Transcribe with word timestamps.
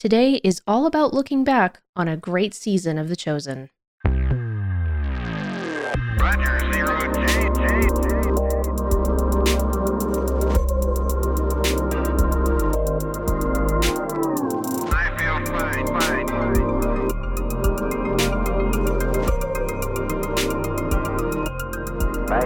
Today 0.00 0.34
is 0.44 0.62
all 0.64 0.86
about 0.86 1.12
looking 1.12 1.42
back 1.42 1.82
on 1.96 2.06
a 2.06 2.16
great 2.16 2.54
season 2.54 2.98
of 2.98 3.08
The 3.08 3.16
Chosen. 3.16 3.68
Roger, 6.20 6.60
zero 6.72 7.12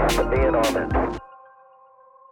to 0.09 0.25
be 0.31 0.41
in 0.41 0.55
orbit. 0.55 1.02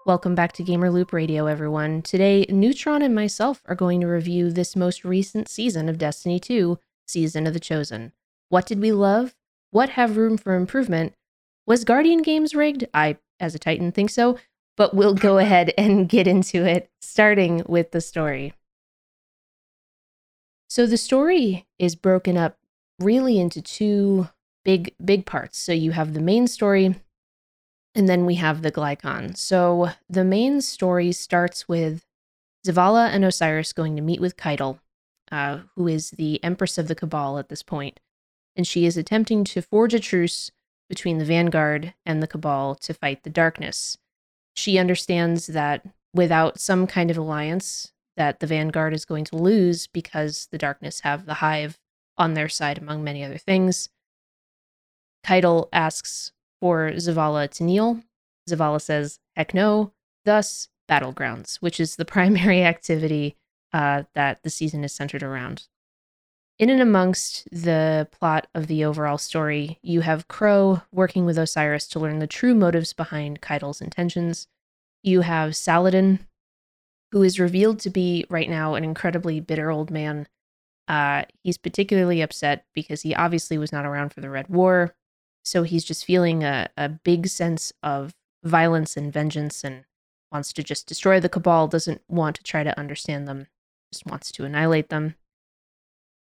Welcome 0.07 0.35
back 0.35 0.53
to 0.53 0.62
Gamer 0.62 0.91
Loop 0.91 1.12
Radio, 1.12 1.45
everyone. 1.45 2.01
Today, 2.01 2.46
Neutron 2.48 3.03
and 3.03 3.14
myself 3.14 3.62
are 3.66 3.75
going 3.75 4.01
to 4.01 4.07
review 4.07 4.51
this 4.51 4.75
most 4.75 5.05
recent 5.05 5.46
season 5.46 5.91
of 5.91 5.98
Destiny 5.98 6.41
2, 6.41 6.79
Season 7.06 7.47
of 7.47 7.52
the 7.52 7.61
Chosen. 7.61 8.12
What 8.48 8.65
did 8.65 8.80
we 8.80 8.92
love? 8.92 9.34
What 9.73 9.91
have 9.91 10.16
room 10.16 10.39
for 10.39 10.55
improvement? 10.55 11.12
Was 11.66 11.84
Guardian 11.84 12.23
Games 12.23 12.55
rigged? 12.55 12.87
I, 12.95 13.19
as 13.39 13.55
a 13.55 13.59
Titan, 13.59 13.92
think 13.92 14.09
so, 14.09 14.39
but 14.75 14.95
we'll 14.95 15.12
go 15.12 15.37
ahead 15.39 15.75
and 15.77 16.09
get 16.09 16.27
into 16.27 16.64
it, 16.64 16.91
starting 17.03 17.62
with 17.69 17.91
the 17.91 18.01
story. 18.01 18.55
So, 20.70 20.87
the 20.87 20.97
story 20.97 21.67
is 21.78 21.95
broken 21.95 22.39
up 22.39 22.56
really 22.98 23.39
into 23.39 23.61
two 23.61 24.30
big, 24.64 24.95
big 25.05 25.27
parts. 25.27 25.59
So, 25.59 25.73
you 25.73 25.92
have 25.92 26.14
the 26.14 26.20
main 26.20 26.47
story 26.47 26.95
and 27.95 28.09
then 28.09 28.25
we 28.25 28.37
have 28.37 28.62
the 28.62 28.73
Glykon. 28.73 29.37
So 29.37 29.91
the 30.09 30.25
main 30.25 30.61
story 30.61 31.12
starts 31.12 31.69
with 31.69 32.05
Zavala 32.67 33.09
and 33.09 33.25
Osiris 33.25 33.73
going 33.73 33.97
to 33.97 34.03
meet 34.03 34.21
with 34.21 34.37
Caiatl, 34.37 34.79
uh, 35.33 35.61
who 35.77 35.89
is 35.89 36.11
the 36.11 36.43
Empress 36.45 36.79
of 36.79 36.89
the 36.89 36.95
Cabal 36.95 37.39
at 37.39 37.48
this 37.48 37.62
point, 37.62 38.01
and 38.55 38.67
she 38.67 38.87
is 38.87 38.97
attempting 38.97 39.45
to 39.45 39.62
forge 39.62 39.95
a 39.95 40.01
truce 40.01 40.51
between 40.89 41.19
the 41.19 41.25
Vanguard 41.25 41.95
and 42.05 42.23
the 42.23 42.27
Cabal 42.27 42.75
to 42.75 42.92
fight 42.92 43.23
the 43.23 43.31
darkness. 43.31 43.97
She 44.55 44.79
understands 44.79 45.47
that 45.47 45.86
without 46.12 46.61
some 46.61 46.86
kind 46.86 47.11
of 47.11 47.17
alliance, 47.17 47.92
that 48.17 48.41
the 48.41 48.47
Vanguard 48.47 48.92
is 48.92 49.05
going 49.05 49.25
to 49.25 49.36
lose 49.36 49.86
because 49.86 50.48
the 50.51 50.59
darkness 50.59 51.01
have 51.01 51.27
the 51.27 51.34
hive 51.34 51.79
on 52.19 52.34
their 52.34 52.48
side, 52.48 52.77
among 52.77 53.03
many 53.03 53.25
other 53.25 53.39
things. 53.39 53.89
Caiatl 55.25 55.69
asks 55.73 56.33
for 56.61 56.92
Zavala 56.92 57.48
to 57.50 57.64
kneel. 57.64 58.00
Zavala 58.48 58.80
says, 58.80 59.19
heck 59.36 59.55
no. 59.55 59.92
Thus, 60.25 60.69
Battlegrounds, 60.89 61.56
which 61.56 61.80
is 61.80 61.97
the 61.97 62.05
primary 62.17 62.64
activity 62.64 63.36
uh, 63.72 64.05
that 64.14 64.42
the 64.42 64.50
season 64.50 64.84
is 64.84 64.92
centered 64.92 65.22
around. 65.22 65.69
In 66.58 66.69
and 66.69 66.83
amongst 66.83 67.48
the 67.50 68.06
plot 68.12 68.47
of 68.55 68.67
the 68.67 68.84
overall 68.84 69.17
story, 69.17 69.78
you 69.83 70.02
have 70.02 70.28
Crow 70.28 70.83
working 70.92 71.25
with 71.25 71.39
Osiris 71.39 71.89
to 71.89 71.98
learn 71.98 72.19
the 72.19 72.27
true 72.27 72.55
motives 72.55 72.92
behind 72.92 73.41
Caiatl's 73.41 73.80
intentions. 73.80 74.47
You 75.02 75.22
have 75.22 75.56
Saladin, 75.56 76.19
who 77.12 77.22
is 77.22 77.41
revealed 77.41 77.80
to 77.80 77.91
be 77.91 78.27
right 78.28 78.50
now 78.50 78.74
an 78.74 78.84
incredibly 78.84 79.41
bitter 79.41 79.70
old 79.70 79.91
man. 79.91 80.28
Uh, 80.86 81.22
he's 81.42 81.56
particularly 81.56 82.20
upset 82.20 82.67
because 82.74 83.00
he 83.00 83.14
obviously 83.14 83.56
was 83.56 83.72
not 83.72 83.86
around 83.86 84.12
for 84.12 84.20
the 84.20 84.28
Red 84.28 84.48
War, 84.48 84.95
so 85.51 85.65
he's 85.65 85.84
just 85.84 86.05
feeling 86.05 86.45
a, 86.45 86.69
a 86.77 86.89
big 86.89 87.27
sense 87.27 87.73
of 87.83 88.15
violence 88.45 88.97
and 88.97 89.12
vengeance 89.12 89.65
and 89.65 89.84
wants 90.31 90.53
to 90.53 90.62
just 90.62 90.87
destroy 90.87 91.19
the 91.19 91.29
cabal 91.29 91.67
doesn't 91.67 92.03
want 92.09 92.37
to 92.37 92.42
try 92.45 92.62
to 92.62 92.79
understand 92.79 93.27
them 93.27 93.48
just 93.92 94.07
wants 94.07 94.31
to 94.31 94.45
annihilate 94.45 94.89
them. 94.89 95.17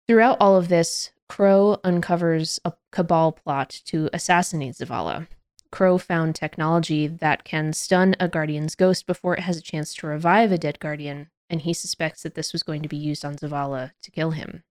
Throughout 0.08 0.36
all 0.40 0.56
of 0.56 0.68
this 0.68 1.12
crow 1.28 1.78
uncovers 1.84 2.58
a 2.64 2.72
cabal 2.90 3.32
plot 3.32 3.80
to 3.86 4.10
assassinate 4.12 4.74
zavala. 4.74 5.28
Crow 5.70 5.96
found 5.96 6.34
technology 6.34 7.06
that 7.06 7.44
can 7.44 7.72
stun 7.72 8.16
a 8.18 8.28
guardian's 8.28 8.74
ghost 8.74 9.06
before 9.06 9.34
it 9.34 9.40
has 9.40 9.56
a 9.56 9.62
chance 9.62 9.94
to 9.94 10.08
revive 10.08 10.50
a 10.50 10.58
dead 10.58 10.80
guardian 10.80 11.30
and 11.48 11.62
he 11.62 11.72
suspects 11.72 12.22
that 12.22 12.34
this 12.34 12.52
was 12.52 12.64
going 12.64 12.82
to 12.82 12.88
be 12.88 12.96
used 12.96 13.24
on 13.24 13.36
zavala 13.36 13.92
to 14.02 14.10
kill 14.10 14.32
him 14.32 14.64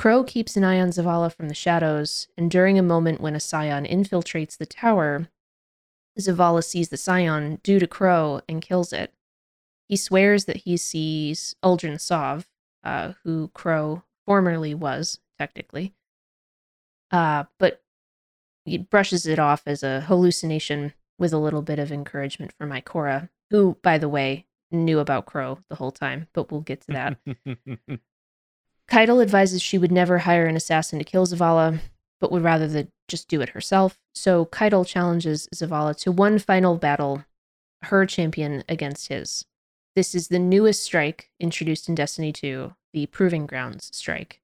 Crow 0.00 0.24
keeps 0.24 0.56
an 0.56 0.64
eye 0.64 0.80
on 0.80 0.88
Zavala 0.88 1.30
from 1.30 1.48
the 1.48 1.54
shadows, 1.54 2.26
and 2.34 2.50
during 2.50 2.78
a 2.78 2.82
moment 2.82 3.20
when 3.20 3.36
a 3.36 3.38
scion 3.38 3.84
infiltrates 3.84 4.56
the 4.56 4.64
tower, 4.64 5.28
Zavala 6.18 6.64
sees 6.64 6.88
the 6.88 6.96
scion 6.96 7.60
due 7.62 7.78
to 7.78 7.86
Crow 7.86 8.40
and 8.48 8.62
kills 8.62 8.94
it. 8.94 9.12
He 9.90 9.98
swears 9.98 10.46
that 10.46 10.62
he 10.64 10.78
sees 10.78 11.54
Uldren 11.62 12.00
Sov, 12.00 12.48
uh, 12.82 13.12
who 13.24 13.48
Crow 13.48 14.02
formerly 14.24 14.72
was, 14.72 15.20
technically, 15.38 15.92
uh, 17.10 17.44
but 17.58 17.82
he 18.64 18.78
brushes 18.78 19.26
it 19.26 19.38
off 19.38 19.64
as 19.66 19.82
a 19.82 20.00
hallucination 20.00 20.94
with 21.18 21.34
a 21.34 21.38
little 21.38 21.60
bit 21.60 21.78
of 21.78 21.92
encouragement 21.92 22.54
from 22.56 22.70
Ikora, 22.70 23.28
who, 23.50 23.76
by 23.82 23.98
the 23.98 24.08
way, 24.08 24.46
knew 24.70 24.98
about 24.98 25.26
Crow 25.26 25.58
the 25.68 25.76
whole 25.76 25.92
time, 25.92 26.26
but 26.32 26.50
we'll 26.50 26.62
get 26.62 26.80
to 26.86 26.92
that. 26.92 28.00
Caiatl 28.90 29.22
advises 29.22 29.62
she 29.62 29.78
would 29.78 29.92
never 29.92 30.18
hire 30.18 30.46
an 30.46 30.56
assassin 30.56 30.98
to 30.98 31.04
kill 31.04 31.24
Zavala, 31.24 31.78
but 32.20 32.32
would 32.32 32.42
rather 32.42 32.66
than 32.66 32.90
just 33.06 33.28
do 33.28 33.40
it 33.40 33.50
herself. 33.50 33.98
So 34.14 34.46
Caiatl 34.46 34.84
challenges 34.84 35.48
Zavala 35.54 35.96
to 35.98 36.10
one 36.10 36.40
final 36.40 36.76
battle, 36.76 37.24
her 37.82 38.04
champion 38.04 38.64
against 38.68 39.08
his. 39.08 39.44
This 39.94 40.14
is 40.14 40.28
the 40.28 40.40
newest 40.40 40.82
strike 40.82 41.30
introduced 41.38 41.88
in 41.88 41.94
Destiny 41.94 42.32
2, 42.32 42.74
the 42.92 43.06
Proving 43.06 43.46
Grounds 43.46 43.90
strike. 43.92 44.40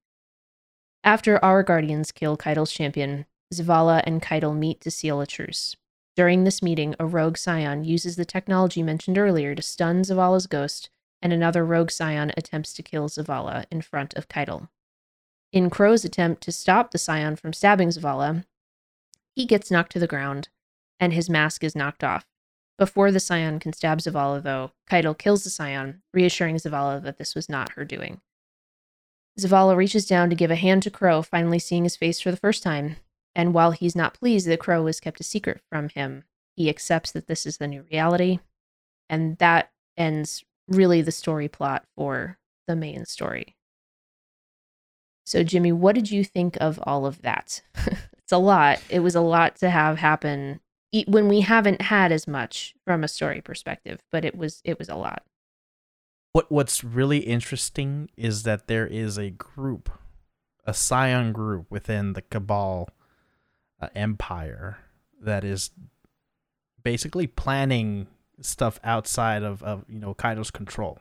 After 1.02 1.44
our 1.44 1.64
guardians 1.64 2.12
kill 2.12 2.36
Caiatl's 2.36 2.72
champion, 2.72 3.26
Zavala 3.52 4.02
and 4.06 4.22
Caiatl 4.22 4.52
meet 4.52 4.80
to 4.82 4.90
seal 4.92 5.20
a 5.20 5.26
truce. 5.26 5.76
During 6.14 6.44
this 6.44 6.62
meeting, 6.62 6.94
a 7.00 7.06
rogue 7.06 7.36
scion 7.36 7.84
uses 7.84 8.14
the 8.14 8.24
technology 8.24 8.82
mentioned 8.82 9.18
earlier 9.18 9.54
to 9.56 9.62
stun 9.62 10.02
Zavala's 10.02 10.46
ghost 10.46 10.88
and 11.26 11.32
another 11.32 11.66
rogue 11.66 11.90
scion 11.90 12.30
attempts 12.36 12.72
to 12.72 12.84
kill 12.84 13.08
Zavala 13.08 13.64
in 13.68 13.82
front 13.82 14.14
of 14.14 14.28
Caiatl. 14.28 14.68
In 15.52 15.68
Crow's 15.70 16.04
attempt 16.04 16.40
to 16.44 16.52
stop 16.52 16.92
the 16.92 16.98
scion 16.98 17.34
from 17.34 17.52
stabbing 17.52 17.88
Zavala, 17.88 18.44
he 19.34 19.44
gets 19.44 19.68
knocked 19.68 19.90
to 19.90 19.98
the 19.98 20.06
ground, 20.06 20.50
and 21.00 21.12
his 21.12 21.28
mask 21.28 21.64
is 21.64 21.74
knocked 21.74 22.04
off. 22.04 22.26
Before 22.78 23.10
the 23.10 23.18
scion 23.18 23.58
can 23.58 23.72
stab 23.72 23.98
Zavala, 23.98 24.40
though, 24.40 24.70
Caiatl 24.88 25.14
kills 25.14 25.42
the 25.42 25.50
scion, 25.50 26.00
reassuring 26.14 26.58
Zavala 26.58 27.02
that 27.02 27.18
this 27.18 27.34
was 27.34 27.48
not 27.48 27.72
her 27.72 27.84
doing. 27.84 28.20
Zavala 29.36 29.76
reaches 29.76 30.06
down 30.06 30.30
to 30.30 30.36
give 30.36 30.52
a 30.52 30.54
hand 30.54 30.84
to 30.84 30.92
Crow, 30.92 31.22
finally 31.22 31.58
seeing 31.58 31.82
his 31.82 31.96
face 31.96 32.20
for 32.20 32.30
the 32.30 32.36
first 32.36 32.62
time, 32.62 32.98
and 33.34 33.52
while 33.52 33.72
he's 33.72 33.96
not 33.96 34.14
pleased 34.14 34.46
that 34.46 34.60
Crow 34.60 34.84
was 34.84 35.00
kept 35.00 35.18
a 35.18 35.24
secret 35.24 35.60
from 35.68 35.88
him, 35.88 36.22
he 36.54 36.68
accepts 36.68 37.10
that 37.10 37.26
this 37.26 37.46
is 37.46 37.56
the 37.56 37.66
new 37.66 37.84
reality, 37.90 38.38
and 39.10 39.38
that 39.38 39.72
ends 39.96 40.44
really 40.68 41.02
the 41.02 41.12
story 41.12 41.48
plot 41.48 41.84
for 41.96 42.38
the 42.66 42.76
main 42.76 43.04
story. 43.04 43.56
So, 45.24 45.42
Jimmy, 45.42 45.72
what 45.72 45.94
did 45.94 46.10
you 46.10 46.22
think 46.22 46.56
of 46.60 46.78
all 46.84 47.04
of 47.04 47.22
that? 47.22 47.62
it's 47.76 48.32
a 48.32 48.38
lot. 48.38 48.80
It 48.88 49.00
was 49.00 49.14
a 49.14 49.20
lot 49.20 49.56
to 49.56 49.70
have 49.70 49.98
happen 49.98 50.60
when 51.06 51.28
we 51.28 51.40
haven't 51.40 51.82
had 51.82 52.12
as 52.12 52.26
much 52.26 52.74
from 52.84 53.04
a 53.04 53.08
story 53.08 53.40
perspective, 53.40 54.00
but 54.10 54.24
it 54.24 54.36
was 54.36 54.60
it 54.64 54.78
was 54.78 54.88
a 54.88 54.94
lot. 54.94 55.22
What 56.32 56.50
What's 56.50 56.84
really 56.84 57.18
interesting 57.18 58.08
is 58.16 58.44
that 58.44 58.68
there 58.68 58.86
is 58.86 59.18
a 59.18 59.30
group, 59.30 59.90
a 60.64 60.72
Scion 60.72 61.32
group 61.32 61.70
within 61.70 62.12
the 62.12 62.22
Cabal 62.22 62.88
uh, 63.80 63.88
Empire 63.94 64.78
that 65.20 65.44
is 65.44 65.70
basically 66.82 67.26
planning 67.26 68.06
stuff 68.40 68.78
outside 68.84 69.42
of, 69.42 69.62
of 69.62 69.84
you 69.88 69.98
know 69.98 70.14
Caiatl's 70.14 70.50
control. 70.50 70.98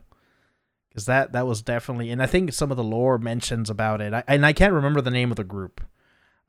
Because 0.90 1.06
that 1.06 1.34
that 1.34 1.46
was 1.46 1.62
definitely, 1.62 2.09
and 2.09 2.22
I 2.22 2.25
think 2.25 2.53
some 2.53 2.72
of 2.72 2.78
the 2.78 2.84
lore 2.84 3.17
mentions 3.17 3.70
about 3.70 4.02
it. 4.02 4.14
I, 4.14 4.23
and 4.28 4.46
I 4.46 4.53
can't 4.53 4.73
remember 4.73 5.02
the 5.02 5.11
name 5.11 5.29
of 5.29 5.35
the 5.35 5.43
group, 5.43 5.82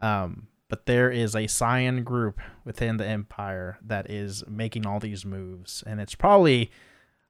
um, 0.01 0.49
but 0.69 0.87
there 0.87 1.11
is 1.11 1.35
a 1.35 1.49
Scion 1.49 2.05
group 2.05 2.41
within 2.65 2.97
the 2.97 3.07
Empire 3.07 3.79
that 3.85 4.09
is 4.09 4.45
making 4.47 4.87
all 4.87 5.01
these 5.01 5.25
moves, 5.25 5.83
and 5.85 6.01
it's 6.01 6.15
probably, 6.15 6.71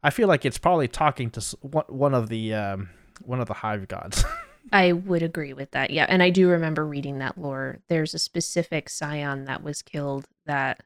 I 0.03 0.11
feel 0.11 0.29
like 0.29 0.45
it's 0.45 0.59
probably 0.59 0.89
talking 0.89 1.31
to 1.31 1.57
one 1.63 1.85
one 1.89 2.15
of 2.15 2.29
the 2.29 2.53
um, 2.53 2.91
one 3.23 3.41
of 3.41 3.49
the 3.49 3.55
Hive 3.55 3.89
gods. 3.89 4.25
I 4.73 4.93
would 4.93 5.23
agree 5.23 5.53
with 5.53 5.71
that. 5.71 5.91
Yeah, 5.91 6.07
and 6.09 6.23
I 6.23 6.31
do 6.31 6.49
remember 6.49 6.85
reading 6.85 7.19
that 7.19 7.39
lore. 7.39 7.79
There's 7.89 8.15
a 8.15 8.19
specific 8.19 8.89
scion 8.89 9.45
that 9.45 9.63
was 9.63 9.81
killed 9.81 10.27
that 10.45 10.83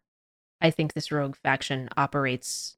I 0.61 0.71
think 0.71 0.93
this 0.93 1.11
rogue 1.11 1.37
faction 1.37 1.89
operates 1.97 2.77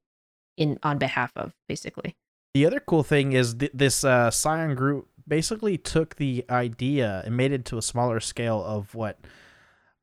in 0.57 0.79
on 0.83 0.99
behalf 0.99 1.33
of, 1.37 1.55
basically. 1.69 2.17
The 2.55 2.67
other 2.67 2.81
cool 2.81 3.03
thing 3.03 3.33
is 3.33 3.55
th- 3.55 3.73
this 3.73 4.05
uh, 4.05 4.31
Scion 4.31 4.75
group 4.75 5.09
basically 5.27 5.79
took 5.79 6.17
the 6.17 6.45
idea 6.51 7.23
and 7.25 7.37
made 7.37 7.53
it 7.53 7.65
to 7.67 7.79
a 7.79 7.83
smaller 7.83 8.21
scale 8.21 8.63
of 8.63 8.95
what, 8.95 9.19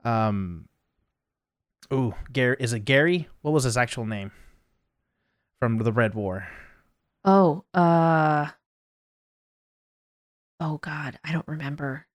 um, 0.03 0.67
ooh, 1.93 2.15
Gary 2.31 2.57
is 2.59 2.73
it 2.73 2.79
Gary? 2.81 3.27
What 3.41 3.51
was 3.51 3.65
his 3.65 3.77
actual 3.77 4.05
name? 4.05 4.31
From 5.59 5.77
the 5.77 5.91
Red 5.91 6.15
War. 6.15 6.47
Oh, 7.25 7.65
uh 7.73 8.47
oh 10.59 10.77
god, 10.77 11.19
I 11.23 11.33
don't 11.33 11.47
remember. 11.47 12.07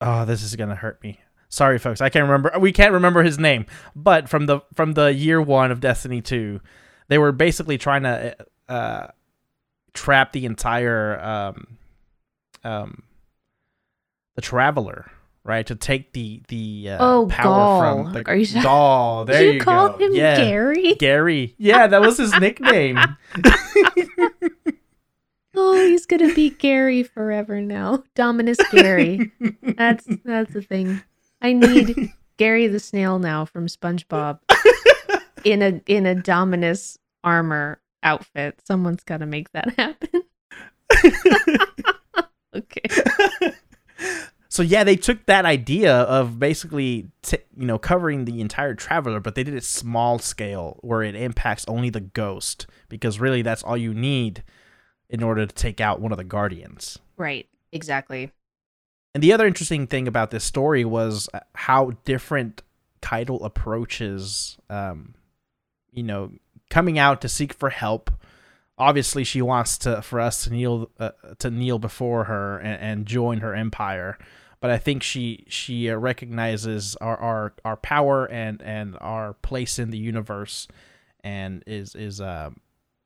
Oh, 0.00 0.24
this 0.24 0.42
is 0.42 0.56
gonna 0.56 0.74
hurt 0.74 1.02
me. 1.02 1.20
Sorry, 1.52 1.78
folks. 1.78 2.00
I 2.00 2.08
can't 2.08 2.22
remember. 2.22 2.52
We 2.60 2.72
can't 2.72 2.92
remember 2.92 3.22
his 3.24 3.38
name. 3.38 3.66
But 3.96 4.28
from 4.28 4.46
the 4.46 4.60
from 4.72 4.92
the 4.92 5.12
year 5.12 5.42
one 5.42 5.70
of 5.72 5.80
Destiny 5.80 6.22
two, 6.22 6.60
they 7.08 7.18
were 7.18 7.32
basically 7.32 7.76
trying 7.76 8.04
to 8.04 8.36
uh, 8.68 9.08
trap 9.92 10.32
the 10.32 10.46
entire 10.46 11.20
um, 11.20 11.76
um, 12.62 13.02
the 14.36 14.42
traveler, 14.42 15.10
right? 15.42 15.66
To 15.66 15.74
take 15.74 16.12
the 16.12 16.40
the 16.46 16.90
uh, 16.90 16.98
Oh, 17.00 17.26
power 17.28 17.84
Ghaul. 17.84 18.04
from 18.04 18.12
the 18.12 18.28
Are 18.30 18.36
you? 18.36 18.46
Ghaul. 18.46 19.26
There 19.26 19.44
you, 19.44 19.52
you, 19.54 19.60
call 19.60 19.96
him 19.98 20.14
yeah. 20.14 20.36
Gary? 20.36 20.94
Gary. 20.94 21.56
Yeah, 21.58 21.88
that 21.88 22.00
was 22.00 22.16
his 22.18 22.32
nickname. 22.38 22.98
Oh, 25.52 25.74
he's 25.74 26.06
gonna 26.06 26.32
be 26.32 26.50
Gary 26.50 27.02
forever 27.02 27.60
now. 27.60 28.04
Dominus 28.14 28.56
Gary. 28.70 29.32
That's 29.62 30.06
that's 30.24 30.52
the 30.54 30.62
thing. 30.62 31.02
I 31.40 31.52
need 31.52 32.12
Gary 32.36 32.66
the 32.66 32.80
snail 32.80 33.18
now 33.18 33.44
from 33.44 33.66
SpongeBob 33.66 34.40
in 35.44 35.62
a 35.62 35.80
in 35.86 36.06
a 36.06 36.14
Dominus 36.14 36.98
armor 37.24 37.80
outfit. 38.02 38.60
Someone's 38.64 39.02
got 39.02 39.18
to 39.18 39.26
make 39.26 39.52
that 39.52 39.74
happen. 39.78 40.22
okay. 42.56 43.52
so 44.48 44.62
yeah, 44.62 44.84
they 44.84 44.96
took 44.96 45.26
that 45.26 45.44
idea 45.44 45.94
of 45.94 46.38
basically 46.38 47.08
t- 47.22 47.38
you 47.56 47.66
know 47.66 47.78
covering 47.78 48.24
the 48.24 48.40
entire 48.40 48.74
traveler, 48.74 49.20
but 49.20 49.34
they 49.34 49.44
did 49.44 49.54
it 49.54 49.64
small 49.64 50.18
scale 50.18 50.78
where 50.82 51.02
it 51.02 51.14
impacts 51.14 51.64
only 51.68 51.90
the 51.90 52.00
ghost 52.00 52.66
because 52.88 53.20
really 53.20 53.42
that's 53.42 53.62
all 53.62 53.76
you 53.76 53.94
need 53.94 54.42
in 55.08 55.22
order 55.22 55.44
to 55.44 55.54
take 55.54 55.80
out 55.80 56.00
one 56.00 56.12
of 56.12 56.18
the 56.18 56.24
guardians. 56.24 56.98
Right. 57.16 57.46
Exactly. 57.72 58.32
And 59.14 59.22
the 59.22 59.32
other 59.32 59.46
interesting 59.46 59.86
thing 59.86 60.06
about 60.06 60.30
this 60.30 60.44
story 60.44 60.84
was 60.84 61.28
uh, 61.34 61.40
how 61.54 61.92
different 62.04 62.62
Caiatl 63.02 63.44
approaches, 63.44 64.56
um, 64.68 65.14
you 65.90 66.02
know, 66.02 66.32
coming 66.68 66.98
out 66.98 67.20
to 67.22 67.28
seek 67.28 67.52
for 67.52 67.70
help. 67.70 68.10
Obviously, 68.78 69.24
she 69.24 69.42
wants 69.42 69.76
to 69.78 70.00
for 70.00 70.20
us 70.20 70.44
to 70.44 70.50
kneel 70.50 70.90
uh, 70.98 71.10
to 71.38 71.50
kneel 71.50 71.78
before 71.78 72.24
her 72.24 72.58
and, 72.58 72.80
and 72.80 73.06
join 73.06 73.38
her 73.38 73.54
empire. 73.54 74.16
But 74.60 74.70
I 74.70 74.78
think 74.78 75.02
she 75.02 75.44
she 75.48 75.90
uh, 75.90 75.96
recognizes 75.96 76.94
our, 76.96 77.16
our 77.16 77.54
our 77.64 77.76
power 77.76 78.26
and 78.26 78.62
and 78.62 78.96
our 79.00 79.34
place 79.34 79.78
in 79.78 79.90
the 79.90 79.98
universe, 79.98 80.68
and 81.24 81.64
is 81.66 81.94
is 81.94 82.20
uh, 82.20 82.50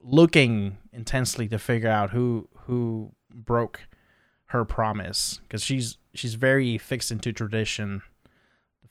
looking 0.01 0.79
intensely 0.93 1.49
to 1.49 1.59
figure 1.59 1.89
out 1.89 2.11
who 2.11 2.49
who 2.67 3.13
broke 3.33 3.81
her 4.55 4.65
promise 4.65 5.41
because 5.43 5.65
she's 5.65 5.99
she's 6.15 6.35
very 6.35 6.79
fixed 6.79 7.11
into 7.11 7.33
tradition, 7.33 8.03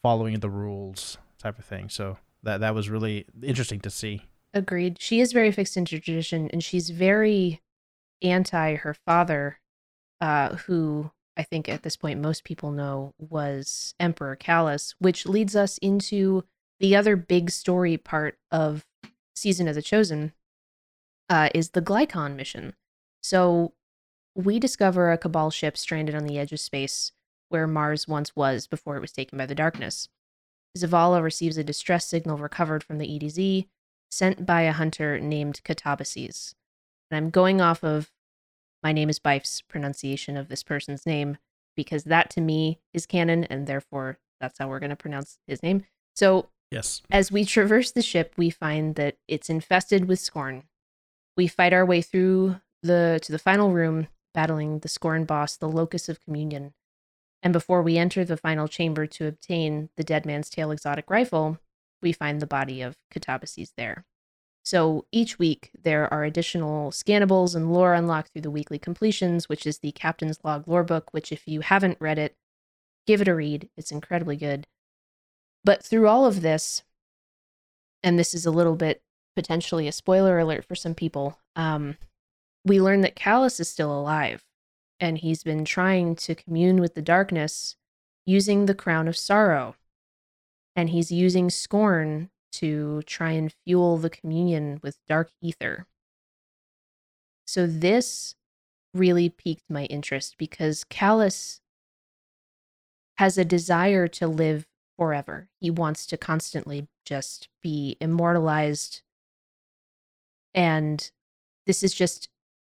following 0.02 0.40
the 0.42 0.50
rules 0.50 1.18
type 1.40 1.58
of 1.58 1.64
thing. 1.64 1.88
So 1.88 2.18
that 2.44 2.60
that 2.60 2.76
was 2.76 2.90
really 2.90 3.26
interesting 3.42 3.80
to 3.80 3.90
see. 3.90 4.24
Agreed. 4.54 4.98
She 5.00 5.22
is 5.22 5.32
very 5.32 5.52
fixed 5.52 5.78
into 5.78 6.00
tradition 6.00 6.50
and 6.52 6.62
she's 6.62 6.90
very 6.90 7.62
anti 8.22 8.76
her 8.76 8.94
father, 8.94 9.60
uh, 10.20 10.58
who 10.58 11.12
I 11.38 11.44
think 11.44 11.70
at 11.70 11.84
this 11.84 11.96
point 11.96 12.20
most 12.20 12.44
people 12.44 12.72
know 12.72 13.14
was 13.18 13.96
Emperor 14.02 14.36
Calus, 14.36 14.94
which 15.00 15.26
leads 15.26 15.56
us 15.56 15.78
into 15.78 16.44
the 16.82 16.94
other 16.94 17.16
big 17.16 17.50
story 17.50 17.96
part 17.96 18.38
of 18.52 18.86
Season 19.34 19.70
of 19.70 19.76
the 19.76 19.82
Chosen, 19.82 20.34
uh, 21.30 21.48
is 21.56 21.70
the 21.70 21.82
Glykon 21.82 22.36
mission. 22.36 22.74
So 23.22 23.74
we 24.36 24.60
discover 24.60 25.12
a 25.12 25.18
Cabal 25.18 25.52
ship 25.52 25.78
stranded 25.78 26.16
on 26.16 26.26
the 26.26 26.40
edge 26.40 26.52
of 26.52 26.60
space 26.60 27.12
where 27.50 27.68
Mars 27.68 28.08
once 28.08 28.36
was 28.36 28.68
before 28.68 28.98
it 28.98 29.02
was 29.02 29.12
taken 29.12 29.38
by 29.38 29.46
the 29.46 29.56
darkness. 29.56 30.10
Zavala 30.78 31.22
receives 31.22 31.58
a 31.58 31.64
distress 31.64 32.08
signal 32.08 32.38
recovered 32.38 32.84
from 32.84 32.98
the 32.98 33.08
EDZ 33.08 33.68
sent 34.10 34.46
by 34.46 34.62
a 34.62 34.72
hunter 34.72 35.20
named 35.20 35.62
Katabasis. 35.64 36.56
And 37.12 37.18
I'm 37.18 37.30
going 37.30 37.62
off 37.62 37.84
of 37.84 38.12
my 38.82 38.92
name 38.92 39.10
is 39.10 39.20
Byf's 39.20 39.62
pronunciation 39.62 40.36
of 40.36 40.50
this 40.50 40.64
person's 40.64 41.06
name 41.06 41.38
because 41.76 42.06
that 42.06 42.30
to 42.32 42.42
me 42.42 42.80
is 42.94 43.06
canon 43.06 43.44
and 43.46 43.68
therefore 43.68 44.20
that's 44.42 44.60
how 44.60 44.68
we're 44.68 44.80
going 44.80 44.90
to 44.90 44.96
pronounce 44.96 45.38
his 45.48 45.62
name. 45.64 45.86
So 46.16 46.50
Yes. 46.72 47.02
as 47.12 47.32
we 47.32 47.46
traverse 47.46 47.92
the 47.92 48.02
ship, 48.02 48.34
we 48.36 48.50
find 48.50 48.96
that 48.96 49.18
it's 49.28 49.50
infested 49.50 50.06
with 50.06 50.20
scorn. 50.20 50.64
We 51.38 51.48
fight 51.48 51.72
our 51.72 51.86
way 51.86 52.02
through 52.02 52.60
the 52.82 53.20
to 53.24 53.32
the 53.32 53.40
final 53.40 53.72
room, 53.72 54.08
battling 54.34 54.80
the 54.80 54.90
scorn 54.90 55.26
boss, 55.26 55.56
the 55.56 55.70
locus 55.70 56.10
of 56.10 56.24
communion. 56.24 56.74
And 57.42 57.54
before 57.54 57.82
we 57.82 57.98
enter 57.98 58.24
the 58.24 58.38
final 58.38 58.68
chamber 58.68 59.06
to 59.06 59.28
obtain 59.28 59.90
the 59.98 60.04
Dead 60.04 60.26
Man's 60.26 60.50
Tale 60.50 60.72
exotic 60.72 61.10
rifle, 61.10 61.60
we 62.02 62.12
find 62.12 62.42
the 62.42 62.48
body 62.48 62.82
of 62.82 62.98
Katabasis 63.14 63.74
there. 63.76 64.06
So 64.64 65.06
each 65.12 65.38
week 65.38 65.72
there 65.82 66.12
are 66.14 66.24
additional 66.24 66.92
scannables 66.92 67.54
and 67.54 67.74
lore 67.74 67.94
unlocked 67.94 68.32
through 68.32 68.44
the 68.44 68.52
weekly 68.52 68.80
completions, 68.80 69.50
which 69.50 69.66
is 69.66 69.80
the 69.80 69.92
Captain's 69.92 70.40
Log 70.44 70.68
lore 70.68 70.84
book, 70.86 71.10
which 71.12 71.34
if 71.34 71.48
you 71.48 71.60
haven't 71.60 72.00
read 72.00 72.18
it, 72.18 72.38
give 73.06 73.22
it 73.22 73.28
a 73.28 73.36
read. 73.36 73.70
It's 73.76 73.92
incredibly 73.92 74.38
good. 74.38 74.66
But 75.66 75.84
through 75.84 76.08
all 76.08 76.26
of 76.26 76.42
this, 76.42 76.84
and 78.02 78.18
this 78.18 78.34
is 78.34 78.46
a 78.46 78.52
little 78.52 78.76
bit 78.76 79.02
potentially 79.36 79.88
a 79.88 79.92
spoiler 79.92 80.40
alert 80.40 80.64
for 80.64 80.76
some 80.76 80.96
people, 80.96 81.40
um, 81.58 81.98
we 82.66 82.80
learn 82.80 83.02
that 83.02 83.16
Calus 83.16 83.60
is 83.60 83.70
still 83.70 83.92
alive, 83.92 84.46
and 85.00 85.18
he's 85.18 85.44
been 85.44 85.66
trying 85.66 86.16
to 86.18 86.36
commune 86.36 86.80
with 86.80 86.96
the 86.96 87.02
darkness 87.02 87.76
using 88.26 88.66
the 88.66 88.76
crown 88.76 89.08
of 89.08 89.18
sorrow. 89.18 89.76
And 90.76 90.90
he's 90.90 91.12
using 91.12 91.50
scorn 91.50 92.30
to 92.54 93.02
try 93.04 93.32
and 93.32 93.54
fuel 93.66 93.98
the 93.98 94.10
communion 94.10 94.80
with 94.82 94.98
dark 95.08 95.32
ether. 95.42 95.86
So 97.46 97.68
this 97.68 98.36
really 98.94 99.30
piqued 99.30 99.70
my 99.70 99.86
interest 99.86 100.36
because 100.38 100.84
Calus 100.86 101.60
has 103.18 103.38
a 103.38 103.46
desire 103.46 104.08
to 104.08 104.28
live 104.28 104.68
forever. 104.98 105.50
He 105.60 105.70
wants 105.70 106.06
to 106.08 106.18
constantly 106.18 106.88
just 107.06 107.50
be 107.62 107.98
immortalized. 108.00 109.02
And 110.54 111.12
this 111.66 111.84
is 111.84 111.94
just, 111.94 112.30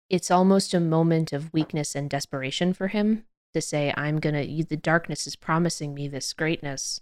it's 0.10 0.32
almost 0.32 0.74
a 0.74 0.80
moment 0.80 1.34
of 1.34 1.54
weakness 1.54 1.96
and 1.96 2.10
desperation 2.10 2.74
for 2.74 2.88
him 2.88 3.26
to 3.54 3.62
say, 3.62 3.94
I'm 3.96 4.20
going 4.20 4.36
to, 4.36 4.64
the 4.64 4.78
darkness 4.78 5.28
is 5.28 5.36
promising 5.36 5.94
me 5.94 6.08
this 6.08 6.34
greatness. 6.34 7.02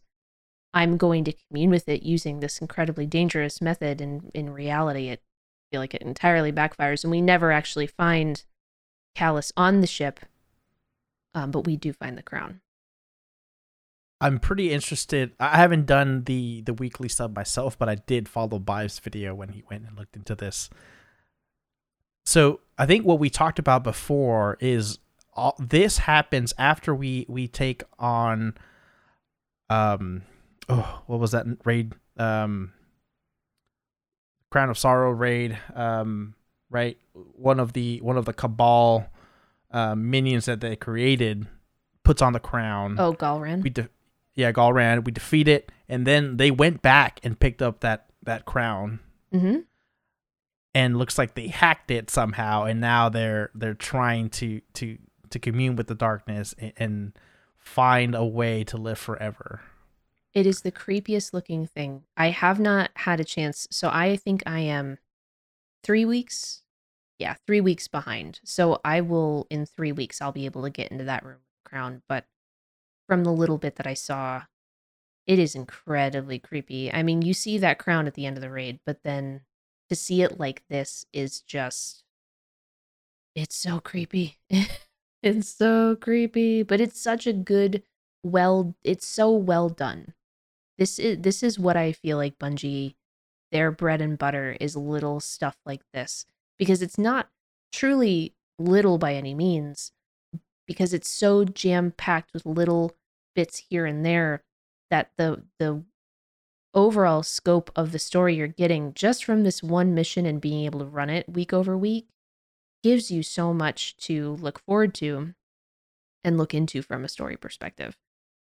I'm 0.74 0.98
going 0.98 1.24
to 1.26 1.34
commune 1.34 1.70
with 1.70 1.88
it 1.90 2.04
using 2.04 2.40
this 2.40 2.60
incredibly 2.60 3.06
dangerous 3.06 3.62
method. 3.62 4.02
And 4.02 4.32
in 4.34 4.52
reality, 4.52 5.10
it 5.10 5.22
I 5.68 5.76
feel 5.76 5.82
like 5.82 5.94
it 5.94 6.02
entirely 6.02 6.52
backfires. 6.52 7.04
And 7.04 7.12
we 7.12 7.22
never 7.22 7.52
actually 7.52 7.88
find 7.88 8.44
Calus 9.18 9.52
on 9.58 9.82
the 9.82 9.88
ship, 9.88 10.22
um, 11.34 11.52
but 11.52 11.66
we 11.66 11.76
do 11.76 11.92
find 11.92 12.18
the 12.18 12.24
crown. 12.24 12.62
I'm 14.22 14.40
pretty 14.40 14.72
interested. 14.72 15.34
I 15.40 15.58
haven't 15.58 15.86
done 15.86 16.24
the 16.24 16.62
the 16.62 16.74
weekly 16.74 17.10
sub 17.10 17.36
myself, 17.36 17.78
but 17.78 17.90
I 17.90 17.96
did 17.96 18.28
follow 18.28 18.60
Byf's 18.60 19.00
video 19.00 19.36
when 19.36 19.50
he 19.50 19.64
went 19.70 19.86
and 19.86 19.98
looked 19.98 20.16
into 20.16 20.36
this. 20.36 20.70
So 22.28 22.60
I 22.78 22.86
think 22.86 23.06
what 23.06 23.20
we 23.20 23.30
talked 23.30 23.58
about 23.58 23.86
before 23.86 24.58
is 24.60 25.00
all, 25.34 25.56
this 25.60 26.00
happens 26.00 26.54
after 26.58 26.94
we 26.94 27.26
we 27.30 27.48
take 27.48 27.84
on 27.98 28.56
um 29.70 30.24
oh 30.68 31.04
what 31.08 31.22
was 31.22 31.32
that 31.32 31.46
raid? 31.64 31.94
Um 32.18 32.74
Crown 34.52 34.70
of 34.70 34.78
Sorrow 34.78 35.12
raid 35.12 35.58
um 35.74 36.36
right? 36.70 36.98
One 37.14 37.62
of 37.62 37.72
the 37.72 38.00
one 38.02 38.18
of 38.18 38.26
the 38.26 38.34
Cabal 38.34 39.10
uh, 39.72 39.96
minions 39.96 40.46
that 40.46 40.60
they 40.60 40.76
created 40.76 41.48
puts 42.04 42.22
on 42.22 42.34
the 42.34 42.42
crown. 42.42 42.98
Oh, 43.00 43.14
Gahlran. 43.14 43.64
we 43.64 43.70
de- 43.70 43.90
yeah 44.36 44.52
Gahlran. 44.52 45.06
We 45.06 45.14
defeat 45.14 45.48
it 45.48 45.72
and 45.88 46.06
then 46.06 46.36
they 46.36 46.52
went 46.52 46.82
back 46.82 47.22
and 47.24 47.40
picked 47.40 47.62
up 47.62 47.80
that 47.80 48.10
that 48.24 48.44
crown. 48.44 49.00
Mm-hmm. 49.34 49.60
And 50.78 50.98
looks 50.98 51.18
like 51.18 51.34
they 51.34 51.48
hacked 51.48 51.90
it 51.90 52.10
somehow 52.10 52.64
and 52.64 52.80
now 52.80 53.10
they're 53.10 53.50
they're 53.56 53.74
trying 53.74 54.30
to 54.30 54.62
to 54.74 54.98
to 55.30 55.40
commune 55.40 55.76
with 55.76 55.88
the 55.88 55.96
darkness 55.96 56.54
and, 56.60 56.74
and 56.78 57.20
find 57.58 58.14
a 58.16 58.26
way 58.26 58.64
to 58.64 58.78
live 58.78 59.00
forever 59.00 59.62
It 60.34 60.46
is 60.46 60.62
the 60.62 60.72
creepiest 60.72 61.34
looking 61.34 61.66
thing. 61.66 62.04
I 62.16 62.30
have 62.30 62.60
not 62.60 62.92
had 62.96 63.20
a 63.20 63.24
chance. 63.24 63.68
So 63.72 63.90
I 63.90 64.16
think 64.18 64.44
I 64.46 64.60
am 64.60 65.00
three 65.84 66.06
weeks. 66.06 66.62
Yeah, 67.18 67.36
three 67.48 67.62
weeks 67.62 67.88
behind. 67.88 68.40
So 68.44 68.80
I 68.86 69.02
will, 69.02 69.48
in 69.50 69.66
three 69.66 69.92
weeks, 69.92 70.22
I'll 70.22 70.32
be 70.32 70.46
able 70.46 70.62
to 70.62 70.70
get 70.70 70.92
into 70.92 71.06
that 71.06 71.26
room 71.26 71.40
crown. 71.66 72.04
But 72.08 72.26
from 73.08 73.24
the 73.24 73.32
little 73.32 73.58
bit 73.58 73.78
that 73.78 73.88
I 73.88 73.96
saw, 73.96 74.44
it 75.26 75.40
is 75.40 75.56
incredibly 75.56 76.38
creepy. 76.38 76.94
I 76.94 77.02
mean, 77.02 77.24
you 77.24 77.34
see 77.34 77.58
that 77.58 77.80
crown 77.80 78.06
at 78.06 78.14
the 78.14 78.28
end 78.28 78.38
of 78.38 78.42
the 78.44 78.52
raid, 78.52 78.80
but 78.86 79.02
then 79.04 79.42
to 79.90 79.96
see 79.96 80.22
it 80.22 80.40
like 80.40 80.64
this 80.70 81.06
is 81.14 81.42
just, 81.42 82.04
it's 83.36 83.56
so 83.56 83.80
creepy. 83.80 84.38
It's 85.24 85.50
so 85.50 85.96
creepy, 85.96 86.64
but 86.64 86.80
it's 86.80 87.02
such 87.02 87.26
a 87.28 87.34
good 87.34 87.84
well 88.24 88.76
it's 88.84 89.06
so 89.06 89.32
well 89.32 89.70
done. 89.70 90.14
This 90.78 91.00
is 91.00 91.20
this 91.20 91.44
is 91.44 91.60
what 91.60 91.76
I 91.76 91.92
feel 91.92 92.18
like 92.18 92.38
Bungie 92.40 92.96
their 93.52 93.72
bread 93.72 94.02
and 94.02 94.18
butter 94.18 94.58
is 94.60 94.76
little 94.76 95.20
stuff 95.20 95.58
like 95.66 95.82
this 95.94 96.26
because 96.58 96.82
it's 96.82 96.98
not 96.98 97.30
truly 97.72 98.36
little 98.60 98.98
by 98.98 99.16
any 99.16 99.34
means 99.34 99.92
because 100.68 100.94
it's 100.94 101.10
so 101.10 101.46
jam 101.46 101.94
packed 101.98 102.34
with 102.34 102.46
little 102.46 102.94
bits 103.36 103.64
here 103.70 103.86
and 103.86 104.06
there 104.06 104.44
that 104.92 105.12
the 105.18 105.44
the 105.60 105.84
overall 106.78 107.24
scope 107.24 107.72
of 107.76 107.92
the 107.92 107.98
story 107.98 108.36
you're 108.36 108.48
getting 108.48 108.94
just 108.94 109.26
from 109.26 109.42
this 109.44 109.64
one 109.64 109.96
mission 109.96 110.28
and 110.28 110.40
being 110.40 110.64
able 110.64 110.80
to 110.80 110.86
run 110.86 111.10
it 111.10 111.28
week 111.28 111.52
over 111.52 111.76
week 111.76 112.08
gives 112.84 113.10
you 113.10 113.24
so 113.24 113.52
much 113.52 113.98
to 113.98 114.36
look 114.36 114.60
forward 114.60 114.94
to 114.94 115.34
and 116.24 116.38
look 116.38 116.54
into 116.54 116.84
from 116.84 117.04
a 117.04 117.10
story 117.10 117.36
perspective. 117.36 117.98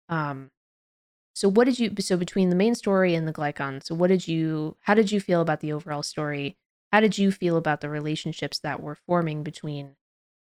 Um 0.08 0.51
so 1.34 1.50
what 1.50 1.66
did 1.66 1.80
you 1.80 1.92
so 2.00 2.16
between 2.16 2.51
the 2.51 2.56
main 2.56 2.75
story 2.75 3.16
and 3.16 3.28
the 3.28 3.34
Glykon, 3.34 3.84
so 3.84 3.96
what 3.96 4.10
did 4.10 4.28
you 4.28 4.78
how 4.82 4.94
did 4.94 5.12
you 5.12 5.20
feel 5.20 5.42
about 5.42 5.62
the 5.62 5.74
overall 5.74 6.04
story? 6.04 6.58
How 6.92 7.00
did 7.00 7.18
you 7.18 7.32
feel 7.32 7.58
about 7.58 7.82
the 7.82 7.90
relationships 7.90 8.60
that 8.60 8.84
were 8.84 9.00
forming 9.08 9.42
between 9.42 9.96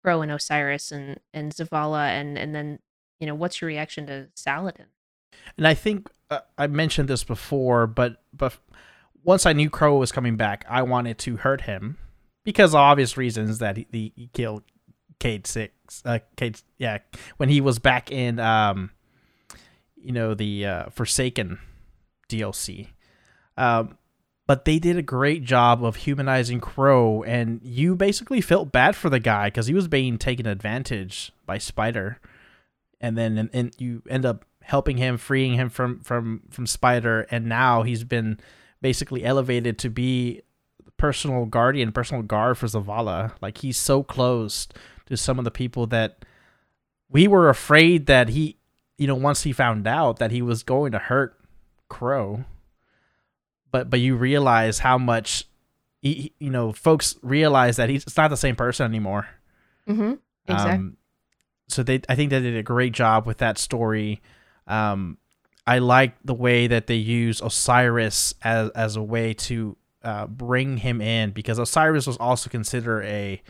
Crow 0.03 0.21
and 0.23 0.33
Osiris 0.33 0.91
and 0.91 1.21
and 1.33 1.55
Zavala 1.55 2.09
and 2.09 2.37
and 2.37 2.57
then 2.57 2.81
you 3.21 3.27
know 3.29 3.37
what's 3.37 3.61
your 3.61 3.69
reaction 3.69 4.07
to 4.07 4.31
Saladin? 4.35 4.87
And 5.57 5.69
I 5.69 5.75
think 5.75 6.11
uh, 6.31 6.41
I 6.57 6.67
mentioned 6.67 7.09
this 7.09 7.25
before, 7.25 7.87
but 7.87 8.23
but 8.33 8.57
once 9.25 9.47
I 9.47 9.53
knew 9.53 9.71
Crow 9.71 9.97
was 9.97 10.13
coming 10.13 10.37
back, 10.37 10.65
I 10.69 10.83
wanted 10.83 11.19
to 11.19 11.37
hurt 11.37 11.63
him 11.63 11.99
because 12.45 12.73
of 12.75 12.81
obvious 12.81 13.17
reasons 13.17 13.59
that 13.59 13.77
he, 13.77 13.87
he, 13.91 14.13
he 14.17 14.31
killed 14.33 14.63
Cayde 15.19 15.47
Six. 15.47 16.03
Uh, 16.05 16.19
Cayde, 16.37 16.61
yeah, 16.79 16.99
when 17.37 17.49
he 17.49 17.61
was 17.61 17.79
back 17.79 18.11
in 18.11 18.39
um, 18.39 18.91
you 20.03 20.13
know, 20.13 20.35
the 20.35 20.67
uh, 20.67 20.89
Forsaken 20.91 21.59
DLC. 22.29 22.89
Um, 23.57 23.99
but 24.47 24.65
they 24.65 24.79
did 24.79 24.97
a 24.97 25.03
great 25.03 25.45
job 25.45 25.85
of 25.85 25.97
humanizing 25.97 26.61
Crow, 26.61 27.23
and 27.25 27.61
you 27.63 27.95
basically 27.95 28.41
felt 28.41 28.73
bad 28.73 28.97
for 28.97 29.11
the 29.11 29.21
guy 29.21 29.49
because 29.49 29.67
he 29.67 29.75
was 29.75 29.89
being 29.89 30.17
taken 30.17 30.47
advantage 30.47 31.33
by 31.45 31.59
Spider, 31.59 32.19
and 33.01 33.19
then 33.19 33.37
and, 33.37 33.51
and 33.53 33.75
you 33.79 34.03
end 34.09 34.25
up 34.25 34.47
helping 34.69 34.99
him, 34.99 35.17
freeing 35.17 35.55
him 35.55 35.71
from 35.71 35.99
from 36.01 36.43
from 36.51 36.67
Spider, 36.67 37.27
and 37.31 37.47
now 37.47 37.83
he's 37.83 38.05
been 38.05 38.39
basically 38.83 39.25
elevated 39.25 39.79
to 39.79 39.89
be 39.89 40.43
personal 40.99 41.47
guardian, 41.47 41.91
personal 41.91 42.23
guard 42.23 42.59
for 42.59 42.67
Zavala. 42.67 43.33
Like 43.41 43.59
he's 43.59 43.79
so 43.79 44.03
close 44.03 44.69
to 45.07 45.17
some 45.17 45.39
of 45.39 45.47
the 45.47 45.51
people 45.51 45.87
that 45.87 46.23
we 47.09 47.27
were 47.27 47.49
afraid 47.49 48.05
that 48.07 48.29
he, 48.29 48.59
you 48.99 49.07
know, 49.07 49.15
once 49.15 49.43
he 49.45 49.53
found 49.53 49.87
out 49.87 50.19
that 50.19 50.33
he 50.33 50.43
was 50.43 50.63
going 50.63 50.93
to 50.93 50.99
hurt 50.99 51.35
Crow. 51.89 52.45
But 53.71 53.89
but 53.89 54.01
you 54.01 54.17
realize 54.17 54.81
how 54.81 54.99
much, 54.99 55.45
he, 56.03 56.35
you 56.39 56.51
know, 56.51 56.73
folks 56.73 57.17
realize 57.23 57.77
that 57.77 57.89
he's 57.89 58.03
it's 58.03 58.19
not 58.19 58.29
the 58.29 58.37
same 58.37 58.55
person 58.55 58.85
anymore. 58.85 59.29
Mm-hmm. 59.89 60.15
Exactly. 60.47 60.75
Um, 60.75 60.97
so 61.69 61.83
they, 61.83 62.01
I 62.07 62.15
think 62.15 62.29
they 62.31 62.41
did 62.41 62.57
a 62.57 62.63
great 62.63 62.93
job 62.93 63.25
with 63.25 63.39
that 63.39 63.57
story. 63.57 64.21
Um, 64.69 65.19
I 65.67 65.79
like 65.81 66.15
the 66.25 66.35
way 66.35 66.67
that 66.69 66.87
they 66.87 66.95
use 66.95 67.41
Osiris 67.41 68.35
as 68.43 68.71
as 68.71 68.97
a 68.97 69.03
way 69.03 69.35
to 69.35 69.77
uh, 70.03 70.27
bring 70.27 70.77
him 70.79 71.01
in 71.01 71.31
because 71.33 71.59
Osiris 71.59 72.07
was 72.07 72.17
also 72.19 72.49
considered 72.49 73.05
a 73.05 73.43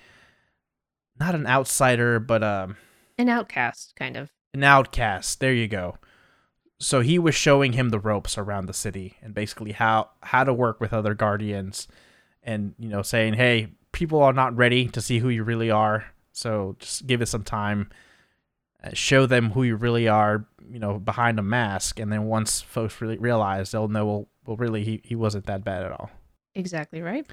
not 1.20 1.34
an 1.34 1.46
outsider, 1.46 2.18
but 2.20 2.42
um, 2.42 2.76
An 3.18 3.28
outcast, 3.28 3.94
kind 3.96 4.16
of. 4.16 4.30
an 4.54 4.64
outcast. 4.64 5.40
There 5.40 5.52
you 5.52 5.68
go. 5.68 5.98
So 6.80 7.00
he 7.00 7.18
was 7.18 7.34
showing 7.34 7.72
him 7.72 7.88
the 7.90 7.98
ropes 7.98 8.38
around 8.38 8.66
the 8.66 8.72
city 8.72 9.16
and 9.20 9.34
basically 9.34 9.72
how 9.72 10.10
how 10.22 10.44
to 10.44 10.54
work 10.54 10.80
with 10.80 10.92
other 10.92 11.14
guardians, 11.14 11.88
and 12.42 12.74
you 12.78 12.88
know 12.88 13.02
saying, 13.02 13.34
hey, 13.34 13.68
people 13.92 14.22
are 14.22 14.32
not 14.32 14.56
ready 14.56 14.86
to 14.88 15.00
see 15.00 15.18
who 15.18 15.28
you 15.28 15.42
really 15.44 15.70
are, 15.70 16.06
so 16.32 16.76
just 16.78 17.06
give 17.06 17.20
it 17.20 17.26
some 17.26 17.42
time. 17.44 17.90
Uh, 18.82 18.90
show 18.92 19.26
them 19.26 19.50
who 19.50 19.62
you 19.64 19.74
really 19.76 20.06
are, 20.06 20.46
you 20.70 20.78
know, 20.78 20.98
behind 20.98 21.38
a 21.38 21.42
mask, 21.42 21.98
and 21.98 22.12
then 22.12 22.24
once 22.24 22.60
folks 22.60 23.00
really 23.00 23.18
realize, 23.18 23.72
they'll 23.72 23.88
know, 23.88 24.06
well, 24.06 24.28
well, 24.46 24.56
really, 24.56 24.84
he, 24.84 25.00
he 25.04 25.14
wasn't 25.16 25.46
that 25.46 25.64
bad 25.64 25.82
at 25.82 25.90
all. 25.92 26.10
Exactly 26.54 27.02
right. 27.02 27.26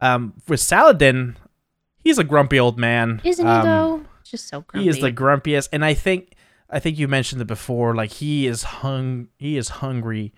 Um, 0.00 0.34
with 0.48 0.60
Saladin, 0.60 1.36
he's 2.02 2.18
a 2.18 2.24
grumpy 2.24 2.58
old 2.58 2.78
man. 2.78 3.20
Isn't 3.24 3.46
he 3.46 3.52
Um, 3.52 3.64
though? 3.64 4.04
Just 4.24 4.48
so 4.48 4.62
grumpy. 4.62 4.84
He 4.84 4.88
is 4.88 5.00
the 5.00 5.12
grumpiest, 5.12 5.68
and 5.72 5.84
I 5.84 5.94
think 5.94 6.34
I 6.70 6.78
think 6.78 6.98
you 6.98 7.06
mentioned 7.08 7.42
it 7.42 7.46
before. 7.46 7.94
Like 7.94 8.12
he 8.12 8.46
is 8.46 8.62
hung, 8.62 9.28
he 9.36 9.56
is 9.58 9.68
hungry 9.68 10.32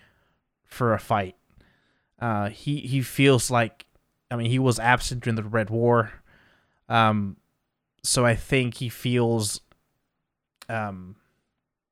for 0.65 0.93
a 0.93 0.99
fight. 0.99 1.37
Uh, 2.19 2.49
he 2.49 2.81
he 2.81 3.01
feels 3.03 3.51
like, 3.51 3.87
I 4.31 4.37
mean, 4.37 4.51
he 4.51 4.59
was 4.59 4.79
absent 4.81 5.23
during 5.23 5.37
the 5.37 5.45
Red 5.45 5.71
War, 5.71 6.13
um, 6.89 7.37
so 8.03 8.27
I 8.27 8.35
think 8.35 8.75
he 8.75 8.89
feels, 8.89 9.61
um, 10.69 11.17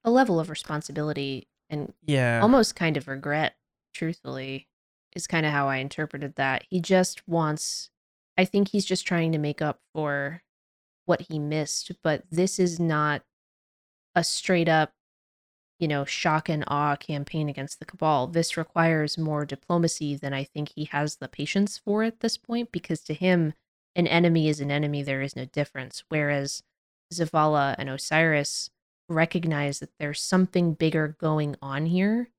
a 0.05 0.11
level 0.11 0.41
of 0.41 0.51
responsibility 0.51 1.49
and 1.71 1.93
yeah, 2.05 2.41
almost 2.43 2.77
kind 2.77 2.97
of 2.97 3.09
regret, 3.09 3.57
truthfully, 3.95 4.69
is 5.15 5.27
kind 5.27 5.47
of 5.47 5.53
how 5.53 5.69
I 5.69 5.77
interpreted 5.77 6.37
that. 6.37 6.65
He 6.69 6.81
just 6.81 7.27
wants, 7.29 7.91
I 8.37 8.45
think 8.45 8.69
he's 8.69 8.85
just 8.85 9.07
trying 9.07 9.33
to 9.33 9.39
make 9.39 9.63
up 9.63 9.81
for 9.95 10.43
what 11.07 11.23
he 11.23 11.39
missed, 11.39 11.93
but 12.03 12.25
this 12.31 12.59
is 12.59 12.79
not 12.79 13.23
a 14.15 14.23
straight 14.23 14.69
up, 14.69 14.93
you 15.79 15.89
know, 15.89 16.05
shock 16.05 16.49
and 16.49 16.65
awe 16.69 16.97
campaign 16.97 17.49
against 17.49 17.79
the 17.79 17.85
Cabal. 17.85 18.27
This 18.27 18.57
requires 18.57 19.19
more 19.19 19.45
diplomacy 19.45 20.15
than 20.15 20.33
I 20.33 20.45
think 20.45 20.73
he 20.75 20.85
has 20.85 21.17
the 21.17 21.29
patience 21.29 21.79
for 21.79 22.03
at 22.03 22.21
this 22.21 22.37
point, 22.37 22.71
because 22.71 23.01
to 23.03 23.15
him, 23.15 23.55
an 23.97 24.07
enemy 24.07 24.49
is 24.49 24.61
an 24.61 24.71
enemy, 24.71 25.03
there 25.03 25.23
is 25.23 25.35
no 25.35 25.45
difference. 25.45 26.05
Whereas 26.09 26.63
Zavala 27.13 27.75
and 27.79 27.89
Osiris 27.89 28.71
recognize 29.09 29.79
that 29.81 29.91
there's 29.99 30.21
something 30.21 30.75
bigger 30.75 31.17
going 31.21 31.57
on 31.63 31.87
here. 31.87 32.31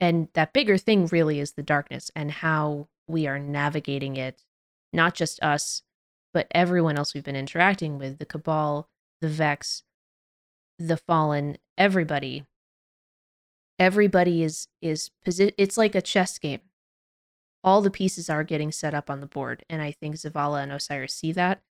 And 0.00 0.28
that 0.34 0.52
bigger 0.52 0.78
thing 0.78 1.06
really 1.06 1.40
is 1.40 1.52
the 1.52 1.62
darkness 1.62 2.10
and 2.14 2.30
how 2.30 2.88
we 3.08 3.26
are 3.26 3.38
navigating 3.38 4.16
it, 4.16 4.44
not 4.92 5.14
just 5.14 5.42
us, 5.42 5.82
but 6.34 6.48
everyone 6.50 6.98
else 6.98 7.14
we've 7.14 7.24
been 7.24 7.36
interacting 7.36 7.98
with 7.98 8.18
the 8.18 8.26
Cabal, 8.26 8.88
the 9.20 9.28
Vex, 9.28 9.84
the 10.78 10.96
Fallen, 10.96 11.58
everybody. 11.78 12.44
Everybody 13.78 14.42
is 14.42 14.68
is 14.80 15.10
posi- 15.26 15.54
it's 15.58 15.76
like 15.76 15.94
a 15.94 16.02
chess 16.02 16.38
game. 16.38 16.60
All 17.62 17.80
the 17.80 17.90
pieces 17.90 18.30
are 18.30 18.44
getting 18.44 18.72
set 18.72 18.94
up 18.94 19.10
on 19.10 19.20
the 19.20 19.26
board, 19.26 19.64
and 19.68 19.82
I 19.82 19.92
think 19.92 20.16
Zavala 20.16 20.62
and 20.62 20.72
Osiris 20.72 21.14
see 21.14 21.32
that. 21.32 21.62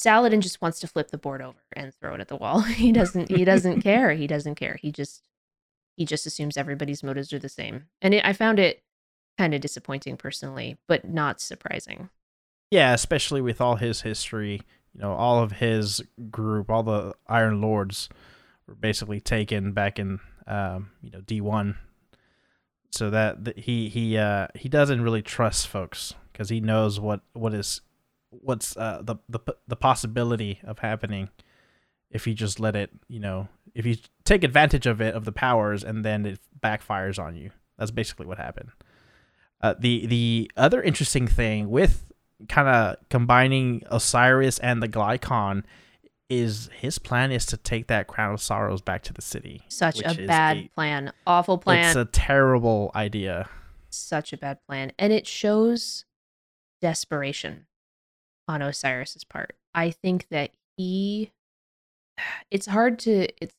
Saladin 0.00 0.40
just 0.40 0.62
wants 0.62 0.80
to 0.80 0.86
flip 0.86 1.10
the 1.10 1.18
board 1.18 1.42
over 1.42 1.58
and 1.74 1.94
throw 1.94 2.14
it 2.14 2.20
at 2.20 2.28
the 2.28 2.36
wall. 2.36 2.60
he 2.84 2.90
doesn't 2.90 3.28
he 3.28 3.44
doesn't 3.44 3.82
care. 3.82 4.12
He 4.14 4.26
doesn't 4.26 4.54
care. 4.54 4.78
He 4.80 4.90
just 4.90 5.22
he 5.96 6.06
just 6.06 6.24
assumes 6.24 6.56
everybody's 6.56 7.02
motives 7.02 7.32
are 7.32 7.38
the 7.38 7.48
same. 7.50 7.84
And 8.00 8.14
it, 8.14 8.24
I 8.24 8.32
found 8.32 8.58
it 8.58 8.82
kind 9.36 9.52
of 9.52 9.60
disappointing 9.60 10.16
personally, 10.16 10.78
but 10.86 11.06
not 11.06 11.40
surprising. 11.40 12.08
yeah, 12.70 12.94
especially 12.94 13.40
with 13.42 13.60
all 13.60 13.76
his 13.76 14.00
history. 14.02 14.62
You 14.94 15.02
know, 15.02 15.12
all 15.12 15.42
of 15.42 15.52
his 15.52 16.02
group, 16.30 16.70
all 16.70 16.82
the 16.82 17.14
Iron 17.28 17.60
Lords, 17.60 18.08
were 18.66 18.74
basically 18.74 19.20
taken 19.20 19.72
back 19.72 19.98
in, 19.98 20.18
um, 20.46 20.90
you 21.02 21.10
know, 21.10 21.20
D 21.20 21.40
one. 21.40 21.76
So 22.90 23.10
that, 23.10 23.44
that 23.44 23.58
he 23.58 23.88
he 23.88 24.16
uh, 24.16 24.48
he 24.54 24.68
doesn't 24.68 25.02
really 25.02 25.22
trust 25.22 25.68
folks 25.68 26.14
because 26.32 26.48
he 26.48 26.60
knows 26.60 26.98
what 26.98 27.20
what 27.34 27.54
is 27.54 27.82
what's 28.30 28.76
uh, 28.76 29.02
the 29.02 29.16
the 29.28 29.40
the 29.66 29.76
possibility 29.76 30.60
of 30.64 30.78
happening 30.78 31.28
if 32.10 32.26
you 32.26 32.34
just 32.34 32.58
let 32.60 32.76
it. 32.76 32.90
You 33.08 33.20
know, 33.20 33.48
if 33.74 33.86
you 33.86 33.96
take 34.24 34.44
advantage 34.44 34.86
of 34.86 35.00
it 35.00 35.14
of 35.14 35.24
the 35.24 35.32
powers 35.32 35.84
and 35.84 36.04
then 36.04 36.26
it 36.26 36.40
backfires 36.62 37.18
on 37.22 37.36
you. 37.36 37.50
That's 37.78 37.90
basically 37.90 38.26
what 38.26 38.38
happened. 38.38 38.70
Uh, 39.60 39.74
the 39.78 40.06
the 40.06 40.50
other 40.56 40.82
interesting 40.82 41.26
thing 41.26 41.70
with 41.70 42.12
kind 42.48 42.68
of 42.68 42.96
combining 43.08 43.82
Osiris 43.90 44.58
and 44.58 44.82
the 44.82 44.88
Glykon 44.88 45.64
is 46.28 46.70
his 46.72 46.98
plan 46.98 47.32
is 47.32 47.44
to 47.46 47.56
take 47.56 47.88
that 47.88 48.06
crown 48.06 48.34
of 48.34 48.40
sorrows 48.40 48.80
back 48.80 49.02
to 49.02 49.12
the 49.12 49.20
city. 49.20 49.62
Such 49.68 50.00
a 50.02 50.26
bad 50.26 50.56
a- 50.56 50.68
plan. 50.74 51.12
Awful 51.26 51.58
plan. 51.58 51.86
It's 51.86 51.96
a 51.96 52.04
terrible 52.04 52.92
idea. 52.94 53.48
Such 53.90 54.32
a 54.32 54.36
bad 54.36 54.58
plan. 54.66 54.92
And 54.98 55.12
it 55.12 55.26
shows 55.26 56.04
desperation 56.80 57.66
on 58.50 58.62
Osiris's 58.62 59.24
part. 59.24 59.54
I 59.74 59.90
think 59.90 60.26
that 60.30 60.50
he 60.76 61.30
it's 62.50 62.66
hard 62.66 62.98
to 63.00 63.28
it's 63.42 63.54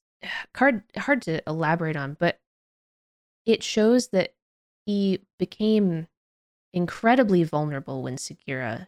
hard 0.55 0.83
hard 0.98 1.21
to 1.24 1.41
elaborate 1.48 1.95
on, 1.95 2.17
but 2.19 2.39
it 3.45 3.63
shows 3.63 4.10
that 4.10 4.33
he 4.86 5.21
became 5.39 6.07
incredibly 6.74 7.43
vulnerable 7.43 8.03
when 8.03 8.17
Sagira 8.17 8.88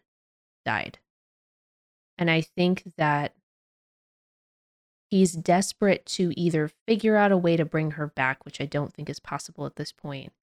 died. 0.65 1.00
And 2.17 2.29
I 2.29 2.41
think 2.41 2.83
that 2.98 3.33
he's 5.10 5.33
desperate 5.33 6.05
to 6.05 6.33
either 6.39 6.69
figure 6.88 7.15
out 7.15 7.31
a 7.31 7.38
way 7.38 7.57
to 7.57 7.65
bring 7.65 7.91
her 7.91 8.07
back, 8.07 8.45
which 8.45 8.60
I 8.62 8.65
don't 8.65 8.93
think 8.93 9.10
is 9.10 9.19
possible 9.19 9.65
at 9.65 9.77
this 9.77 9.91
point, 9.91 10.33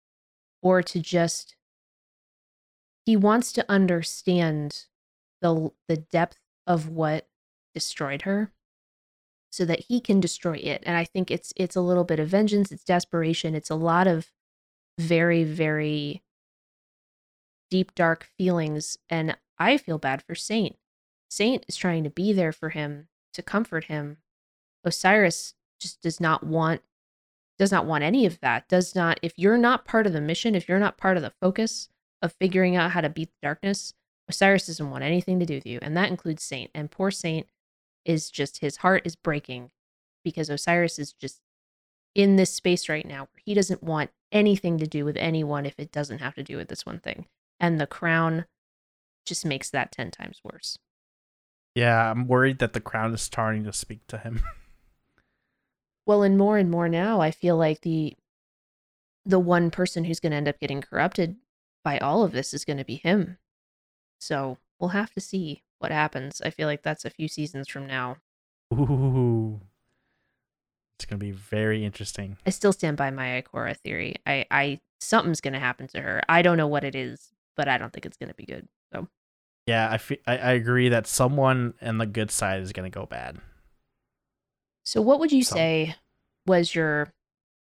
or 0.62 0.82
to 0.82 1.00
just 1.00 1.54
he 3.04 3.16
wants 3.16 3.52
to 3.52 3.64
understand 3.68 4.86
the 5.40 5.70
the 5.88 5.96
depth 5.96 6.38
of 6.66 6.88
what 6.88 7.28
destroyed 7.74 8.22
her 8.22 8.52
so 9.50 9.64
that 9.64 9.80
he 9.88 10.00
can 10.00 10.20
destroy 10.20 10.54
it. 10.54 10.82
And 10.86 10.96
I 10.96 11.04
think 11.04 11.30
it's 11.30 11.52
it's 11.56 11.76
a 11.76 11.80
little 11.80 12.04
bit 12.04 12.20
of 12.20 12.28
vengeance, 12.28 12.70
it's 12.72 12.84
desperation, 12.84 13.54
it's 13.54 13.70
a 13.70 13.74
lot 13.74 14.06
of 14.06 14.30
very 14.98 15.44
very 15.44 16.22
deep 17.70 17.94
dark 17.94 18.24
feelings 18.36 18.98
and 19.08 19.36
I 19.58 19.76
feel 19.76 19.98
bad 19.98 20.22
for 20.22 20.34
Saint. 20.34 20.76
Saint 21.28 21.64
is 21.68 21.76
trying 21.76 22.04
to 22.04 22.10
be 22.10 22.32
there 22.32 22.52
for 22.52 22.70
him 22.70 23.08
to 23.34 23.42
comfort 23.42 23.84
him. 23.84 24.18
Osiris 24.84 25.54
just 25.80 26.02
does 26.02 26.20
not 26.20 26.44
want 26.44 26.82
does 27.58 27.70
not 27.70 27.84
want 27.84 28.02
any 28.02 28.24
of 28.24 28.40
that. 28.40 28.68
Does 28.68 28.94
not 28.94 29.20
if 29.22 29.34
you're 29.36 29.58
not 29.58 29.84
part 29.84 30.06
of 30.06 30.12
the 30.12 30.20
mission, 30.20 30.54
if 30.54 30.68
you're 30.68 30.78
not 30.78 30.96
part 30.96 31.16
of 31.16 31.22
the 31.22 31.32
focus 31.40 31.88
of 32.22 32.32
figuring 32.32 32.76
out 32.76 32.92
how 32.92 33.00
to 33.00 33.08
beat 33.08 33.28
the 33.28 33.46
darkness, 33.46 33.94
Osiris 34.30 34.66
doesn't 34.66 34.90
want 34.90 35.04
anything 35.04 35.38
to 35.38 35.46
do 35.46 35.54
with 35.54 35.66
you, 35.66 35.78
and 35.82 35.96
that 35.96 36.08
includes 36.08 36.42
Saint. 36.42 36.70
And 36.74 36.90
poor 36.90 37.10
Saint 37.10 37.46
is 38.04 38.30
just 38.30 38.58
his 38.58 38.78
heart 38.78 39.02
is 39.04 39.16
breaking 39.16 39.70
because 40.24 40.48
Osiris 40.50 40.98
is 40.98 41.12
just 41.12 41.40
in 42.14 42.36
this 42.36 42.52
space 42.52 42.88
right 42.88 43.06
now 43.06 43.20
where 43.20 43.42
he 43.44 43.54
doesn't 43.54 43.82
want 43.82 44.10
anything 44.32 44.78
to 44.78 44.86
do 44.86 45.04
with 45.04 45.16
anyone 45.16 45.66
if 45.66 45.78
it 45.78 45.92
doesn't 45.92 46.18
have 46.18 46.34
to 46.34 46.42
do 46.42 46.56
with 46.56 46.68
this 46.68 46.86
one 46.86 46.98
thing. 46.98 47.26
And 47.58 47.80
the 47.80 47.86
crown 47.86 48.46
just 49.26 49.44
makes 49.44 49.70
that 49.70 49.92
10 49.92 50.10
times 50.10 50.40
worse. 50.42 50.78
Yeah, 51.74 52.10
I'm 52.10 52.26
worried 52.26 52.58
that 52.58 52.72
the 52.72 52.80
crown 52.80 53.14
is 53.14 53.22
starting 53.22 53.64
to 53.64 53.72
speak 53.72 54.06
to 54.08 54.18
him. 54.18 54.42
Well, 56.06 56.24
and 56.24 56.36
more 56.36 56.58
and 56.58 56.68
more 56.68 56.88
now, 56.88 57.20
I 57.20 57.30
feel 57.30 57.56
like 57.56 57.82
the 57.82 58.16
the 59.24 59.38
one 59.38 59.70
person 59.70 60.02
who's 60.02 60.18
going 60.18 60.32
to 60.32 60.36
end 60.38 60.48
up 60.48 60.58
getting 60.58 60.80
corrupted 60.80 61.36
by 61.84 61.98
all 61.98 62.24
of 62.24 62.32
this 62.32 62.52
is 62.52 62.64
going 62.64 62.78
to 62.78 62.84
be 62.84 62.96
him. 62.96 63.38
So, 64.20 64.58
we'll 64.78 64.90
have 64.90 65.10
to 65.14 65.20
see 65.20 65.62
what 65.78 65.90
happens. 65.90 66.40
I 66.44 66.50
feel 66.50 66.68
like 66.68 66.82
that's 66.82 67.04
a 67.04 67.10
few 67.10 67.26
seasons 67.28 67.68
from 67.68 67.86
now. 67.86 68.16
Ooh. 68.72 69.60
It's 70.98 71.06
going 71.06 71.18
to 71.18 71.24
be 71.24 71.30
very 71.32 71.84
interesting. 71.84 72.36
I 72.46 72.50
still 72.50 72.72
stand 72.74 72.96
by 72.98 73.10
my 73.10 73.42
Ikora 73.42 73.76
theory. 73.76 74.16
I, 74.26 74.44
I 74.50 74.80
something's 75.00 75.40
gonna 75.40 75.58
happen 75.58 75.88
to 75.88 76.00
her. 76.02 76.20
I 76.28 76.42
don't 76.42 76.58
know 76.58 76.66
what 76.66 76.84
it 76.84 76.94
is, 76.94 77.30
but 77.56 77.68
I 77.68 77.78
don't 77.78 77.90
think 77.90 78.04
it's 78.04 78.18
gonna 78.18 78.34
be 78.34 78.44
good. 78.44 78.68
So 78.92 79.08
Yeah, 79.66 79.88
I, 79.90 79.96
fe- 79.96 80.20
I, 80.26 80.36
I 80.36 80.50
agree 80.52 80.90
that 80.90 81.06
someone 81.06 81.72
on 81.80 81.96
the 81.96 82.04
good 82.04 82.30
side 82.30 82.60
is 82.60 82.72
going 82.74 82.90
to 82.90 82.94
go 82.94 83.06
bad. 83.06 83.38
so 84.84 85.00
what 85.00 85.20
would 85.20 85.32
you 85.32 85.42
Some- 85.42 85.56
say 85.56 85.94
was 86.46 86.74
your 86.74 87.12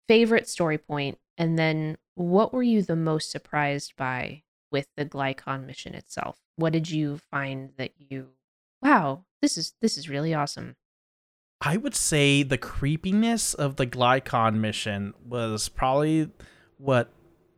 favorite 0.09 0.49
story 0.49 0.79
point? 0.79 1.19
And 1.37 1.57
then 1.57 1.97
what 2.17 2.53
were 2.53 2.65
you 2.65 2.83
the 2.83 2.97
most 2.97 3.31
surprised 3.31 3.95
by 3.97 4.43
with 4.73 4.89
the 4.97 5.05
Glykon 5.07 5.65
mission 5.65 5.95
itself? 5.95 6.39
What 6.59 6.73
did 6.73 6.91
you 6.91 7.21
find 7.31 7.71
that 7.77 7.93
you 7.99 8.31
wow, 8.83 9.25
this 9.41 9.57
is 9.57 9.75
this 9.81 9.97
is 9.97 10.09
really 10.09 10.35
awesome. 10.35 10.75
I 11.61 11.77
would 11.77 11.95
say 11.95 12.43
the 12.43 12.59
creepiness 12.59 13.55
of 13.55 13.77
the 13.77 13.87
Glykon 13.87 14.57
mission 14.57 15.15
was 15.25 15.69
probably 15.69 16.31
what 16.79 17.13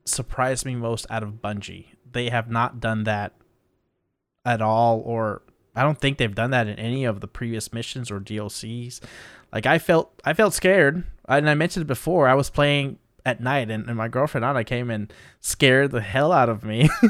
surprised 0.04 0.66
me 0.66 0.74
most 0.74 1.06
out 1.08 1.22
of 1.22 1.40
Bungie. 1.42 1.86
They 2.10 2.28
have 2.28 2.50
not 2.50 2.78
done 2.78 3.04
that 3.04 3.34
at 4.44 4.60
all, 4.60 5.00
or 5.00 5.42
I 5.74 5.82
don't 5.82 5.98
think 5.98 6.18
they've 6.18 6.34
done 6.34 6.50
that 6.50 6.66
in 6.66 6.78
any 6.78 7.04
of 7.04 7.20
the 7.20 7.28
previous 7.28 7.72
missions 7.72 8.10
or 8.10 8.20
DLCs. 8.20 9.00
Like 9.50 9.64
I 9.64 9.78
felt, 9.78 10.12
I 10.26 10.34
felt 10.34 10.52
scared, 10.52 11.04
and 11.26 11.48
I 11.48 11.54
mentioned 11.54 11.86
before. 11.86 12.28
I 12.28 12.34
was 12.34 12.50
playing 12.50 12.98
at 13.24 13.40
night, 13.40 13.70
and, 13.70 13.86
and 13.86 13.96
my 13.96 14.08
girlfriend 14.08 14.44
Anna 14.44 14.62
came 14.64 14.90
and 14.90 15.10
scared 15.40 15.90
the 15.90 16.02
hell 16.02 16.32
out 16.32 16.50
of 16.50 16.64
me. 16.64 16.90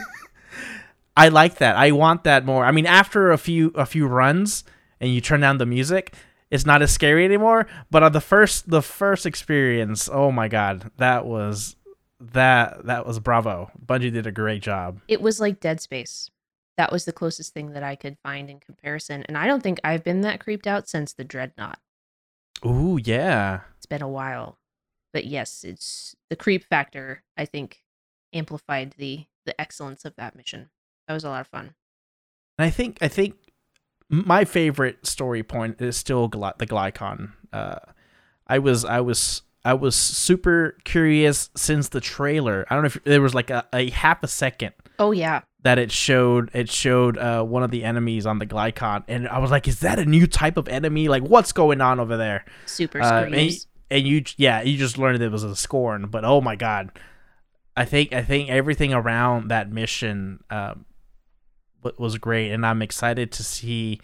I 1.16 1.28
like 1.28 1.56
that. 1.56 1.76
I 1.76 1.90
want 1.92 2.24
that 2.24 2.44
more. 2.44 2.64
I 2.64 2.70
mean, 2.70 2.86
after 2.86 3.30
a 3.30 3.38
few 3.38 3.72
a 3.74 3.86
few 3.86 4.06
runs, 4.06 4.64
and 5.00 5.12
you 5.12 5.20
turn 5.20 5.40
down 5.40 5.58
the 5.58 5.66
music, 5.66 6.14
it's 6.50 6.66
not 6.66 6.82
as 6.82 6.90
scary 6.90 7.24
anymore. 7.24 7.66
But 7.90 8.02
on 8.02 8.12
the 8.12 8.20
first 8.20 8.70
the 8.70 8.82
first 8.82 9.26
experience, 9.26 10.08
oh 10.12 10.30
my 10.30 10.48
god, 10.48 10.90
that 10.98 11.26
was 11.26 11.76
that 12.20 12.84
that 12.86 13.06
was 13.06 13.18
bravo. 13.18 13.70
Bungie 13.84 14.12
did 14.12 14.26
a 14.26 14.32
great 14.32 14.62
job. 14.62 15.00
It 15.08 15.22
was 15.22 15.40
like 15.40 15.60
Dead 15.60 15.80
Space. 15.80 16.30
That 16.76 16.92
was 16.92 17.04
the 17.04 17.12
closest 17.12 17.52
thing 17.52 17.72
that 17.72 17.82
I 17.82 17.94
could 17.94 18.16
find 18.22 18.48
in 18.48 18.60
comparison. 18.60 19.24
And 19.24 19.36
I 19.36 19.46
don't 19.46 19.62
think 19.62 19.80
I've 19.84 20.04
been 20.04 20.22
that 20.22 20.40
creeped 20.40 20.66
out 20.66 20.88
since 20.88 21.12
the 21.12 21.24
Dreadnought. 21.24 21.78
Ooh, 22.64 22.98
yeah. 23.02 23.60
It's 23.76 23.86
been 23.86 24.02
a 24.02 24.08
while. 24.08 24.58
But 25.12 25.26
yes, 25.26 25.64
it's 25.64 26.14
the 26.30 26.36
creep 26.36 26.64
factor, 26.64 27.22
I 27.36 27.44
think, 27.44 27.82
amplified 28.32 28.94
the 28.96 29.26
the 29.46 29.58
excellence 29.60 30.04
of 30.04 30.14
that 30.16 30.36
mission. 30.36 30.70
That 31.10 31.14
was 31.14 31.24
a 31.24 31.28
lot 31.28 31.40
of 31.40 31.48
fun. 31.48 31.74
And 32.56 32.66
I 32.66 32.70
think 32.70 32.98
I 33.00 33.08
think 33.08 33.34
my 34.08 34.44
favorite 34.44 35.04
story 35.04 35.42
point 35.42 35.80
is 35.82 35.96
still 35.96 36.28
Gly- 36.28 36.52
the 36.58 36.68
Glykon. 36.68 37.32
Uh, 37.52 37.80
I 38.46 38.60
was 38.60 38.84
I 38.84 39.00
was 39.00 39.42
I 39.64 39.74
was 39.74 39.96
super 39.96 40.76
curious 40.84 41.50
since 41.56 41.88
the 41.88 42.00
trailer. 42.00 42.64
I 42.70 42.74
don't 42.76 42.84
know 42.84 42.86
if 42.94 43.02
there 43.02 43.20
was 43.20 43.34
like 43.34 43.50
a, 43.50 43.66
a 43.72 43.90
half 43.90 44.22
a 44.22 44.28
second 44.28 44.72
Oh 45.00 45.10
yeah. 45.10 45.40
that 45.64 45.80
it 45.80 45.90
showed 45.90 46.48
it 46.54 46.70
showed 46.70 47.18
uh, 47.18 47.42
one 47.42 47.64
of 47.64 47.72
the 47.72 47.82
enemies 47.82 48.24
on 48.24 48.38
the 48.38 48.46
Glykon, 48.46 49.02
and 49.08 49.26
I 49.26 49.38
was 49.40 49.50
like, 49.50 49.66
"Is 49.66 49.80
that 49.80 49.98
a 49.98 50.04
new 50.04 50.28
type 50.28 50.56
of 50.56 50.68
enemy? 50.68 51.08
Like, 51.08 51.24
what's 51.24 51.50
going 51.50 51.80
on 51.80 51.98
over 51.98 52.16
there?" 52.16 52.44
Super 52.66 53.02
Uh, 53.02 53.24
and, 53.24 53.32
screams. 53.34 53.66
and 53.90 54.06
you, 54.06 54.22
yeah, 54.36 54.62
you 54.62 54.78
just 54.78 54.96
learned 54.96 55.20
that 55.20 55.24
it 55.26 55.32
was 55.32 55.42
a 55.42 55.56
scorn, 55.56 56.06
but 56.06 56.24
oh 56.24 56.40
my 56.40 56.54
god, 56.54 56.92
I 57.76 57.84
think 57.84 58.12
I 58.12 58.22
think 58.22 58.48
everything 58.48 58.94
around 58.94 59.48
that 59.48 59.72
mission 59.72 60.44
um, 60.50 60.84
was 61.98 62.18
great, 62.18 62.50
and 62.50 62.64
I'm 62.64 62.82
excited 62.82 63.32
to 63.32 63.44
see. 63.44 64.00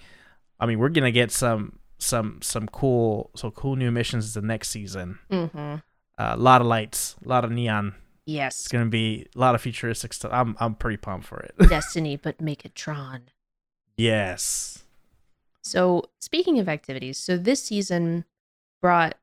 I 0.58 0.66
mean, 0.66 0.78
we're 0.78 0.88
gonna 0.88 1.10
get 1.10 1.30
some 1.30 1.78
some 1.98 2.40
some 2.42 2.68
cool 2.68 3.30
so 3.34 3.50
cool 3.50 3.76
new 3.76 3.90
missions 3.90 4.34
the 4.34 4.42
next 4.42 4.70
season. 4.70 5.18
mm-hmm. 5.30 5.76
Uh, 6.18 6.34
a 6.34 6.36
lot 6.36 6.62
of 6.62 6.66
lights, 6.66 7.14
a 7.24 7.28
lot 7.28 7.44
of 7.44 7.50
neon. 7.50 7.94
Yes, 8.24 8.60
it's 8.60 8.68
gonna 8.68 8.86
be 8.86 9.26
a 9.34 9.38
lot 9.38 9.54
of 9.54 9.60
futuristic 9.60 10.12
stuff. 10.12 10.32
I'm 10.32 10.56
I'm 10.58 10.74
pretty 10.74 10.96
pumped 10.96 11.26
for 11.26 11.40
it. 11.40 11.54
Destiny, 11.68 12.16
but 12.16 12.40
make 12.40 12.64
it 12.64 12.74
Tron. 12.74 13.22
yes. 13.96 14.82
So, 15.62 16.04
speaking 16.20 16.60
of 16.60 16.68
activities, 16.68 17.18
so 17.18 17.36
this 17.36 17.64
season 17.64 18.24
brought 18.80 19.16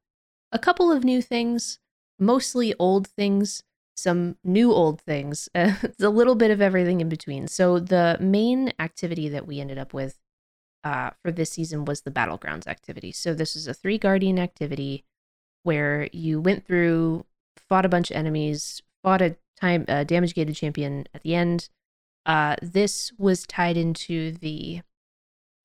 a 0.52 0.60
couple 0.60 0.92
of 0.92 1.06
new 1.06 1.22
things, 1.22 1.80
mostly 2.20 2.76
old 2.78 3.08
things, 3.08 3.64
some 3.96 4.38
new 4.44 4.72
old 4.72 5.02
things. 5.02 5.50
it's 5.54 6.00
a 6.04 6.10
little 6.10 6.36
bit 6.36 6.52
of 6.52 6.62
everything 6.62 7.02
in 7.02 7.10
between. 7.10 7.48
So, 7.48 7.80
the 7.80 8.18
main 8.20 8.74
activity 8.80 9.30
that 9.30 9.48
we 9.48 9.60
ended 9.60 9.78
up 9.78 9.94
with 9.94 10.20
uh, 10.84 11.12
for 11.22 11.32
this 11.32 11.52
season 11.52 11.86
was 11.86 12.02
the 12.02 12.12
Battlegrounds 12.12 12.68
activity. 12.68 13.12
So, 13.12 13.34
this 13.34 13.56
is 13.56 13.68
a 13.68 13.74
three 13.74 13.98
Guardian 13.98 14.40
activity 14.40 15.06
where 15.64 16.10
you 16.12 16.42
went 16.42 16.66
through, 16.66 17.26
fought 17.70 17.86
a 17.86 17.90
bunch 17.90 18.12
of 18.12 18.18
enemies, 18.18 18.82
fought 19.02 19.22
a 19.22 19.38
time 19.60 19.86
uh, 19.88 20.04
damage 20.04 20.34
gated 20.34 20.56
champion 20.56 21.08
at 21.14 21.22
the 21.22 21.36
end. 21.36 21.70
Uh, 22.26 22.56
this 22.62 23.12
was 23.18 23.46
tied 23.46 23.78
into 23.78 24.32
the 24.32 24.82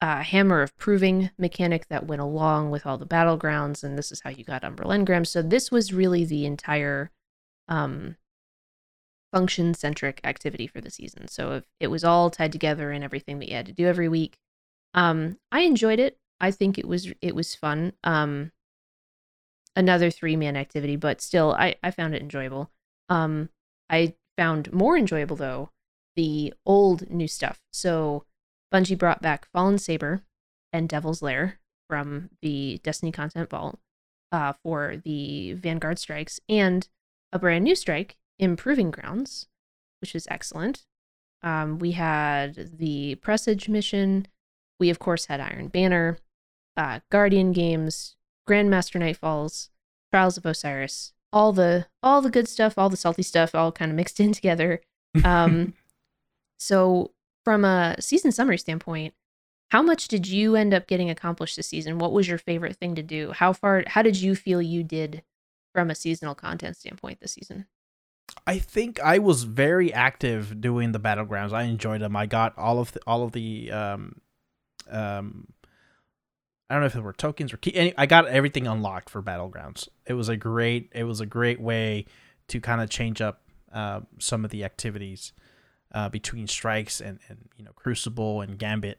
uh, 0.00 0.22
hammer 0.22 0.62
of 0.62 0.76
proving 0.76 1.30
mechanic 1.38 1.88
that 1.88 2.06
went 2.06 2.22
along 2.22 2.70
with 2.70 2.86
all 2.86 2.98
the 2.98 3.06
battlegrounds, 3.06 3.82
and 3.82 3.98
this 3.98 4.12
is 4.12 4.20
how 4.20 4.30
you 4.30 4.44
got 4.44 4.62
Umbral 4.62 4.86
Engram. 4.86 5.26
So 5.26 5.42
this 5.42 5.70
was 5.70 5.92
really 5.92 6.24
the 6.24 6.46
entire 6.46 7.10
um, 7.68 8.16
function 9.32 9.74
centric 9.74 10.20
activity 10.24 10.66
for 10.66 10.80
the 10.80 10.90
season. 10.90 11.28
So 11.28 11.52
if 11.52 11.64
it 11.80 11.88
was 11.88 12.04
all 12.04 12.30
tied 12.30 12.52
together 12.52 12.92
in 12.92 13.02
everything 13.02 13.38
that 13.38 13.48
you 13.48 13.56
had 13.56 13.66
to 13.66 13.72
do 13.72 13.86
every 13.86 14.08
week. 14.08 14.38
Um, 14.94 15.38
I 15.52 15.60
enjoyed 15.60 15.98
it. 15.98 16.18
I 16.40 16.50
think 16.50 16.78
it 16.78 16.86
was 16.86 17.12
it 17.20 17.34
was 17.34 17.54
fun. 17.54 17.92
Um, 18.04 18.52
another 19.76 20.10
three 20.10 20.36
man 20.36 20.56
activity, 20.56 20.96
but 20.96 21.20
still, 21.20 21.52
I 21.52 21.76
I 21.82 21.90
found 21.90 22.14
it 22.14 22.22
enjoyable. 22.22 22.70
Um, 23.08 23.50
I 23.90 24.14
found 24.36 24.72
more 24.72 24.96
enjoyable 24.96 25.36
though 25.36 25.70
the 26.16 26.52
old 26.66 27.10
new 27.10 27.28
stuff. 27.28 27.60
So 27.72 28.24
Bungie 28.72 28.98
brought 28.98 29.22
back 29.22 29.46
Fallen 29.52 29.78
Saber 29.78 30.22
and 30.72 30.88
Devil's 30.88 31.22
Lair 31.22 31.60
from 31.88 32.30
the 32.42 32.80
Destiny 32.82 33.12
Content 33.12 33.48
Vault 33.48 33.78
uh, 34.32 34.52
for 34.62 34.96
the 35.04 35.52
Vanguard 35.52 35.98
strikes, 35.98 36.40
and 36.48 36.88
a 37.32 37.38
brand 37.38 37.64
new 37.64 37.74
strike, 37.74 38.16
Improving 38.38 38.90
Grounds, 38.90 39.48
which 40.00 40.14
is 40.14 40.26
excellent. 40.30 40.84
Um, 41.42 41.78
we 41.78 41.92
had 41.92 42.78
the 42.78 43.16
Presage 43.16 43.68
mission. 43.68 44.26
We, 44.80 44.90
of 44.90 44.98
course, 44.98 45.26
had 45.26 45.40
Iron 45.40 45.68
Banner, 45.68 46.18
uh, 46.76 47.00
Guardian 47.10 47.52
Games, 47.52 48.16
Grandmaster 48.48 49.00
Nightfalls, 49.00 49.68
Trials 50.12 50.36
of 50.36 50.46
Osiris, 50.46 51.12
all 51.32 51.52
the 51.52 51.86
all 52.02 52.22
the 52.22 52.30
good 52.30 52.48
stuff, 52.48 52.78
all 52.78 52.88
the 52.88 52.96
salty 52.96 53.22
stuff, 53.22 53.54
all 53.54 53.72
kind 53.72 53.90
of 53.90 53.96
mixed 53.96 54.20
in 54.24 54.32
together. 54.32 54.80
Um, 55.24 55.74
so 56.58 57.12
from 57.44 57.64
a 57.64 57.96
season 58.00 58.32
summary 58.32 58.58
standpoint, 58.58 59.14
How 59.70 59.82
much 59.82 60.08
did 60.08 60.26
you 60.26 60.56
end 60.56 60.72
up 60.72 60.86
getting 60.86 61.10
accomplished 61.10 61.56
this 61.56 61.68
season? 61.68 61.98
What 61.98 62.12
was 62.12 62.28
your 62.28 62.38
favorite 62.38 62.76
thing 62.76 62.94
to 62.94 63.02
do? 63.02 63.32
How 63.32 63.52
far 63.52 63.84
how 63.86 64.02
did 64.02 64.16
you 64.20 64.34
feel 64.34 64.62
you 64.62 64.82
did 64.82 65.22
from 65.72 65.90
a 65.90 65.94
seasonal 65.94 66.34
content 66.34 66.76
standpoint 66.76 67.20
this 67.20 67.32
season? 67.32 67.66
I 68.46 68.58
think 68.58 69.00
I 69.00 69.18
was 69.18 69.44
very 69.44 69.92
active 69.92 70.60
doing 70.60 70.92
the 70.92 71.00
battlegrounds. 71.00 71.52
I 71.52 71.64
enjoyed 71.64 72.00
them. 72.00 72.16
I 72.16 72.26
got 72.26 72.56
all 72.58 72.78
of 72.78 72.92
the, 72.92 73.00
all 73.06 73.22
of 73.22 73.32
the 73.32 73.70
um 73.72 74.20
um 74.90 75.46
I 76.70 76.74
don't 76.74 76.82
know 76.82 76.86
if 76.86 76.96
it 76.96 77.00
were 77.00 77.14
tokens 77.14 77.52
or 77.52 77.56
key. 77.56 77.74
Any, 77.74 77.94
I 77.96 78.04
got 78.04 78.28
everything 78.28 78.66
unlocked 78.66 79.08
for 79.08 79.22
battlegrounds. 79.22 79.88
It 80.06 80.14
was 80.14 80.28
a 80.28 80.36
great 80.36 80.90
it 80.94 81.04
was 81.04 81.20
a 81.20 81.26
great 81.26 81.60
way 81.60 82.06
to 82.48 82.60
kind 82.60 82.80
of 82.80 82.90
change 82.90 83.20
up 83.20 83.42
uh, 83.72 84.00
some 84.18 84.44
of 84.44 84.50
the 84.50 84.64
activities 84.64 85.32
uh, 85.92 86.08
between 86.08 86.46
strikes 86.46 87.00
and, 87.00 87.18
and 87.28 87.48
you 87.56 87.64
know 87.64 87.72
Crucible 87.74 88.40
and 88.42 88.58
Gambit. 88.58 88.98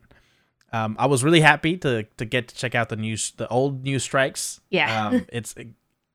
Um, 0.72 0.96
I 1.00 1.08
was 1.08 1.24
really 1.24 1.42
happy 1.42 1.78
to 1.78 2.04
to 2.04 2.26
get 2.26 2.48
to 2.50 2.56
check 2.56 2.74
out 2.74 2.90
the 2.90 2.96
news 2.96 3.32
the 3.38 3.48
old 3.48 3.84
new 3.84 4.00
strikes. 4.00 4.62
Yeah. 4.70 5.08
Um, 5.08 5.26
it's 5.32 5.54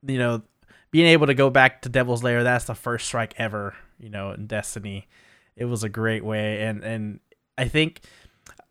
you 0.06 0.18
know 0.18 0.42
being 0.90 1.06
able 1.06 1.26
to 1.26 1.34
go 1.34 1.50
back 1.50 1.82
to 1.82 1.88
Devil's 1.88 2.22
Lair. 2.22 2.44
That's 2.44 2.64
the 2.66 2.74
first 2.74 3.06
strike 3.06 3.34
ever. 3.38 3.74
You 3.98 4.10
know 4.10 4.32
in 4.32 4.46
Destiny. 4.46 5.08
It 5.56 5.66
was 5.66 5.84
a 5.84 5.88
great 5.88 6.24
way, 6.24 6.62
and 6.62 6.82
and 6.84 7.20
I 7.56 7.68
think 7.68 8.00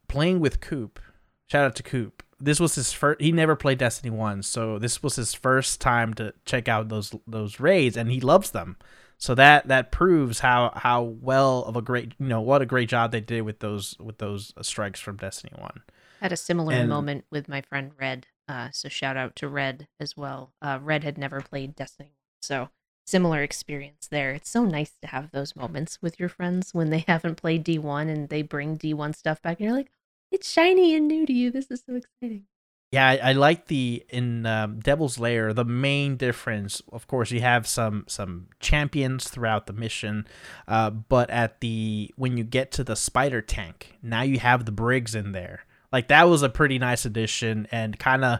playing 0.07 0.39
with 0.39 0.59
Coop. 0.59 0.99
Shout 1.47 1.65
out 1.65 1.75
to 1.75 1.83
Coop. 1.83 2.23
This 2.39 2.59
was 2.59 2.75
his 2.75 2.91
first. 2.91 3.21
He 3.21 3.31
never 3.31 3.55
played 3.55 3.77
Destiny 3.77 4.09
one, 4.09 4.43
so 4.43 4.77
this 4.79 5.01
was 5.01 5.15
his 5.15 5.33
first 5.33 5.79
time 5.79 6.13
to 6.15 6.33
check 6.45 6.67
out 6.67 6.89
those 6.89 7.13
those 7.27 7.59
raids, 7.59 7.95
and 7.95 8.11
he 8.11 8.19
loves 8.19 8.51
them. 8.51 8.75
So 9.17 9.33
that 9.35 9.67
that 9.69 9.91
proves 9.91 10.39
how 10.41 10.71
how 10.75 11.03
well 11.03 11.63
of 11.63 11.77
a 11.77 11.81
great 11.81 12.13
you 12.19 12.27
know 12.27 12.41
what 12.41 12.61
a 12.61 12.65
great 12.65 12.89
job 12.89 13.11
they 13.13 13.21
did 13.21 13.43
with 13.43 13.59
those 13.59 13.95
with 13.99 14.17
those 14.17 14.53
strikes 14.61 14.99
from 14.99 15.15
Destiny 15.17 15.53
one. 15.57 15.81
had 16.19 16.33
a 16.33 16.37
similar 16.37 16.73
And- 16.73 16.89
moment 16.89 17.23
with 17.29 17.47
my 17.47 17.61
friend 17.61 17.91
Red. 17.97 18.27
Uh, 18.47 18.69
so 18.71 18.89
shout 18.89 19.17
out 19.17 19.35
to 19.37 19.47
Red 19.47 19.87
as 19.99 20.17
well. 20.17 20.53
Uh, 20.61 20.79
Red 20.81 21.03
had 21.03 21.17
never 21.17 21.41
played 21.41 21.75
Destiny, 21.75 22.17
so 22.41 22.69
similar 23.05 23.41
experience 23.41 24.07
there. 24.09 24.31
It's 24.31 24.49
so 24.49 24.65
nice 24.65 24.93
to 25.01 25.07
have 25.07 25.31
those 25.31 25.55
moments 25.55 25.99
with 26.01 26.19
your 26.19 26.29
friends 26.29 26.73
when 26.73 26.89
they 26.89 26.99
haven't 27.07 27.35
played 27.35 27.65
D1 27.65 28.09
and 28.09 28.29
they 28.29 28.41
bring 28.41 28.77
D1 28.77 29.15
stuff 29.15 29.41
back, 29.41 29.59
and 29.59 29.67
you're 29.67 29.77
like, 29.77 29.91
it's 30.31 30.49
shiny 30.49 30.95
and 30.95 31.07
new 31.07 31.25
to 31.25 31.33
you. 31.33 31.51
This 31.51 31.69
is 31.69 31.83
so 31.85 31.95
exciting. 31.95 32.45
Yeah, 32.93 33.07
I, 33.07 33.29
I 33.29 33.31
like 33.31 33.67
the 33.69 34.05
in 34.09 34.45
um, 34.45 34.79
Devil's 34.79 35.17
Lair. 35.17 35.51
The 35.51 35.65
main 35.65 36.15
difference, 36.15 36.79
of 36.91 37.07
course, 37.07 37.31
you 37.31 37.41
have 37.41 37.65
some 37.65 38.05
some 38.07 38.49
champions 38.59 39.29
throughout 39.29 39.65
the 39.65 39.73
mission, 39.73 40.27
uh, 40.67 40.91
but 40.91 41.31
at 41.31 41.59
the 41.59 42.13
when 42.17 42.37
you 42.37 42.43
get 42.43 42.71
to 42.73 42.83
the 42.83 42.95
spider 42.95 43.41
tank, 43.41 43.97
now 44.03 44.21
you 44.21 44.37
have 44.37 44.65
the 44.65 44.71
Brigs 44.71 45.15
in 45.15 45.31
there. 45.31 45.65
Like 45.93 46.09
that 46.09 46.27
was 46.27 46.41
a 46.41 46.49
pretty 46.49 46.79
nice 46.79 47.05
addition, 47.05 47.67
and 47.71 47.97
kind 47.97 48.25
of 48.25 48.39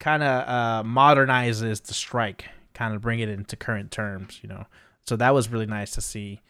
kind 0.00 0.22
of 0.22 0.48
uh, 0.48 0.82
modernizes 0.86 1.82
the 1.82 1.94
strike, 1.94 2.46
kind 2.74 2.94
of 2.94 3.00
bring 3.00 3.20
it 3.20 3.28
into 3.28 3.56
current 3.56 3.90
terms, 3.90 4.40
you 4.42 4.48
know. 4.48 4.66
So 5.06 5.16
that 5.16 5.32
was 5.32 5.48
really 5.48 5.66
nice 5.66 5.92
to 5.92 6.00
see. 6.00 6.40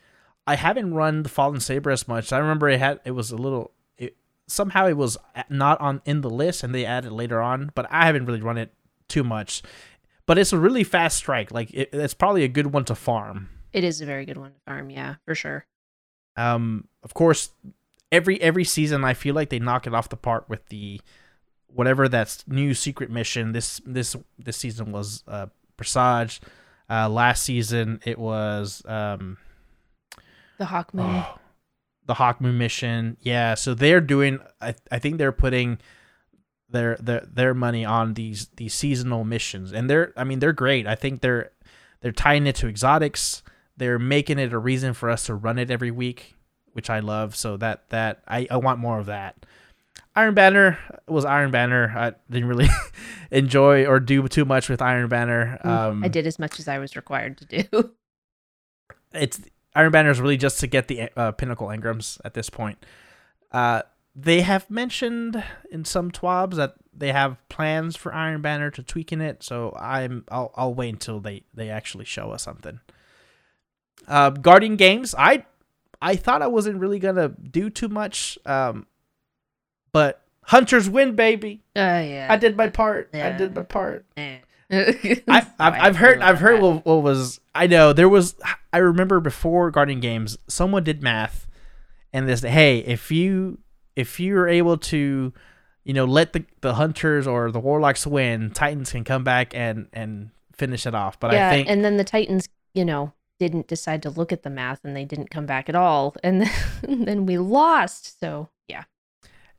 I 0.46 0.56
haven't 0.56 0.94
run 0.94 1.22
the 1.22 1.28
Fallen 1.28 1.60
Saber 1.60 1.90
as 1.90 2.08
much. 2.08 2.32
I 2.32 2.38
remember 2.38 2.68
it 2.68 2.78
had 2.78 3.00
it 3.04 3.12
was 3.12 3.30
a 3.30 3.36
little 3.36 3.72
it, 3.96 4.16
somehow 4.46 4.86
it 4.86 4.96
was 4.96 5.16
not 5.48 5.80
on 5.80 6.02
in 6.04 6.20
the 6.20 6.30
list 6.30 6.62
and 6.62 6.74
they 6.74 6.84
added 6.84 7.12
later 7.12 7.40
on, 7.40 7.70
but 7.74 7.86
I 7.90 8.06
haven't 8.06 8.26
really 8.26 8.40
run 8.40 8.58
it 8.58 8.72
too 9.08 9.24
much. 9.24 9.62
But 10.26 10.38
it's 10.38 10.52
a 10.52 10.58
really 10.58 10.84
fast 10.84 11.18
strike. 11.18 11.50
Like 11.50 11.72
it, 11.72 11.90
it's 11.92 12.14
probably 12.14 12.44
a 12.44 12.48
good 12.48 12.72
one 12.72 12.84
to 12.86 12.94
farm. 12.94 13.50
It 13.72 13.84
is 13.84 14.00
a 14.00 14.06
very 14.06 14.24
good 14.24 14.38
one 14.38 14.52
to 14.52 14.60
farm, 14.66 14.88
yeah, 14.90 15.16
for 15.26 15.34
sure. 15.34 15.66
Um, 16.36 16.88
of 17.02 17.12
course, 17.14 17.50
every 18.14 18.40
every 18.40 18.64
season 18.64 19.04
I 19.04 19.14
feel 19.14 19.34
like 19.34 19.50
they 19.50 19.58
knock 19.58 19.86
it 19.86 19.94
off 19.94 20.08
the 20.08 20.16
park 20.16 20.48
with 20.48 20.68
the 20.68 21.00
whatever 21.66 22.08
that's 22.08 22.46
new 22.46 22.72
secret 22.74 23.10
mission. 23.10 23.52
This 23.52 23.80
this 23.84 24.16
this 24.38 24.56
season 24.56 24.92
was 24.92 25.24
uh 25.26 25.46
Presage. 25.76 26.40
Uh, 26.88 27.08
last 27.08 27.42
season 27.42 28.00
it 28.04 28.18
was 28.18 28.82
um 28.86 29.38
The 30.58 30.66
Hawk 30.66 30.94
Moon. 30.94 31.24
the 32.06 32.14
Hawk 32.14 32.40
Moon 32.40 32.58
mission. 32.58 33.16
Yeah, 33.20 33.54
so 33.54 33.74
they're 33.74 34.00
doing. 34.00 34.38
I 34.60 34.74
I 34.90 34.98
think 34.98 35.18
they're 35.18 35.32
putting 35.32 35.78
their 36.70 36.96
their 36.96 37.26
their 37.30 37.54
money 37.54 37.84
on 37.84 38.14
these 38.14 38.48
these 38.56 38.74
seasonal 38.74 39.24
missions, 39.24 39.72
and 39.72 39.88
they're. 39.90 40.12
I 40.16 40.24
mean, 40.24 40.38
they're 40.38 40.52
great. 40.52 40.86
I 40.86 40.94
think 40.94 41.20
they're 41.20 41.50
they're 42.00 42.12
tying 42.12 42.46
it 42.46 42.56
to 42.56 42.68
exotics. 42.68 43.42
They're 43.76 43.98
making 43.98 44.38
it 44.38 44.52
a 44.52 44.58
reason 44.58 44.92
for 44.94 45.10
us 45.10 45.26
to 45.26 45.34
run 45.34 45.58
it 45.58 45.70
every 45.70 45.90
week, 45.90 46.36
which 46.74 46.90
I 46.90 47.00
love. 47.00 47.34
So 47.34 47.56
that 47.56 47.88
that 47.88 48.22
I 48.28 48.46
I 48.50 48.58
want 48.58 48.78
more 48.78 48.98
of 48.98 49.06
that. 49.06 49.46
Iron 50.16 50.34
Banner 50.34 50.78
was 51.08 51.24
Iron 51.24 51.50
Banner. 51.50 51.92
I 51.96 52.12
didn't 52.30 52.48
really 52.48 52.68
enjoy 53.30 53.84
or 53.86 53.98
do 53.98 54.26
too 54.28 54.44
much 54.44 54.68
with 54.68 54.80
Iron 54.80 55.08
Banner. 55.08 55.58
Um, 55.64 56.04
I 56.04 56.08
did 56.08 56.26
as 56.26 56.38
much 56.38 56.60
as 56.60 56.68
I 56.68 56.78
was 56.78 56.94
required 56.94 57.38
to 57.38 57.62
do. 57.62 57.90
it's 59.12 59.40
Iron 59.74 59.90
Banner 59.90 60.10
is 60.10 60.20
really 60.20 60.36
just 60.36 60.60
to 60.60 60.66
get 60.68 60.86
the 60.88 61.10
uh, 61.16 61.32
pinnacle 61.32 61.66
engrams 61.68 62.20
at 62.24 62.34
this 62.34 62.48
point. 62.48 62.84
Uh, 63.50 63.82
they 64.14 64.42
have 64.42 64.70
mentioned 64.70 65.42
in 65.70 65.84
some 65.84 66.12
twabs 66.12 66.54
that 66.54 66.74
they 66.92 67.10
have 67.10 67.36
plans 67.48 67.96
for 67.96 68.14
Iron 68.14 68.40
Banner 68.40 68.70
to 68.70 68.82
tweaking 68.82 69.20
it, 69.20 69.42
so 69.42 69.76
I'm 69.78 70.24
I'll 70.28 70.52
I'll 70.54 70.74
wait 70.74 70.90
until 70.90 71.18
they 71.18 71.42
they 71.52 71.70
actually 71.70 72.04
show 72.04 72.30
us 72.30 72.42
something. 72.42 72.78
Uh, 74.06 74.30
Guardian 74.30 74.76
Games, 74.76 75.14
I 75.18 75.46
I 76.04 76.16
thought 76.16 76.42
I 76.42 76.48
wasn't 76.48 76.80
really 76.80 76.98
gonna 76.98 77.30
do 77.30 77.70
too 77.70 77.88
much, 77.88 78.38
um, 78.44 78.86
but 79.90 80.20
Hunters 80.42 80.90
win, 80.90 81.16
baby! 81.16 81.62
Uh, 81.74 82.04
yeah. 82.04 82.26
I 82.28 82.36
did 82.36 82.58
my 82.58 82.68
part. 82.68 83.08
I 83.14 83.30
did 83.30 83.56
my 83.56 83.62
part. 83.62 84.04
I've, 84.18 84.44
I've, 85.28 85.50
I've 85.58 85.96
heard 85.96 86.20
I've 86.20 86.40
heard 86.40 86.60
what, 86.60 86.84
what 86.84 87.02
was 87.02 87.40
I 87.54 87.66
know 87.66 87.92
there 87.92 88.08
was 88.08 88.34
I 88.72 88.78
remember 88.78 89.20
before 89.20 89.70
Guardian 89.70 90.00
Games 90.00 90.36
someone 90.48 90.84
did 90.84 91.02
math 91.02 91.46
and 92.12 92.28
this 92.28 92.42
hey 92.42 92.78
if 92.80 93.10
you 93.10 93.58
if 93.94 94.18
you're 94.18 94.48
able 94.48 94.78
to 94.78 95.32
you 95.84 95.94
know 95.94 96.06
let 96.06 96.32
the 96.32 96.44
the 96.62 96.74
hunters 96.74 97.26
or 97.26 97.50
the 97.50 97.60
warlocks 97.60 98.06
win 98.06 98.50
Titans 98.50 98.90
can 98.90 99.04
come 99.04 99.22
back 99.22 99.54
and 99.54 99.86
and 99.92 100.30
finish 100.54 100.86
it 100.86 100.94
off 100.94 101.20
but 101.20 101.32
yeah, 101.32 101.48
I 101.48 101.50
think 101.50 101.68
and 101.68 101.84
then 101.84 101.96
the 101.96 102.04
Titans, 102.04 102.48
you 102.72 102.84
know, 102.84 103.12
didn't 103.48 103.68
decide 103.68 104.02
to 104.02 104.10
look 104.10 104.32
at 104.32 104.42
the 104.42 104.50
math 104.50 104.80
and 104.84 104.96
they 104.96 105.04
didn't 105.04 105.30
come 105.30 105.46
back 105.46 105.68
at 105.68 105.74
all. 105.74 106.14
And 106.22 106.40
then, 106.42 106.50
and 106.88 107.06
then 107.06 107.26
we 107.26 107.36
lost. 107.38 108.18
So, 108.20 108.48
yeah. 108.68 108.84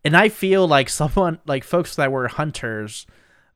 and 0.04 0.16
I 0.18 0.30
feel 0.30 0.68
like 0.68 0.90
someone 0.90 1.40
like 1.46 1.64
folks 1.64 1.96
that 1.96 2.12
were 2.12 2.28
hunters 2.28 3.06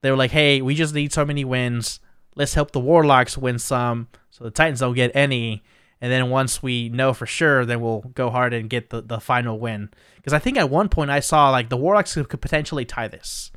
they 0.02 0.12
were 0.12 0.18
like 0.18 0.32
hey 0.32 0.62
we 0.62 0.76
just 0.76 0.94
need 0.96 1.12
so 1.12 1.26
many 1.26 1.44
wins 1.44 2.00
let's 2.36 2.54
help 2.54 2.72
the 2.72 2.80
warlocks 2.80 3.38
win 3.38 3.60
some 3.60 4.08
so 4.32 4.44
the 4.46 4.52
Titans 4.52 4.80
don't 4.80 4.94
get 4.94 5.12
any 5.14 5.62
and 6.00 6.10
then 6.10 6.30
once 6.30 6.64
we 6.64 6.88
know 6.88 7.14
for 7.14 7.26
sure 7.26 7.66
then 7.66 7.82
we'll 7.82 8.00
go 8.16 8.30
hard 8.30 8.54
and 8.54 8.70
get 8.70 8.90
the, 8.92 9.02
the 9.02 9.20
final 9.20 9.60
win 9.60 9.90
because 10.16 10.32
i 10.32 10.40
think 10.40 10.56
at 10.58 10.70
one 10.70 10.88
point 10.88 11.12
i 11.12 11.20
saw 11.20 11.50
like 11.50 11.68
the 11.68 11.76
warlocks 11.76 12.14
could, 12.14 12.30
could 12.30 12.42
potentially 12.42 12.86
tie 12.86 13.10
this 13.10 13.52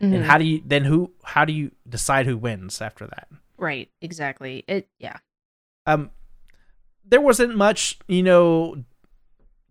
Mhm. 0.00 0.14
and 0.14 0.24
how 0.24 0.38
do 0.38 0.44
you 0.44 0.62
then 0.64 0.84
who 0.84 1.10
how 1.24 1.44
do 1.44 1.52
you 1.52 1.72
decide 1.88 2.24
who 2.26 2.36
wins 2.36 2.80
after 2.80 3.04
that 3.08 3.26
right. 3.56 3.90
Exactly. 4.00 4.62
It, 4.68 4.88
yeah. 5.00 5.16
um 5.86 6.10
there 7.08 7.20
wasn't 7.20 7.56
much 7.56 7.98
you 8.06 8.22
know 8.22 8.82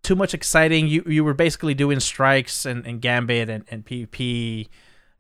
too 0.04 0.16
much 0.16 0.34
exciting 0.34 0.88
you 0.88 1.04
you 1.08 1.24
were 1.24 1.34
basically 1.34 1.74
doing 1.74 2.00
strikes 2.00 2.66
and, 2.66 2.86
and 2.86 3.02
gambit 3.02 3.50
and, 3.50 3.66
and 3.70 3.86
pvp 3.86 4.68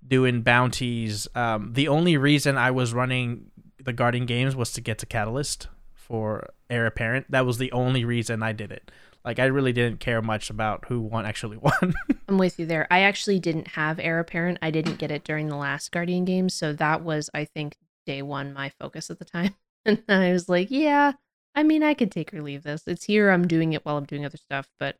doing 0.08 0.42
bounties 0.42 1.28
um 1.36 1.74
the 1.74 1.88
only 1.88 2.18
reason 2.18 2.58
i 2.58 2.72
was 2.72 2.94
running 2.94 3.52
the 3.84 3.94
guardian 3.94 4.26
games 4.26 4.56
was 4.56 4.72
to 4.72 4.82
get 4.82 4.98
to 4.98 5.06
catalyst 5.06 5.68
for 5.94 6.48
heir 6.70 6.86
apparent 6.86 7.30
that 7.30 7.46
was 7.46 7.58
the 7.58 7.72
only 7.72 8.06
reason 8.06 8.42
i 8.42 8.52
did 8.52 8.72
it 8.72 8.92
like 9.26 9.40
i 9.40 9.46
really 9.46 9.74
didn't 9.74 10.00
care 10.00 10.22
much 10.22 10.50
about 10.50 10.86
who 10.88 11.02
won 11.02 11.26
actually 11.26 11.58
won 11.58 11.94
I'm 12.30 12.38
with 12.38 12.60
you 12.60 12.66
there. 12.66 12.88
I 12.92 13.02
actually 13.02 13.40
didn't 13.40 13.70
have 13.70 14.00
Heir 14.00 14.20
Apparent. 14.20 14.60
I 14.62 14.70
didn't 14.70 14.98
get 14.98 15.12
it 15.12 15.24
during 15.24 15.48
the 15.48 15.56
last 15.56 15.92
Guardian 15.92 16.26
game. 16.26 16.50
So 16.50 16.74
that 16.74 17.02
was, 17.02 17.30
I 17.34 17.46
think, 17.46 17.78
day 18.06 18.22
one, 18.22 18.54
my 18.54 18.70
focus 18.80 19.10
at 19.10 19.20
the 19.20 19.26
time. 19.26 19.56
And 19.86 20.04
I 20.10 20.34
was 20.34 20.50
like, 20.50 20.70
yeah, 20.70 21.14
I 21.58 21.64
mean, 21.64 21.84
I 21.84 21.94
could 21.94 22.12
take 22.12 22.34
or 22.34 22.42
leave 22.42 22.64
this. 22.64 22.84
It's 22.88 23.04
here. 23.04 23.30
I'm 23.30 23.48
doing 23.48 23.74
it 23.74 23.84
while 23.84 23.98
I'm 23.98 24.06
doing 24.06 24.26
other 24.26 24.38
stuff. 24.38 24.70
But 24.80 24.96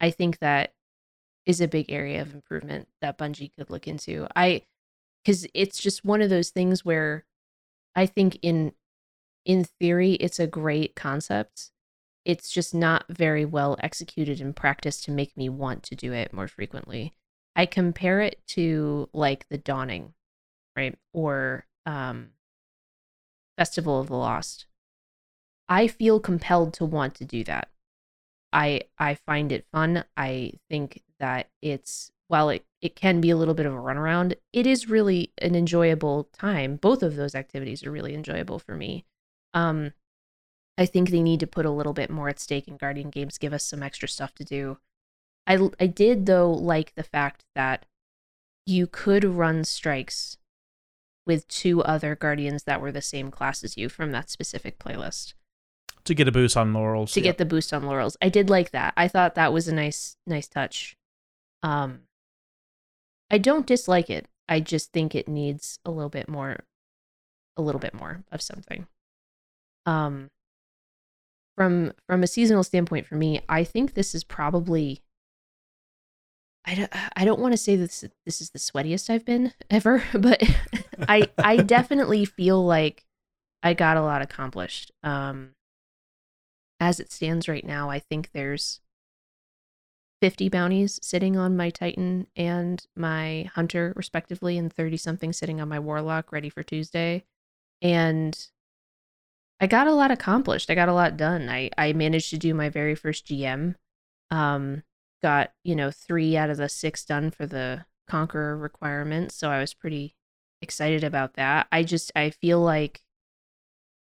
I 0.00 0.10
think 0.10 0.38
that 0.38 0.72
is 1.44 1.60
a 1.60 1.66
big 1.66 1.90
area 1.90 2.22
of 2.22 2.32
improvement 2.32 2.86
that 3.00 3.18
Bungie 3.18 3.50
could 3.58 3.70
look 3.70 3.88
into. 3.88 4.28
I, 4.36 4.62
because 5.24 5.46
it's 5.54 5.80
just 5.80 6.04
one 6.04 6.22
of 6.22 6.30
those 6.30 6.50
things 6.50 6.84
where 6.84 7.24
I 7.96 8.06
think 8.06 8.38
in, 8.42 8.72
in 9.44 9.64
theory, 9.64 10.12
it's 10.12 10.38
a 10.38 10.46
great 10.46 10.94
concept 10.94 11.72
it's 12.24 12.50
just 12.50 12.74
not 12.74 13.04
very 13.08 13.44
well 13.44 13.76
executed 13.80 14.40
in 14.40 14.52
practice 14.52 15.00
to 15.02 15.10
make 15.10 15.36
me 15.36 15.48
want 15.48 15.82
to 15.84 15.94
do 15.94 16.12
it 16.12 16.32
more 16.32 16.48
frequently. 16.48 17.12
I 17.56 17.66
compare 17.66 18.20
it 18.20 18.40
to 18.48 19.08
like 19.12 19.48
the 19.48 19.58
dawning, 19.58 20.14
right? 20.76 20.96
Or 21.12 21.66
um 21.86 22.30
Festival 23.58 24.00
of 24.00 24.08
the 24.08 24.16
Lost. 24.16 24.66
I 25.68 25.88
feel 25.88 26.20
compelled 26.20 26.74
to 26.74 26.84
want 26.84 27.14
to 27.16 27.24
do 27.24 27.44
that. 27.44 27.68
I 28.52 28.82
I 28.98 29.14
find 29.14 29.50
it 29.52 29.66
fun. 29.72 30.04
I 30.16 30.52
think 30.68 31.02
that 31.18 31.48
it's 31.62 32.12
while 32.32 32.48
it, 32.48 32.64
it 32.80 32.96
can 32.96 33.20
be 33.20 33.28
a 33.28 33.36
little 33.36 33.52
bit 33.52 33.66
of 33.66 33.74
a 33.74 33.76
runaround, 33.76 34.34
it 34.54 34.66
is 34.66 34.88
really 34.88 35.30
an 35.36 35.54
enjoyable 35.54 36.30
time. 36.32 36.76
Both 36.76 37.02
of 37.02 37.14
those 37.14 37.34
activities 37.34 37.84
are 37.84 37.90
really 37.90 38.14
enjoyable 38.14 38.58
for 38.58 38.74
me. 38.74 39.04
Um, 39.52 39.92
I 40.78 40.86
think 40.86 41.10
they 41.10 41.20
need 41.20 41.40
to 41.40 41.46
put 41.46 41.66
a 41.66 41.70
little 41.70 41.92
bit 41.92 42.08
more 42.08 42.30
at 42.30 42.40
stake 42.40 42.68
in 42.68 42.78
Guardian 42.78 43.10
Games, 43.10 43.36
give 43.36 43.52
us 43.52 43.64
some 43.64 43.82
extra 43.82 44.08
stuff 44.08 44.34
to 44.36 44.44
do. 44.44 44.78
I, 45.46 45.68
I 45.78 45.86
did, 45.86 46.24
though, 46.24 46.50
like 46.50 46.94
the 46.94 47.02
fact 47.02 47.44
that 47.54 47.84
you 48.64 48.86
could 48.86 49.24
run 49.24 49.62
strikes 49.64 50.38
with 51.26 51.46
two 51.48 51.82
other 51.82 52.16
Guardians 52.16 52.62
that 52.62 52.80
were 52.80 52.92
the 52.92 53.02
same 53.02 53.30
class 53.30 53.62
as 53.62 53.76
you 53.76 53.90
from 53.90 54.10
that 54.12 54.30
specific 54.30 54.78
playlist 54.78 55.34
to 56.04 56.14
get 56.14 56.28
a 56.28 56.32
boost 56.32 56.56
on 56.56 56.72
laurels. 56.72 57.12
to 57.12 57.20
Yep. 57.20 57.24
get 57.24 57.38
the 57.38 57.44
boost 57.44 57.72
on 57.72 57.84
laurels. 57.84 58.16
I 58.20 58.28
did 58.28 58.50
like 58.50 58.70
that. 58.72 58.92
I 58.96 59.08
thought 59.08 59.34
that 59.36 59.52
was 59.52 59.68
a 59.68 59.74
nice 59.74 60.16
nice 60.26 60.48
touch. 60.48 60.96
Um 61.62 62.00
I 63.30 63.38
don't 63.38 63.66
dislike 63.66 64.10
it. 64.10 64.26
I 64.48 64.60
just 64.60 64.92
think 64.92 65.14
it 65.14 65.28
needs 65.28 65.78
a 65.84 65.90
little 65.90 66.10
bit 66.10 66.28
more 66.28 66.64
a 67.56 67.62
little 67.62 67.80
bit 67.80 67.94
more 67.94 68.22
of 68.32 68.42
something. 68.42 68.86
Um 69.86 70.30
from 71.56 71.92
from 72.06 72.22
a 72.22 72.26
seasonal 72.26 72.64
standpoint 72.64 73.06
for 73.06 73.14
me, 73.14 73.42
I 73.48 73.62
think 73.64 73.94
this 73.94 74.14
is 74.14 74.24
probably 74.24 75.02
I 76.64 76.74
don't, 76.76 76.92
I 77.16 77.24
don't 77.24 77.40
want 77.40 77.52
to 77.52 77.56
say 77.58 77.74
this 77.76 78.04
this 78.24 78.40
is 78.40 78.50
the 78.50 78.58
sweatiest 78.58 79.10
I've 79.10 79.24
been 79.24 79.52
ever, 79.70 80.02
but 80.14 80.42
I 81.08 81.28
I 81.38 81.56
definitely 81.76 82.24
feel 82.24 82.64
like 82.64 83.04
I 83.62 83.74
got 83.74 83.96
a 83.96 84.02
lot 84.02 84.22
accomplished. 84.22 84.90
Um 85.02 85.50
as 86.82 86.98
it 86.98 87.12
stands 87.12 87.46
right 87.46 87.64
now, 87.64 87.90
I 87.90 88.00
think 88.00 88.30
there's 88.32 88.80
50 90.20 90.48
bounties 90.48 90.98
sitting 91.00 91.36
on 91.36 91.56
my 91.56 91.70
Titan 91.70 92.26
and 92.34 92.84
my 92.96 93.48
Hunter, 93.54 93.92
respectively, 93.94 94.58
and 94.58 94.72
30 94.72 94.96
something 94.96 95.32
sitting 95.32 95.60
on 95.60 95.68
my 95.68 95.78
Warlock 95.78 96.32
ready 96.32 96.50
for 96.50 96.64
Tuesday. 96.64 97.24
And 97.80 98.36
I 99.60 99.68
got 99.68 99.86
a 99.86 99.92
lot 99.92 100.10
accomplished. 100.10 100.70
I 100.70 100.74
got 100.74 100.88
a 100.88 100.92
lot 100.92 101.16
done. 101.16 101.48
I, 101.48 101.70
I 101.78 101.92
managed 101.92 102.30
to 102.30 102.36
do 102.36 102.52
my 102.52 102.68
very 102.68 102.96
first 102.96 103.28
GM. 103.28 103.76
Um, 104.32 104.82
got, 105.22 105.52
you 105.62 105.76
know, 105.76 105.92
three 105.92 106.36
out 106.36 106.50
of 106.50 106.56
the 106.56 106.68
six 106.68 107.04
done 107.04 107.30
for 107.30 107.46
the 107.46 107.86
Conqueror 108.08 108.56
requirements. 108.56 109.36
So 109.36 109.50
I 109.50 109.60
was 109.60 109.72
pretty 109.72 110.16
excited 110.60 111.04
about 111.04 111.34
that. 111.34 111.68
I 111.70 111.84
just, 111.84 112.10
I 112.16 112.30
feel 112.30 112.60
like 112.60 113.02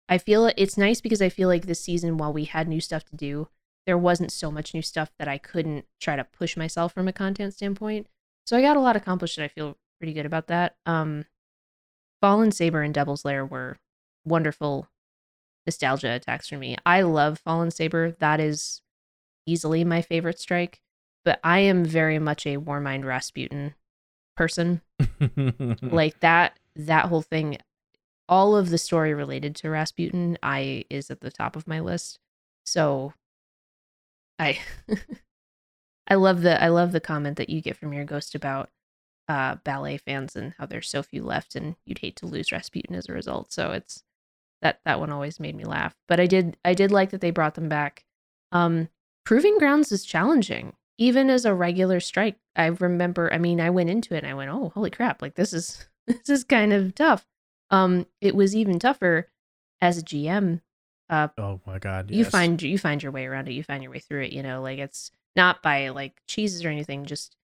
I 0.09 0.17
feel 0.17 0.51
it's 0.55 0.77
nice 0.77 1.01
because 1.01 1.21
I 1.21 1.29
feel 1.29 1.49
like 1.49 1.65
this 1.65 1.81
season, 1.81 2.17
while 2.17 2.31
we 2.31 2.45
had 2.45 2.67
new 2.67 2.79
stuff 2.79 3.03
to 3.05 3.15
do, 3.15 3.49
there 3.85 3.97
wasn't 3.97 4.31
so 4.31 4.51
much 4.51 4.73
new 4.73 4.81
stuff 4.81 5.11
that 5.19 5.27
I 5.27 5.37
couldn't 5.37 5.85
try 5.99 6.15
to 6.15 6.23
push 6.23 6.55
myself 6.55 6.93
from 6.93 7.07
a 7.07 7.13
content 7.13 7.53
standpoint. 7.53 8.07
So 8.45 8.57
I 8.57 8.61
got 8.61 8.77
a 8.77 8.81
lot 8.81 8.95
accomplished, 8.95 9.37
and 9.37 9.45
I 9.45 9.49
feel 9.49 9.77
pretty 9.99 10.13
good 10.13 10.25
about 10.25 10.47
that. 10.47 10.75
Um, 10.85 11.25
Fallen 12.21 12.51
Saber 12.51 12.81
and 12.81 12.93
Devil's 12.93 13.25
Lair 13.25 13.45
were 13.45 13.77
wonderful 14.25 14.87
nostalgia 15.65 16.11
attacks 16.11 16.47
for 16.47 16.57
me. 16.57 16.77
I 16.85 17.01
love 17.01 17.39
Fallen 17.39 17.71
Saber. 17.71 18.11
That 18.19 18.39
is 18.39 18.81
easily 19.45 19.83
my 19.83 20.01
favorite 20.01 20.39
strike. 20.39 20.81
But 21.25 21.39
I 21.43 21.59
am 21.59 21.83
very 21.83 22.19
much 22.19 22.45
a 22.45 22.57
Warmind 22.57 23.03
Rasputin 23.03 23.75
person 24.37 24.81
like 25.81 26.19
that 26.19 26.57
that 26.75 27.05
whole 27.05 27.23
thing 27.23 27.57
all 28.29 28.55
of 28.55 28.69
the 28.69 28.77
story 28.77 29.13
related 29.13 29.55
to 29.57 29.69
Rasputin 29.69 30.37
I 30.43 30.85
is 30.89 31.09
at 31.09 31.21
the 31.21 31.31
top 31.31 31.55
of 31.55 31.67
my 31.67 31.79
list. 31.79 32.19
So 32.65 33.13
I 34.39 34.59
I 36.07 36.15
love 36.15 36.41
the 36.41 36.61
I 36.61 36.67
love 36.67 36.91
the 36.91 36.99
comment 36.99 37.37
that 37.37 37.49
you 37.49 37.61
get 37.61 37.77
from 37.77 37.93
your 37.93 38.05
ghost 38.05 38.35
about 38.35 38.69
uh 39.27 39.55
ballet 39.63 39.97
fans 39.97 40.35
and 40.35 40.53
how 40.57 40.65
there's 40.65 40.89
so 40.89 41.03
few 41.03 41.23
left 41.23 41.55
and 41.55 41.75
you'd 41.85 41.99
hate 41.99 42.15
to 42.17 42.25
lose 42.25 42.51
Rasputin 42.51 42.95
as 42.95 43.09
a 43.09 43.13
result. 43.13 43.51
So 43.51 43.71
it's 43.71 44.03
that 44.61 44.79
that 44.85 44.99
one 44.99 45.11
always 45.11 45.39
made 45.39 45.55
me 45.55 45.65
laugh. 45.65 45.95
But 46.07 46.19
I 46.19 46.25
did 46.27 46.57
I 46.65 46.73
did 46.73 46.91
like 46.91 47.11
that 47.11 47.21
they 47.21 47.31
brought 47.31 47.55
them 47.55 47.69
back. 47.69 48.05
Um 48.51 48.89
Proving 49.25 49.57
Grounds 49.57 49.91
is 49.91 50.05
challenging. 50.05 50.73
Even 50.97 51.29
as 51.29 51.45
a 51.45 51.53
regular 51.53 51.99
strike, 51.99 52.37
I 52.55 52.67
remember 52.67 53.31
I 53.33 53.37
mean 53.37 53.61
I 53.61 53.69
went 53.69 53.89
into 53.89 54.15
it 54.15 54.19
and 54.23 54.27
I 54.27 54.33
went, 54.33 54.49
"Oh, 54.51 54.71
holy 54.73 54.89
crap, 54.89 55.21
like 55.21 55.35
this 55.35 55.53
is 55.53 55.87
this 56.07 56.29
is 56.29 56.43
kind 56.43 56.73
of 56.73 56.95
tough." 56.95 57.25
Um 57.69 58.05
it 58.21 58.35
was 58.35 58.55
even 58.55 58.79
tougher 58.79 59.29
as 59.81 59.97
a 59.97 60.03
GM. 60.03 60.61
Uh 61.09 61.29
oh 61.37 61.61
my 61.65 61.79
god. 61.79 62.11
you 62.11 62.25
find 62.25 62.61
you 62.61 62.77
find 62.77 63.01
your 63.01 63.11
way 63.13 63.25
around 63.25 63.47
it 63.47 63.53
you 63.53 63.63
find 63.63 63.81
your 63.81 63.91
way 63.91 63.99
through 63.99 64.23
it 64.23 64.33
you 64.33 64.43
know 64.43 64.61
like 64.61 64.77
it's 64.77 65.09
not 65.37 65.61
by 65.63 65.87
like 65.89 66.21
cheeses 66.27 66.65
or 66.65 66.67
anything 66.69 67.05
just 67.05 67.37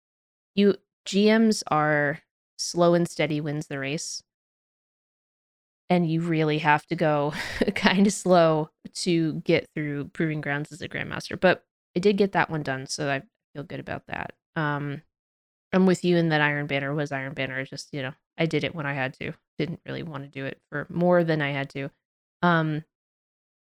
you 0.57 0.75
gms 1.07 1.63
are 1.71 2.19
slow 2.59 2.95
and 2.95 3.09
steady 3.09 3.41
wins 3.41 3.69
the 3.69 3.79
race 3.79 4.25
and 5.89 6.11
you 6.11 6.21
really 6.23 6.59
have 6.59 6.85
to 6.87 6.97
go 6.97 7.33
kind 7.75 8.07
of 8.07 8.13
slow 8.13 8.71
to 8.95 9.35
get 9.45 9.69
through 9.75 10.07
proving 10.09 10.41
grounds 10.41 10.73
as 10.73 10.81
a 10.83 10.89
grandmaster 10.89 11.39
but 11.39 11.65
i 11.97 12.01
did 12.01 12.17
get 12.17 12.33
that 12.33 12.51
one 12.51 12.63
done 12.65 12.87
so 12.87 13.09
i 13.11 13.23
feel 13.55 13.63
good 13.63 13.81
about 13.81 14.07
that 14.09 14.33
um 14.57 15.03
i'm 15.73 15.87
with 15.87 16.05
you 16.05 16.17
in 16.17 16.31
that 16.31 16.41
iron 16.41 16.67
banner 16.67 16.93
was 16.95 17.13
iron 17.13 17.33
banner 17.33 17.65
just 17.65 17.89
you 17.93 18.03
know 18.03 18.13
i 18.39 18.47
did 18.47 18.65
it 18.65 18.75
when 18.75 18.87
i 18.87 18.93
had 18.93 19.15
to 19.15 19.33
didn't 19.59 19.81
really 19.87 20.03
want 20.03 20.25
to 20.25 20.29
do 20.29 20.45
it 20.45 20.61
for 20.69 20.87
more 20.89 21.25
than 21.25 21.43
i 21.43 21.51
had 21.51 21.69
to 21.69 21.91
um 22.43 22.85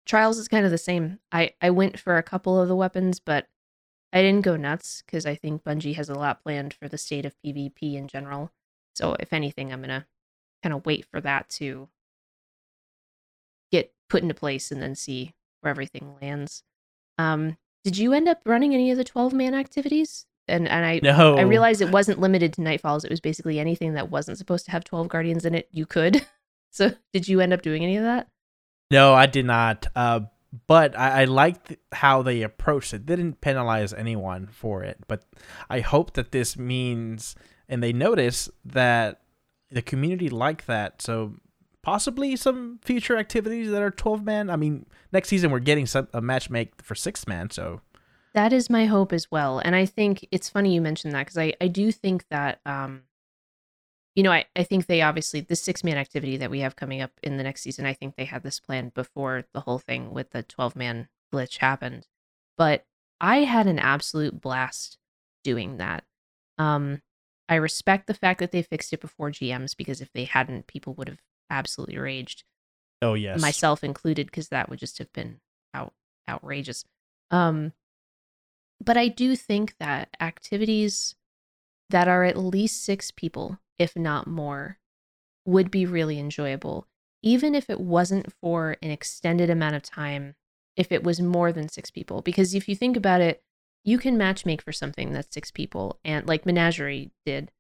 Trials 0.05 0.39
is 0.39 0.49
kind 0.49 0.65
of 0.65 0.71
the 0.71 0.79
same. 0.79 1.21
I 1.31 1.53
I 1.61 1.71
went 1.71 1.99
for 1.99 2.17
a 2.19 2.23
couple 2.23 2.61
of 2.61 2.69
the 2.69 2.77
weapons, 2.77 3.21
but 3.21 3.47
I 4.13 4.21
didn't 4.21 4.45
go 4.45 4.57
nuts 4.57 5.03
because 5.07 5.27
I 5.27 5.35
think 5.35 5.63
Bungie 5.63 5.95
has 5.95 6.09
a 6.09 6.15
lot 6.15 6.43
planned 6.43 6.75
for 6.75 6.89
the 6.89 6.99
state 6.99 7.25
of 7.25 7.37
PvP 7.45 7.95
in 7.95 8.09
general. 8.09 8.53
So 8.95 9.17
if 9.21 9.33
anything, 9.33 9.73
I'm 9.73 9.81
gonna 9.81 10.07
kind 10.63 10.75
of 10.75 10.85
wait 10.87 11.07
for 11.07 11.21
that 11.21 11.49
to 11.51 11.89
get 13.71 13.93
put 14.09 14.23
into 14.23 14.35
place 14.35 14.71
and 14.71 14.83
then 14.83 14.95
see 14.95 15.35
where 15.61 15.71
everything 15.71 16.17
lands. 16.21 16.65
Um, 17.17 17.57
did 17.85 17.97
you 17.97 18.13
end 18.13 18.29
up 18.29 18.43
running 18.45 18.75
any 18.75 18.91
of 18.91 18.99
the 18.99 19.05
12 19.05 19.33
man 19.33 19.55
activities? 19.55 20.27
And 20.49 20.69
and 20.69 20.85
I 20.85 21.01
No. 21.03 21.37
I 21.37 21.43
realized 21.43 21.81
it 21.81 21.91
wasn't 21.91 22.21
limited 22.21 22.53
to 22.55 22.61
Nightfalls. 22.61 23.05
It 23.05 23.11
was 23.11 23.21
basically 23.21 23.59
anything 23.61 23.95
that 23.95 24.11
wasn't 24.11 24.39
supposed 24.39 24.65
to 24.67 24.73
have 24.73 24.85
12 24.85 25.09
guardians 25.09 25.45
in 25.45 25.55
it, 25.55 25.69
you 25.71 25.87
could. 25.87 26.27
So 26.75 26.91
did 27.13 27.29
you 27.29 27.43
end 27.43 27.53
up 27.53 27.61
doing 27.61 27.83
any 27.85 27.99
of 27.99 28.05
that? 28.05 28.29
No, 28.91 29.13
I 29.13 29.27
did 29.27 29.45
not. 29.45 29.87
Uh, 29.95 30.21
but 30.67 30.99
I, 30.99 31.21
I 31.21 31.25
liked 31.25 31.77
how 31.93 32.23
they 32.23 32.41
approached 32.41 32.95
it. 32.95 33.07
They 33.07 33.17
didn't 33.17 33.43
penalize 33.43 33.93
anyone 33.93 34.49
for 34.51 34.83
it, 34.83 34.99
but 35.07 35.25
I 35.69 35.81
hope 35.81 36.15
that 36.15 36.33
this 36.33 36.57
means 36.57 37.35
and 37.69 37.83
they 37.83 37.93
notice 37.93 38.51
that 38.65 39.21
the 39.71 39.83
community 39.83 40.29
like 40.29 40.67
that. 40.67 41.01
So 41.01 41.35
possibly 41.83 42.37
some 42.37 42.81
future 42.83 43.17
activities 43.17 43.71
that 43.71 43.83
are 43.83 43.91
twelve 43.91 44.25
man. 44.25 44.51
I 44.51 44.57
mean, 44.57 44.87
next 45.13 45.29
season 45.29 45.51
we're 45.51 45.59
getting 45.59 45.87
some 45.87 46.09
a 46.13 46.21
match 46.21 46.51
make 46.51 46.83
for 46.83 46.95
six 46.95 47.27
man. 47.27 47.51
So 47.51 47.81
That 48.35 48.53
is 48.53 48.71
my 48.71 48.87
hope 48.87 49.13
as 49.13 49.31
well. 49.31 49.59
And 49.59 49.77
I 49.77 49.85
think 49.85 50.27
it's 50.31 50.49
funny 50.49 50.75
you 50.75 50.81
mentioned 50.81 51.15
that 51.15 51.27
because 51.27 51.39
I, 51.39 51.53
I 51.61 51.69
do 51.69 51.93
think 51.93 52.25
that, 52.31 52.61
um, 52.65 53.03
you 54.15 54.23
know, 54.23 54.33
I, 54.33 54.47
I 54.57 54.63
think 54.65 54.87
they 54.87 55.03
obviously, 55.03 55.41
the 55.41 55.57
six 55.57 55.85
man 55.85 55.97
activity 55.97 56.37
that 56.39 56.51
we 56.51 56.61
have 56.61 56.77
coming 56.77 57.03
up 57.03 57.13
in 57.23 57.37
the 57.37 57.43
next 57.43 57.63
season, 57.63 57.85
I 57.85 57.93
think 57.93 58.17
they 58.17 58.25
had 58.25 58.43
this 58.43 58.61
planned 58.61 58.95
before 58.95 59.45
the 59.53 59.61
whole 59.61 59.79
thing 59.79 60.13
with 60.13 60.31
the 60.31 60.43
12 60.43 60.77
man 60.77 61.09
glitch 61.33 61.59
happened. 61.59 62.07
But 62.57 62.85
I 63.21 63.39
had 63.39 63.67
an 63.67 63.79
absolute 63.79 64.41
blast 64.41 64.99
doing 65.45 65.77
that. 65.77 66.05
Um, 66.59 67.03
I 67.49 67.57
respect 67.57 68.07
the 68.07 68.15
fact 68.15 68.41
that 68.41 68.53
they 68.53 68.63
fixed 68.63 68.93
it 68.93 69.01
before 69.01 69.31
GMs 69.31 69.77
because 69.77 70.01
if 70.01 70.11
they 70.13 70.25
hadn't, 70.25 70.67
people 70.67 70.95
would 70.95 71.09
have 71.09 71.21
absolutely 71.51 71.99
raged 71.99 72.45
oh 73.03 73.15
yes, 73.15 73.41
myself 73.41 73.85
included 73.85 74.27
because 74.27 74.49
that 74.49 74.71
would 74.71 74.79
just 74.79 74.99
have 74.99 75.13
been 75.13 75.41
out 75.75 75.93
outrageous 76.29 76.85
um 77.31 77.73
but 78.83 78.97
i 78.97 79.09
do 79.09 79.37
think 79.37 79.75
that 79.79 80.09
activities 80.21 81.15
that 81.91 82.09
are 82.09 82.25
at 82.25 82.37
least 82.37 82.85
six 82.85 83.11
people 83.11 83.59
if 83.79 83.97
not 83.97 84.27
more 84.27 84.79
would 85.45 85.71
be 85.71 85.85
really 85.87 86.19
enjoyable 86.19 86.87
even 87.23 87.55
if 87.55 87.71
it 87.71 87.81
wasn't 87.81 88.33
for 88.41 88.77
an 88.83 88.91
extended 88.91 89.49
amount 89.49 89.77
of 89.77 89.83
time 89.83 90.35
if 90.77 90.91
it 90.91 91.05
was 91.05 91.21
more 91.21 91.53
than 91.53 91.69
six 91.69 91.91
people. 91.91 92.23
Because 92.23 92.55
if 92.55 92.69
you 92.69 92.75
think 92.75 92.97
about 92.97 93.21
it 93.21 93.43
you 93.85 93.99
can 93.99 94.17
matchmake 94.17 94.61
for 94.61 94.73
something 94.73 95.13
that's 95.13 95.35
six 95.35 95.51
people 95.51 95.99
and 96.05 96.27
like 96.29 96.47
menagerie 96.47 97.11
did 97.27 97.51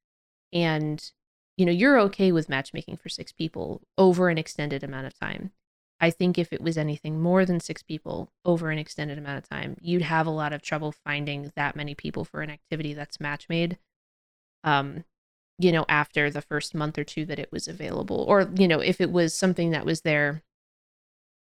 and 0.52 1.10
you 1.56 1.66
know 1.66 1.72
you're 1.72 1.98
okay 1.98 2.30
with 2.30 2.48
matchmaking 2.48 2.96
for 2.96 3.08
six 3.08 3.32
people 3.32 3.82
over 3.98 4.28
an 4.28 4.38
extended 4.38 4.84
amount 4.84 5.04
of 5.04 5.18
time 5.18 5.50
i 6.02 6.10
think 6.10 6.38
if 6.38 6.52
it 6.52 6.60
was 6.60 6.76
anything 6.76 7.20
more 7.20 7.46
than 7.46 7.58
six 7.58 7.82
people 7.82 8.30
over 8.44 8.70
an 8.70 8.78
extended 8.78 9.16
amount 9.16 9.38
of 9.38 9.48
time 9.48 9.76
you'd 9.80 10.02
have 10.02 10.26
a 10.26 10.30
lot 10.30 10.52
of 10.52 10.60
trouble 10.60 10.92
finding 10.92 11.50
that 11.56 11.74
many 11.74 11.94
people 11.94 12.24
for 12.24 12.42
an 12.42 12.50
activity 12.50 12.92
that's 12.92 13.20
match 13.20 13.48
made 13.48 13.78
um 14.64 15.04
you 15.58 15.72
know 15.72 15.86
after 15.88 16.30
the 16.30 16.42
first 16.42 16.74
month 16.74 16.98
or 16.98 17.04
two 17.04 17.24
that 17.24 17.38
it 17.38 17.50
was 17.50 17.66
available 17.66 18.24
or 18.28 18.50
you 18.54 18.68
know 18.68 18.80
if 18.80 19.00
it 19.00 19.10
was 19.10 19.32
something 19.32 19.70
that 19.70 19.86
was 19.86 20.02
there 20.02 20.42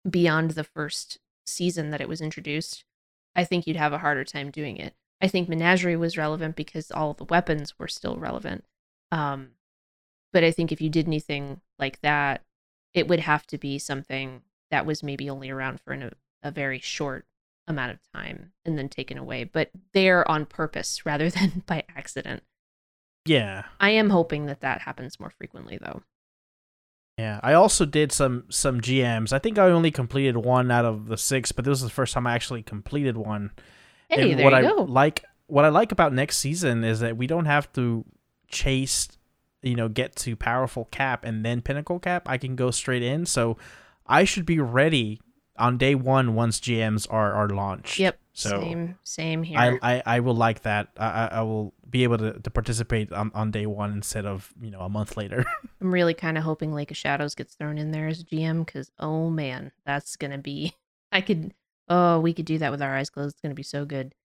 beyond 0.07 0.51
the 0.51 0.63
first 0.63 1.17
season 1.47 1.89
that 1.89 2.01
it 2.01 2.09
was 2.09 2.21
introduced 2.21 2.83
i 3.35 3.43
think 3.43 3.65
you'd 3.65 3.75
have 3.75 3.93
a 3.93 3.97
harder 3.97 4.23
time 4.23 4.51
doing 4.51 4.77
it 4.77 4.93
I 5.21 5.27
think 5.27 5.49
Menagerie 5.49 5.97
was 5.97 6.17
relevant 6.17 6.55
because 6.55 6.91
all 6.91 7.13
the 7.13 7.25
weapons 7.25 7.77
were 7.77 7.87
still 7.87 8.15
relevant. 8.15 8.63
Um, 9.11 9.51
but 10.31 10.43
I 10.43 10.51
think 10.51 10.71
if 10.71 10.81
you 10.81 10.89
did 10.89 11.07
anything 11.07 11.61
like 11.77 11.99
that, 12.01 12.43
it 12.93 13.07
would 13.07 13.19
have 13.19 13.45
to 13.47 13.57
be 13.57 13.79
something 13.79 14.41
that 14.71 14.85
was 14.85 15.03
maybe 15.03 15.29
only 15.29 15.49
around 15.49 15.79
for 15.81 15.93
an, 15.93 16.11
a 16.43 16.51
very 16.51 16.79
short 16.79 17.25
amount 17.67 17.91
of 17.91 17.99
time 18.13 18.51
and 18.65 18.77
then 18.77 18.89
taken 18.89 19.17
away. 19.17 19.43
But 19.43 19.69
they're 19.93 20.29
on 20.29 20.45
purpose 20.45 21.01
rather 21.05 21.29
than 21.29 21.63
by 21.65 21.83
accident. 21.95 22.43
Yeah. 23.25 23.63
I 23.79 23.91
am 23.91 24.09
hoping 24.09 24.45
that 24.47 24.61
that 24.61 24.81
happens 24.81 25.19
more 25.19 25.31
frequently, 25.37 25.77
though. 25.79 26.01
Yeah, 27.17 27.41
I 27.43 27.51
also 27.51 27.85
did 27.85 28.13
some 28.13 28.45
some 28.47 28.79
GMs. 28.79 29.33
I 29.33 29.39
think 29.39 29.59
I 29.59 29.69
only 29.71 29.91
completed 29.91 30.37
one 30.37 30.71
out 30.71 30.85
of 30.85 31.07
the 31.07 31.17
six, 31.17 31.51
but 31.51 31.65
this 31.65 31.71
was 31.71 31.81
the 31.81 31.89
first 31.89 32.13
time 32.13 32.25
I 32.25 32.33
actually 32.33 32.63
completed 32.63 33.17
one. 33.17 33.51
Hey, 34.07 34.31
and 34.31 34.39
there 34.39 34.45
what 34.45 34.53
you 34.53 34.69
I 34.69 34.71
go. 34.71 34.83
like 34.83 35.25
what 35.47 35.65
I 35.65 35.67
like 35.67 35.91
about 35.91 36.13
next 36.13 36.37
season 36.37 36.85
is 36.85 37.01
that 37.01 37.17
we 37.17 37.27
don't 37.27 37.43
have 37.43 37.71
to 37.73 38.05
chase, 38.47 39.09
you 39.61 39.75
know, 39.75 39.89
get 39.89 40.15
to 40.17 40.37
powerful 40.37 40.85
cap 40.91 41.25
and 41.25 41.43
then 41.43 41.61
pinnacle 41.61 41.99
cap. 41.99 42.29
I 42.29 42.37
can 42.37 42.55
go 42.55 42.71
straight 42.71 43.03
in, 43.03 43.25
so 43.25 43.57
I 44.09 44.23
should 44.25 44.45
be 44.45 44.59
ready 44.59 45.21
on 45.57 45.77
day 45.77 45.93
one 45.93 46.33
once 46.33 46.59
GMs 46.59 47.05
are 47.09 47.31
are 47.33 47.49
launched. 47.49 47.99
Yep. 47.99 48.19
So 48.33 48.61
same, 48.61 48.97
same 49.03 49.43
here. 49.43 49.59
I, 49.59 49.79
I 49.81 50.03
I 50.05 50.19
will 50.21 50.33
like 50.33 50.63
that. 50.63 50.89
I 50.97 51.27
I, 51.27 51.41
will 51.41 51.73
be 51.89 52.03
able 52.03 52.17
to, 52.17 52.39
to 52.39 52.49
participate 52.49 53.11
on, 53.11 53.31
on 53.35 53.51
day 53.51 53.65
one 53.65 53.91
instead 53.91 54.25
of 54.25 54.53
you 54.61 54.71
know 54.71 54.79
a 54.79 54.89
month 54.89 55.17
later. 55.17 55.45
I'm 55.81 55.93
really 55.93 56.13
kind 56.13 56.37
of 56.37 56.43
hoping 56.43 56.73
Lake 56.73 56.89
of 56.89 56.97
Shadows 56.97 57.35
gets 57.35 57.55
thrown 57.55 57.77
in 57.77 57.91
there 57.91 58.07
as 58.07 58.21
a 58.21 58.23
GM 58.23 58.65
because 58.65 58.91
oh 58.99 59.29
man, 59.29 59.71
that's 59.85 60.15
gonna 60.15 60.37
be. 60.37 60.75
I 61.11 61.21
could. 61.21 61.53
Oh, 61.89 62.19
we 62.19 62.33
could 62.33 62.45
do 62.45 62.59
that 62.59 62.71
with 62.71 62.81
our 62.81 62.95
eyes 62.95 63.09
closed. 63.09 63.33
It's 63.33 63.41
gonna 63.41 63.53
be 63.53 63.63
so 63.63 63.85
good. 63.85 64.15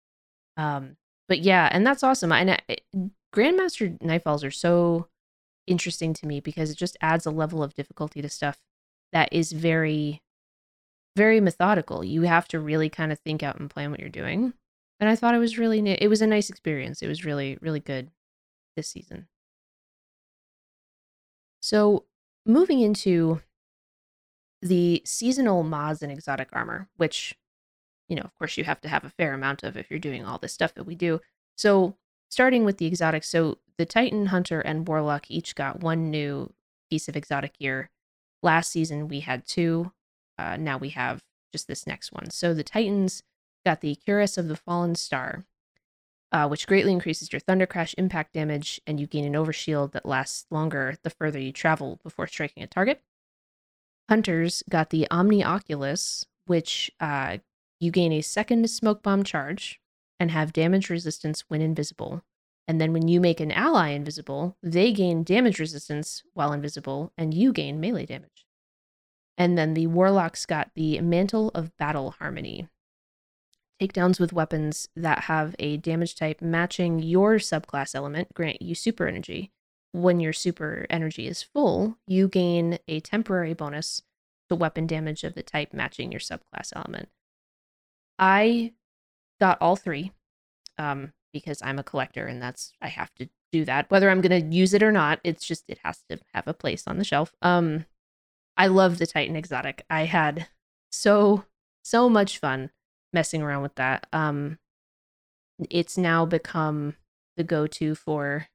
Um, 0.57 0.97
but 1.29 1.41
yeah, 1.41 1.69
and 1.73 1.87
that's 1.87 2.03
awesome. 2.03 2.31
And 2.31 2.53
I, 2.53 2.61
Grandmaster 3.35 4.01
Nightfalls 4.01 4.45
are 4.45 4.51
so 4.53 5.09
interesting 5.67 6.15
to 6.15 6.27
me 6.27 6.41
because 6.41 6.71
it 6.71 6.77
just 6.77 6.97
adds 7.01 7.27
a 7.27 7.31
level 7.31 7.63
of 7.63 7.75
difficulty 7.75 8.23
to 8.23 8.29
stuff 8.29 8.59
that 9.15 9.33
is 9.33 9.53
very, 9.53 10.21
very 11.17 11.41
methodical. 11.41 12.05
You 12.05 12.23
have 12.23 12.47
to 12.49 12.61
really 12.61 12.91
kind 12.91 13.13
of 13.13 13.19
think 13.21 13.43
out 13.43 13.59
and 13.59 13.71
plan 13.71 13.91
what 13.91 14.01
you're 14.01 14.09
doing. 14.11 14.53
And 15.01 15.09
I 15.09 15.17
thought 15.17 15.35
it 15.35 15.39
was 15.39 15.57
really, 15.57 15.81
it 15.89 16.09
was 16.09 16.21
a 16.21 16.27
nice 16.27 16.51
experience. 16.51 17.01
It 17.01 17.09
was 17.09 17.25
really, 17.25 17.57
really 17.61 17.81
good 17.81 18.11
this 18.77 18.89
season. 18.89 19.29
So, 21.61 22.05
moving 22.45 22.81
into 22.81 23.41
the 24.61 25.01
seasonal 25.07 25.63
mods 25.63 26.03
and 26.03 26.13
exotic 26.13 26.49
armor, 26.53 26.89
which, 26.97 27.37
you 28.09 28.17
know, 28.17 28.23
of 28.23 28.35
course, 28.35 28.59
you 28.59 28.65
have 28.65 28.81
to 28.83 28.89
have 28.89 29.05
a 29.05 29.11
fair 29.11 29.33
amount 29.33 29.63
of 29.63 29.77
if 29.77 29.91
you're 29.91 29.99
doing 29.99 30.25
all 30.25 30.39
this 30.39 30.53
stuff 30.53 30.75
that 30.75 30.85
we 30.85 30.95
do. 30.95 31.21
So, 31.57 31.97
starting 32.31 32.65
with 32.65 32.79
the 32.79 32.87
exotics, 32.87 33.29
so 33.29 33.59
the 33.79 33.87
Titan, 33.87 34.27
Hunter, 34.27 34.61
and 34.61 34.87
Warlock 34.87 35.31
each 35.31 35.55
got 35.55 35.81
one 35.81 36.11
new 36.11 36.53
piece 36.91 37.09
of 37.09 37.17
exotic 37.17 37.59
gear. 37.59 37.91
Last 38.45 38.71
season, 38.71 39.09
we 39.09 39.21
had 39.21 39.47
two. 39.47 39.91
Uh, 40.39 40.59
now 40.59 40.77
we 40.77 40.91
have 40.91 41.25
just 41.51 41.67
this 41.67 41.87
next 41.87 42.13
one. 42.13 42.31
So, 42.31 42.53
the 42.53 42.63
Titans 42.63 43.23
got 43.65 43.81
the 43.81 43.97
Cuirass 44.07 44.37
of 44.37 44.49
the 44.49 44.57
Fallen 44.57 44.95
Star, 44.95 45.47
uh, 46.31 46.47
which 46.47 46.67
greatly 46.67 46.93
increases 46.93 47.33
your 47.33 47.41
Thunder 47.41 47.65
Crash 47.65 47.95
impact 47.97 48.35
damage, 48.35 48.83
and 48.87 49.01
you 49.01 49.07
gain 49.07 49.25
an 49.25 49.33
overshield 49.33 49.93
that 49.93 50.05
lasts 50.05 50.45
longer 50.51 50.97
the 51.03 51.09
further 51.11 51.39
you 51.41 51.53
travel 51.53 51.99
before 52.03 52.27
striking 52.27 52.63
a 52.63 52.67
target. 52.67 53.01
Hunters 54.11 54.63
got 54.69 54.91
the 54.91 55.09
Omni 55.11 55.43
Oculus, 55.43 56.27
which 56.45 56.91
uh, 57.01 57.39
you 57.81 57.91
gain 57.91 58.13
a 58.13 58.21
second 58.21 58.69
smoke 58.69 59.03
bomb 59.03 59.25
charge 59.25 59.81
and 60.21 60.31
have 60.31 60.53
damage 60.53 60.91
resistance 60.91 61.45
when 61.49 61.63
invisible. 61.63 62.23
And 62.67 62.81
then 62.81 62.93
when 62.93 63.09
you 63.09 63.21
make 63.21 63.41
an 63.41 63.53
ally 63.53 63.91
invisible, 63.91 64.57
they 64.63 64.93
gain 64.93 65.23
damage 65.23 65.59
resistance 65.59 66.23
while 66.35 66.53
invisible, 66.53 67.13
and 67.17 67.33
you 67.33 67.53
gain 67.53 67.81
melee 67.81 68.07
damage. 68.07 68.34
And 69.37 69.59
then 69.59 69.75
the 69.75 69.89
Warlocks 69.89 70.47
got 70.47 70.71
the 70.75 71.01
Mantle 71.01 71.51
of 71.55 71.77
Battle 71.77 72.13
Harmony, 72.19 72.69
takedowns 73.81 74.21
with 74.21 74.33
weapons 74.33 74.89
that 74.95 75.25
have 75.25 75.57
a 75.59 75.77
damage 75.77 76.15
type 76.15 76.41
matching 76.41 77.01
your 77.01 77.37
subclass 77.37 77.95
element 77.95 78.33
grant 78.35 78.63
you 78.63 78.75
super 78.75 79.07
energy. 79.07 79.51
When 79.93 80.19
your 80.21 80.33
super 80.33 80.87
energy 80.91 81.27
is 81.27 81.43
full, 81.43 81.99
you 82.07 82.29
gain 82.29 82.79
a 82.89 83.01
temporary 83.01 83.55
bonus 83.55 84.03
to 84.49 84.57
weapon 84.57 84.87
damage 84.87 85.25
of 85.25 85.35
the 85.35 85.43
type 85.43 85.73
matching 85.73 86.13
your 86.13 86.21
subclass 86.21 86.73
element. 86.75 87.09
I 88.19 88.73
got 89.41 89.59
all 89.61 89.77
three 89.77 90.13
um, 90.79 91.13
because 91.33 91.61
I'm 91.63 91.79
a 91.79 91.85
collector 91.85 92.27
and 92.27 92.41
that's 92.43 92.73
I 92.81 92.89
have 92.89 93.13
to 93.15 93.29
do 93.53 93.65
that. 93.65 93.91
Whether 93.91 94.11
I'm 94.11 94.21
going 94.21 94.43
to 94.43 94.57
use 94.57 94.75
it 94.75 94.83
or 94.83 94.93
not, 94.93 95.21
it's 95.25 95.47
just 95.47 95.65
it 95.69 95.79
has 95.85 96.03
to 96.09 96.19
have 96.35 96.49
a 96.49 96.55
place 96.55 96.85
on 96.87 96.99
the 96.99 97.05
shelf. 97.05 97.33
Um, 97.43 97.87
I 98.57 98.69
love 98.69 98.99
the 98.99 99.07
Titan 99.07 99.37
exotic. 99.37 99.85
I 99.91 100.05
had 100.05 100.49
so 100.91 101.45
so 101.83 102.09
much 102.09 102.39
fun 102.39 102.71
messing 103.13 103.43
around 103.43 103.63
with 103.63 103.75
that. 103.77 104.07
Um, 104.13 104.59
it's 105.71 105.99
now 105.99 106.25
become 106.25 106.97
the 107.37 107.45
go-to 107.45 107.95
for 107.95 108.49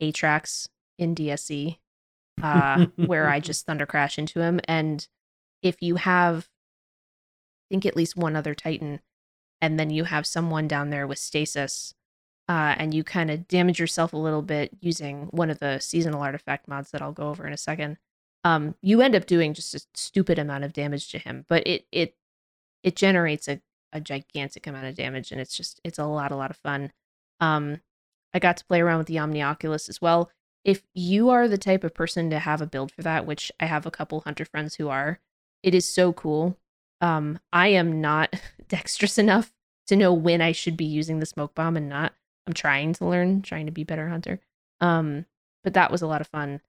Atraks 0.00 0.68
in 0.98 1.14
DSC, 1.14 1.78
uh, 2.42 2.86
where 2.96 3.28
I 3.28 3.40
just 3.40 3.66
thunder 3.66 3.86
crash 3.86 4.18
into 4.18 4.40
him. 4.40 4.60
And 4.66 5.06
if 5.62 5.82
you 5.82 5.96
have, 5.96 6.48
I 7.66 7.74
think 7.74 7.86
at 7.86 7.96
least 7.96 8.16
one 8.16 8.36
other 8.36 8.54
Titan, 8.54 9.00
and 9.60 9.78
then 9.78 9.90
you 9.90 10.04
have 10.04 10.26
someone 10.26 10.68
down 10.68 10.90
there 10.90 11.06
with 11.06 11.18
stasis, 11.18 11.94
uh, 12.48 12.74
and 12.76 12.92
you 12.92 13.02
kind 13.04 13.30
of 13.30 13.48
damage 13.48 13.78
yourself 13.80 14.12
a 14.12 14.18
little 14.18 14.42
bit 14.42 14.70
using 14.80 15.28
one 15.30 15.50
of 15.50 15.58
the 15.58 15.78
seasonal 15.78 16.22
artifact 16.22 16.68
mods 16.68 16.90
that 16.90 17.02
I'll 17.02 17.12
go 17.12 17.28
over 17.28 17.46
in 17.46 17.52
a 17.52 17.58
second. 17.58 17.96
Um, 18.44 18.74
you 18.82 19.00
end 19.00 19.16
up 19.16 19.26
doing 19.26 19.54
just 19.54 19.74
a 19.74 19.80
stupid 19.94 20.38
amount 20.38 20.64
of 20.64 20.72
damage 20.72 21.10
to 21.10 21.18
him, 21.18 21.46
but 21.48 21.66
it 21.66 21.86
it 21.90 22.14
it 22.82 22.94
generates 22.94 23.48
a, 23.48 23.60
a 23.92 24.00
gigantic 24.00 24.66
amount 24.66 24.86
of 24.86 24.94
damage, 24.94 25.32
and 25.32 25.40
it's 25.40 25.56
just 25.56 25.80
it's 25.82 25.98
a 25.98 26.04
lot 26.04 26.30
a 26.30 26.36
lot 26.36 26.50
of 26.50 26.56
fun. 26.58 26.92
Um, 27.40 27.80
I 28.34 28.38
got 28.38 28.56
to 28.58 28.64
play 28.64 28.80
around 28.80 28.98
with 28.98 29.06
the 29.06 29.18
Omni 29.18 29.42
Oculus 29.42 29.88
as 29.88 30.00
well. 30.02 30.30
If 30.64 30.82
you 30.94 31.30
are 31.30 31.48
the 31.48 31.58
type 31.58 31.84
of 31.84 31.94
person 31.94 32.30
to 32.30 32.38
have 32.38 32.60
a 32.60 32.66
build 32.66 32.92
for 32.92 33.02
that, 33.02 33.26
which 33.26 33.52
I 33.60 33.66
have 33.66 33.86
a 33.86 33.90
couple 33.90 34.20
hunter 34.20 34.44
friends 34.44 34.76
who 34.76 34.88
are, 34.88 35.20
it 35.62 35.74
is 35.74 35.88
so 35.88 36.12
cool. 36.12 36.58
Um, 37.00 37.38
I 37.52 37.68
am 37.68 38.00
not 38.00 38.34
dexterous 38.68 39.18
enough 39.18 39.52
to 39.86 39.96
know 39.96 40.12
when 40.12 40.40
I 40.40 40.52
should 40.52 40.76
be 40.76 40.84
using 40.84 41.18
the 41.18 41.26
smoke 41.26 41.54
bomb 41.54 41.76
and 41.76 41.88
not. 41.88 42.14
I'm 42.46 42.54
trying 42.54 42.92
to 42.94 43.06
learn, 43.06 43.42
trying 43.42 43.66
to 43.66 43.72
be 43.72 43.84
better 43.84 44.08
hunter. 44.08 44.40
Um, 44.80 45.26
but 45.62 45.74
that 45.74 45.90
was 45.90 46.02
a 46.02 46.06
lot 46.06 46.20
of 46.20 46.26
fun. 46.26 46.60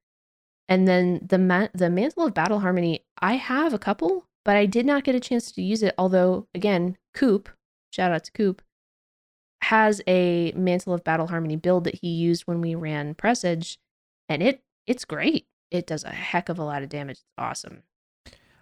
And 0.67 0.87
then 0.87 1.21
the 1.27 1.37
ma- 1.37 1.67
the 1.73 1.89
mantle 1.89 2.25
of 2.25 2.33
battle 2.33 2.59
harmony, 2.59 3.05
I 3.19 3.33
have 3.33 3.73
a 3.73 3.79
couple, 3.79 4.25
but 4.43 4.55
I 4.55 4.65
did 4.65 4.85
not 4.85 5.03
get 5.03 5.15
a 5.15 5.19
chance 5.19 5.51
to 5.51 5.61
use 5.61 5.83
it. 5.83 5.93
Although, 5.97 6.47
again, 6.55 6.97
Coop, 7.13 7.49
shout 7.91 8.11
out 8.11 8.23
to 8.25 8.31
Coop, 8.31 8.61
has 9.63 10.01
a 10.07 10.51
mantle 10.55 10.93
of 10.93 11.03
battle 11.03 11.27
harmony 11.27 11.55
build 11.55 11.83
that 11.83 11.99
he 12.01 12.09
used 12.09 12.43
when 12.43 12.61
we 12.61 12.75
ran 12.75 13.15
presage, 13.15 13.77
and 14.27 14.41
it 14.41 14.61
it's 14.87 15.05
great. 15.05 15.47
It 15.71 15.87
does 15.87 16.03
a 16.03 16.09
heck 16.09 16.49
of 16.49 16.59
a 16.59 16.63
lot 16.63 16.83
of 16.83 16.89
damage. 16.89 17.17
It's 17.17 17.25
awesome. 17.37 17.83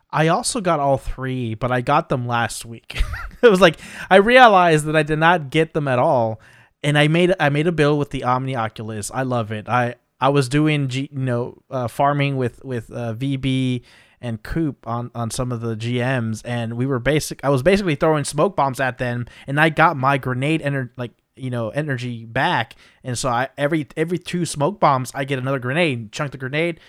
I 0.09 0.27
also 0.27 0.61
got 0.61 0.79
all 0.79 0.97
three, 0.97 1.55
but 1.55 1.71
I 1.71 1.81
got 1.81 2.07
them 2.09 2.27
last 2.27 2.65
week. 2.65 3.01
it 3.41 3.49
was 3.49 3.59
like 3.59 3.79
I 4.09 4.17
realized 4.17 4.85
that 4.85 4.95
I 4.95 5.03
did 5.03 5.19
not 5.19 5.49
get 5.49 5.73
them 5.73 5.87
at 5.87 5.99
all, 5.99 6.39
and 6.83 6.97
I 6.97 7.07
made 7.07 7.33
I 7.39 7.49
made 7.49 7.67
a 7.67 7.71
build 7.71 7.97
with 7.97 8.11
the 8.11 8.23
Omni 8.23 8.55
Oculus. 8.55 9.09
I 9.13 9.23
love 9.23 9.51
it. 9.51 9.67
I 9.67 9.95
I 10.23 10.29
was 10.29 10.47
doing 10.47 10.87
G, 10.87 11.09
you 11.11 11.19
know 11.19 11.61
uh, 11.69 11.89
farming 11.89 12.37
with 12.37 12.63
with 12.63 12.89
uh, 12.89 13.13
VB 13.13 13.81
and 14.21 14.41
Coop 14.41 14.87
on 14.87 15.11
on 15.13 15.29
some 15.29 15.51
of 15.51 15.59
the 15.59 15.75
GMs, 15.75 16.41
and 16.45 16.77
we 16.77 16.85
were 16.85 16.99
basic. 16.99 17.43
I 17.43 17.49
was 17.49 17.61
basically 17.61 17.95
throwing 17.95 18.23
smoke 18.23 18.55
bombs 18.55 18.79
at 18.79 18.99
them, 18.99 19.25
and 19.47 19.59
I 19.59 19.67
got 19.67 19.97
my 19.97 20.17
grenade 20.17 20.61
ener- 20.61 20.91
like 20.95 21.11
you 21.35 21.49
know 21.49 21.71
energy 21.71 22.23
back, 22.23 22.77
and 23.03 23.17
so 23.17 23.27
I 23.27 23.49
every 23.57 23.85
every 23.97 24.17
two 24.17 24.45
smoke 24.45 24.79
bombs 24.79 25.11
I 25.13 25.25
get 25.25 25.39
another 25.39 25.59
grenade. 25.59 26.13
Chunk 26.13 26.31
the 26.31 26.37
grenade, 26.37 26.79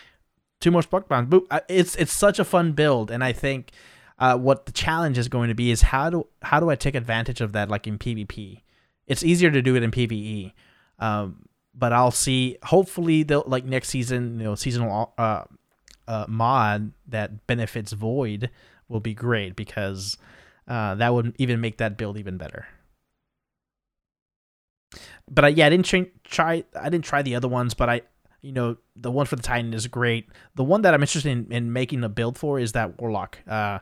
two 0.60 0.70
more 0.70 0.82
smoke 0.82 1.08
bombs. 1.08 1.28
Boop. 1.28 1.46
It's 1.68 1.96
it's 1.96 2.12
such 2.12 2.38
a 2.38 2.44
fun 2.44 2.70
build, 2.70 3.10
and 3.10 3.24
I 3.24 3.32
think 3.32 3.72
uh, 4.20 4.38
what 4.38 4.66
the 4.66 4.72
challenge 4.72 5.18
is 5.18 5.26
going 5.26 5.48
to 5.48 5.56
be 5.56 5.72
is 5.72 5.82
how 5.82 6.08
do 6.08 6.28
how 6.42 6.60
do 6.60 6.70
I 6.70 6.76
take 6.76 6.94
advantage 6.94 7.40
of 7.40 7.50
that 7.50 7.68
like 7.68 7.88
in 7.88 7.98
PvP? 7.98 8.62
It's 9.08 9.24
easier 9.24 9.50
to 9.50 9.60
do 9.60 9.74
it 9.74 9.82
in 9.82 9.90
PvE. 9.90 10.52
Um, 11.00 11.48
but 11.74 11.92
I'll 11.92 12.10
see. 12.10 12.58
Hopefully, 12.64 13.22
they'll 13.22 13.44
like 13.46 13.64
next 13.64 13.88
season. 13.88 14.38
You 14.38 14.44
know, 14.44 14.54
seasonal 14.54 15.12
uh, 15.18 15.44
uh, 16.06 16.26
mod 16.28 16.92
that 17.08 17.46
benefits 17.46 17.92
Void 17.92 18.50
will 18.88 19.00
be 19.00 19.14
great 19.14 19.56
because 19.56 20.16
uh, 20.68 20.94
that 20.96 21.12
would 21.12 21.34
even 21.38 21.60
make 21.60 21.78
that 21.78 21.96
build 21.96 22.18
even 22.18 22.36
better. 22.36 22.66
But 25.30 25.46
I, 25.46 25.48
yeah, 25.48 25.66
I 25.66 25.70
didn't 25.70 25.86
tra- 25.86 26.06
try. 26.24 26.64
I 26.78 26.88
didn't 26.88 27.04
try 27.04 27.22
the 27.22 27.34
other 27.34 27.48
ones, 27.48 27.74
but 27.74 27.88
I, 27.88 28.02
you 28.42 28.52
know, 28.52 28.76
the 28.94 29.10
one 29.10 29.26
for 29.26 29.36
the 29.36 29.42
Titan 29.42 29.72
is 29.74 29.86
great. 29.86 30.28
The 30.54 30.64
one 30.64 30.82
that 30.82 30.94
I'm 30.94 31.02
interested 31.02 31.30
in, 31.30 31.50
in 31.50 31.72
making 31.72 32.04
a 32.04 32.08
build 32.08 32.38
for 32.38 32.58
is 32.58 32.72
that 32.72 33.00
Warlock. 33.00 33.38
Uh, 33.48 33.78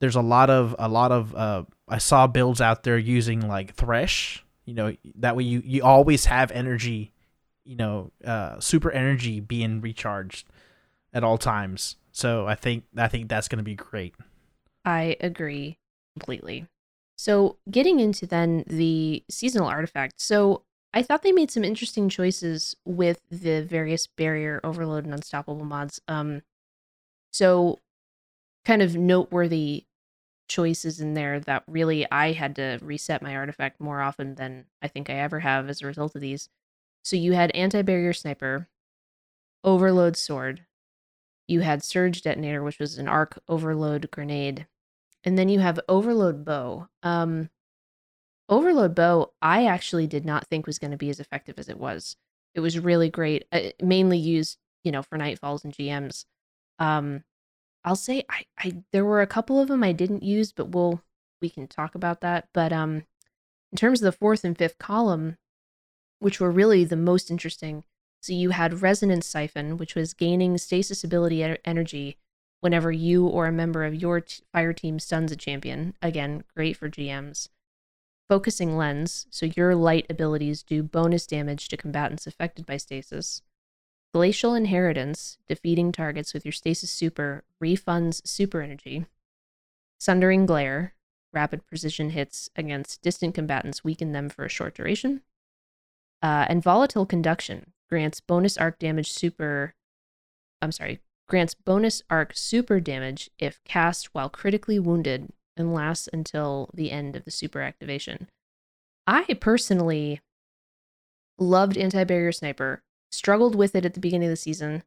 there's 0.00 0.16
a 0.16 0.22
lot 0.22 0.50
of 0.50 0.76
a 0.78 0.88
lot 0.88 1.12
of 1.12 1.34
uh, 1.34 1.64
I 1.88 1.98
saw 1.98 2.26
builds 2.26 2.60
out 2.60 2.82
there 2.84 2.98
using 2.98 3.46
like 3.46 3.74
Thresh 3.74 4.44
You 4.66 4.74
know, 4.74 4.96
that 5.16 5.36
way 5.36 5.44
you 5.44 5.62
you 5.64 5.82
always 5.82 6.26
have 6.26 6.50
energy, 6.52 7.12
you 7.64 7.76
know, 7.76 8.12
uh, 8.24 8.60
super 8.60 8.90
energy 8.90 9.40
being 9.40 9.80
recharged 9.80 10.46
at 11.12 11.24
all 11.24 11.38
times. 11.38 11.96
So 12.12 12.46
I 12.46 12.54
think 12.54 12.84
I 12.96 13.08
think 13.08 13.28
that's 13.28 13.48
going 13.48 13.58
to 13.58 13.64
be 13.64 13.74
great. 13.74 14.14
I 14.84 15.16
agree 15.20 15.78
completely. 16.16 16.66
So, 17.16 17.58
getting 17.70 18.00
into 18.00 18.26
then 18.26 18.64
the 18.66 19.22
seasonal 19.30 19.68
artifact. 19.68 20.20
So, 20.20 20.62
I 20.92 21.02
thought 21.02 21.22
they 21.22 21.32
made 21.32 21.50
some 21.50 21.64
interesting 21.64 22.08
choices 22.08 22.76
with 22.84 23.20
the 23.30 23.62
various 23.62 24.06
barrier, 24.06 24.60
overload, 24.62 25.04
and 25.04 25.14
unstoppable 25.14 25.64
mods. 25.64 26.00
Um, 26.08 26.42
so, 27.32 27.78
kind 28.64 28.82
of 28.82 28.96
noteworthy 28.96 29.86
choices 30.48 31.00
in 31.00 31.14
there 31.14 31.40
that 31.40 31.64
really 31.68 32.06
I 32.10 32.32
had 32.32 32.56
to 32.56 32.78
reset 32.82 33.22
my 33.22 33.34
artifact 33.36 33.80
more 33.80 34.00
often 34.00 34.34
than 34.34 34.66
I 34.82 34.88
think 34.88 35.08
I 35.08 35.14
ever 35.14 35.40
have 35.40 35.68
as 35.68 35.82
a 35.82 35.86
result 35.86 36.14
of 36.14 36.20
these. 36.20 36.48
So, 37.04 37.16
you 37.16 37.32
had 37.32 37.50
anti 37.52 37.82
barrier 37.82 38.12
sniper, 38.12 38.68
overload 39.62 40.16
sword, 40.16 40.66
you 41.46 41.60
had 41.60 41.82
surge 41.82 42.22
detonator, 42.22 42.62
which 42.62 42.78
was 42.78 42.98
an 42.98 43.08
arc 43.08 43.38
overload 43.48 44.10
grenade, 44.10 44.66
and 45.24 45.38
then 45.38 45.48
you 45.48 45.60
have 45.60 45.78
overload 45.88 46.44
bow. 46.44 46.88
Um, 47.02 47.50
overload 48.48 48.94
bow, 48.94 49.32
I 49.42 49.66
actually 49.66 50.06
did 50.06 50.24
not 50.24 50.46
think 50.46 50.66
was 50.66 50.78
going 50.78 50.92
to 50.92 50.96
be 50.96 51.10
as 51.10 51.20
effective 51.20 51.58
as 51.58 51.68
it 51.68 51.78
was. 51.78 52.16
It 52.54 52.60
was 52.60 52.78
really 52.78 53.10
great, 53.10 53.44
uh, 53.52 53.70
mainly 53.82 54.18
used, 54.18 54.58
you 54.84 54.92
know, 54.92 55.02
for 55.02 55.18
nightfalls 55.18 55.64
and 55.64 55.72
GMs. 55.72 56.24
Um, 56.78 57.24
I'll 57.84 57.96
say 57.96 58.24
I, 58.30 58.44
I 58.58 58.82
there 58.92 59.04
were 59.04 59.20
a 59.20 59.26
couple 59.26 59.60
of 59.60 59.68
them 59.68 59.84
I 59.84 59.92
didn't 59.92 60.22
use, 60.22 60.52
but 60.52 60.70
we'll 60.70 61.02
we 61.42 61.50
can 61.50 61.66
talk 61.66 61.94
about 61.94 62.22
that. 62.22 62.48
But 62.54 62.72
um, 62.72 63.04
in 63.72 63.76
terms 63.76 64.00
of 64.00 64.06
the 64.06 64.18
fourth 64.18 64.44
and 64.44 64.56
fifth 64.56 64.78
column, 64.78 65.36
which 66.18 66.40
were 66.40 66.50
really 66.50 66.84
the 66.84 66.96
most 66.96 67.30
interesting, 67.30 67.84
so 68.20 68.32
you 68.32 68.50
had 68.50 68.80
resonance 68.80 69.26
siphon, 69.26 69.76
which 69.76 69.94
was 69.94 70.14
gaining 70.14 70.56
stasis 70.56 71.04
ability 71.04 71.42
en- 71.42 71.58
energy 71.64 72.16
whenever 72.60 72.90
you 72.90 73.26
or 73.26 73.46
a 73.46 73.52
member 73.52 73.84
of 73.84 73.94
your 73.94 74.22
t- 74.22 74.42
fire 74.50 74.72
team 74.72 74.98
stuns 74.98 75.30
a 75.30 75.36
champion. 75.36 75.94
Again, 76.00 76.44
great 76.56 76.78
for 76.78 76.88
GMs. 76.88 77.50
Focusing 78.26 78.78
lens, 78.78 79.26
so 79.28 79.44
your 79.54 79.74
light 79.74 80.06
abilities 80.08 80.62
do 80.62 80.82
bonus 80.82 81.26
damage 81.26 81.68
to 81.68 81.76
combatants 81.76 82.26
affected 82.26 82.64
by 82.64 82.78
stasis. 82.78 83.42
Glacial 84.14 84.54
inheritance, 84.54 85.36
defeating 85.46 85.92
targets 85.92 86.32
with 86.32 86.46
your 86.46 86.52
stasis 86.52 86.90
super 86.90 87.44
refunds 87.62 88.26
super 88.26 88.62
energy. 88.62 89.04
Sundering 90.00 90.46
glare, 90.46 90.94
rapid 91.34 91.66
precision 91.66 92.10
hits 92.10 92.48
against 92.56 93.02
distant 93.02 93.34
combatants 93.34 93.84
weaken 93.84 94.12
them 94.12 94.30
for 94.30 94.46
a 94.46 94.48
short 94.48 94.74
duration. 94.74 95.20
Uh, 96.24 96.46
and 96.48 96.62
volatile 96.62 97.04
conduction 97.04 97.74
grants 97.90 98.18
bonus 98.18 98.56
arc 98.56 98.78
damage 98.78 99.12
super. 99.12 99.74
I'm 100.62 100.72
sorry, 100.72 101.00
grants 101.28 101.52
bonus 101.52 102.02
arc 102.08 102.32
super 102.34 102.80
damage 102.80 103.28
if 103.38 103.62
cast 103.64 104.14
while 104.14 104.30
critically 104.30 104.78
wounded 104.78 105.34
and 105.54 105.74
lasts 105.74 106.08
until 106.14 106.70
the 106.72 106.90
end 106.90 107.14
of 107.14 107.26
the 107.26 107.30
super 107.30 107.60
activation. 107.60 108.28
I 109.06 109.34
personally 109.38 110.22
loved 111.38 111.76
anti 111.76 112.04
barrier 112.04 112.32
sniper, 112.32 112.82
struggled 113.12 113.54
with 113.54 113.74
it 113.74 113.84
at 113.84 113.92
the 113.92 114.00
beginning 114.00 114.28
of 114.28 114.32
the 114.32 114.36
season. 114.36 114.82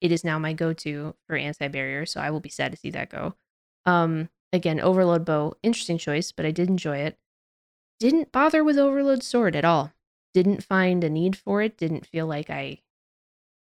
It 0.00 0.10
is 0.10 0.24
now 0.24 0.38
my 0.38 0.54
go 0.54 0.72
to 0.72 1.14
for 1.26 1.36
anti 1.36 1.68
barrier, 1.68 2.06
so 2.06 2.22
I 2.22 2.30
will 2.30 2.40
be 2.40 2.48
sad 2.48 2.72
to 2.72 2.78
see 2.78 2.90
that 2.92 3.10
go. 3.10 3.34
Um, 3.84 4.30
again, 4.50 4.80
overload 4.80 5.26
bow, 5.26 5.58
interesting 5.62 5.98
choice, 5.98 6.32
but 6.32 6.46
I 6.46 6.52
did 6.52 6.70
enjoy 6.70 6.96
it. 6.96 7.18
Didn't 7.98 8.32
bother 8.32 8.64
with 8.64 8.78
overload 8.78 9.22
sword 9.22 9.54
at 9.54 9.66
all. 9.66 9.92
Didn't 10.34 10.64
find 10.64 11.02
a 11.02 11.10
need 11.10 11.36
for 11.36 11.62
it. 11.62 11.76
Didn't 11.76 12.06
feel 12.06 12.26
like 12.26 12.50
I 12.50 12.80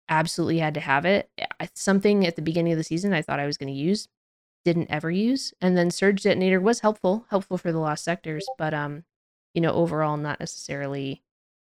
absolutely 0.09 0.59
had 0.59 0.73
to 0.75 0.79
have 0.79 1.05
it. 1.05 1.29
Something 1.73 2.25
at 2.25 2.35
the 2.35 2.41
beginning 2.41 2.73
of 2.73 2.77
the 2.77 2.83
season 2.83 3.13
I 3.13 3.21
thought 3.21 3.39
I 3.39 3.45
was 3.45 3.57
going 3.57 3.73
to 3.73 3.79
use, 3.79 4.07
didn't 4.65 4.91
ever 4.91 5.11
use. 5.11 5.53
And 5.61 5.77
then 5.77 5.91
Surge 5.91 6.23
Detonator 6.23 6.59
was 6.59 6.81
helpful, 6.81 7.25
helpful 7.29 7.57
for 7.57 7.71
the 7.71 7.79
lost 7.79 8.03
sectors, 8.03 8.45
but 8.57 8.73
um, 8.73 9.03
you 9.53 9.61
know, 9.61 9.73
overall 9.73 10.17
not 10.17 10.39
necessarily 10.39 11.23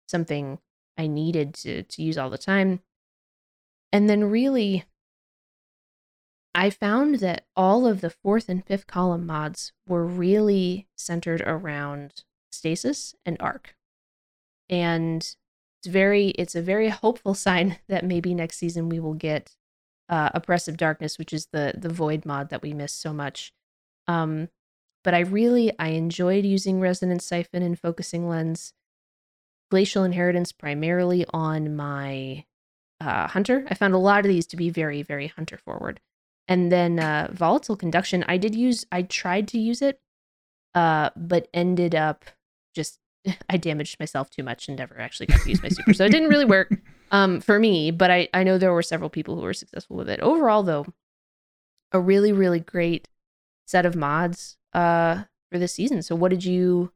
something 0.08 0.60
I 0.98 1.08
needed 1.08 1.54
to 1.56 1.84
to 1.84 2.04
use 2.04 2.18
all 2.18 2.30
the 2.30 2.38
time. 2.38 2.82
And 3.92 4.10
then 4.10 4.26
really 4.26 4.86
I 6.54 6.70
found 6.70 7.16
that 7.16 7.46
all 7.58 7.86
of 7.86 8.00
the 8.00 8.10
fourth 8.10 8.48
and 8.48 8.66
fifth 8.66 8.88
column 8.88 9.26
mods 9.26 9.74
were 9.88 10.06
really 10.06 10.88
centered 10.96 11.42
around 11.42 12.24
stasis 12.52 13.14
and 13.26 13.36
arc. 13.42 13.76
And 14.70 15.36
it's 15.86 15.92
very 15.92 16.30
it's 16.30 16.56
a 16.56 16.62
very 16.62 16.90
hopeful 16.90 17.36
sign 17.36 17.78
that 17.88 18.04
maybe 18.04 18.34
next 18.34 18.58
season 18.58 18.90
we 18.90 19.00
will 19.00 19.14
get 19.14 19.56
uh, 20.10 20.30
oppressive 20.34 20.78
darkness 20.78 21.18
which 21.18 21.34
is 21.34 21.48
the 21.52 21.74
the 21.78 21.90
void 21.90 22.26
mod 22.26 22.50
that 22.50 22.62
we 22.62 22.74
miss 22.74 22.94
so 22.94 23.14
much. 23.14 23.54
Um 24.08 24.50
but 25.04 25.14
i 25.14 25.20
really 25.20 25.72
i 25.80 25.90
enjoyed 25.90 26.46
using 26.46 26.80
resonance 26.80 27.26
siphon 27.26 27.62
and 27.62 27.80
focusing 27.80 28.28
lens. 28.28 28.74
Glacial 29.72 30.04
inheritance 30.04 30.52
primarily 30.52 31.26
on 31.34 31.76
my 31.76 32.46
uh, 33.02 33.28
hunter. 33.28 33.66
I 33.68 33.74
found 33.74 33.94
a 33.94 33.98
lot 34.00 34.20
of 34.20 34.30
these 34.30 34.48
to 34.48 34.58
be 34.58 34.70
very 34.70 35.04
very 35.04 35.28
hunter 35.28 35.58
forward. 35.58 36.02
And 36.48 36.72
then 36.72 37.00
uh, 37.00 37.30
volatile 37.32 37.76
conduction 37.76 38.26
i 38.28 38.38
did 38.38 38.56
use 38.56 38.86
i 38.92 39.02
tried 39.04 39.48
to 39.50 39.60
use 39.60 39.82
it 39.82 40.00
uh 40.74 41.10
but 41.16 41.48
ended 41.54 41.94
up 41.96 42.26
just 42.76 43.00
I 43.50 43.58
damaged 43.58 44.00
myself 44.00 44.30
too 44.30 44.44
much 44.44 44.68
and 44.68 44.78
never 44.78 45.00
actually 45.00 45.28
got 45.28 45.42
to 45.42 45.50
use 45.50 45.62
my 45.62 45.70
super. 45.70 45.94
So 45.94 46.06
it 46.06 46.12
didn't 46.12 46.30
really 46.30 46.46
work 46.46 46.74
um, 47.12 47.42
for 47.42 47.60
me, 47.60 47.92
but 47.92 48.12
I, 48.12 48.30
I 48.34 48.44
know 48.44 48.58
there 48.58 48.74
were 48.74 48.82
several 48.82 49.10
people 49.10 49.36
who 49.36 49.42
were 49.42 49.54
successful 49.54 49.96
with 49.96 50.10
it. 50.10 50.20
Overall, 50.20 50.64
though, 50.64 50.86
a 51.92 52.00
really, 52.00 52.32
really 52.32 52.60
great 52.60 53.08
set 53.66 53.86
of 53.86 53.96
mods 53.96 54.58
uh, 54.74 55.24
for 55.52 55.60
this 55.60 55.74
season. 55.74 56.02
So 56.02 56.16
what 56.16 56.30
did 56.30 56.44
you 56.46 56.92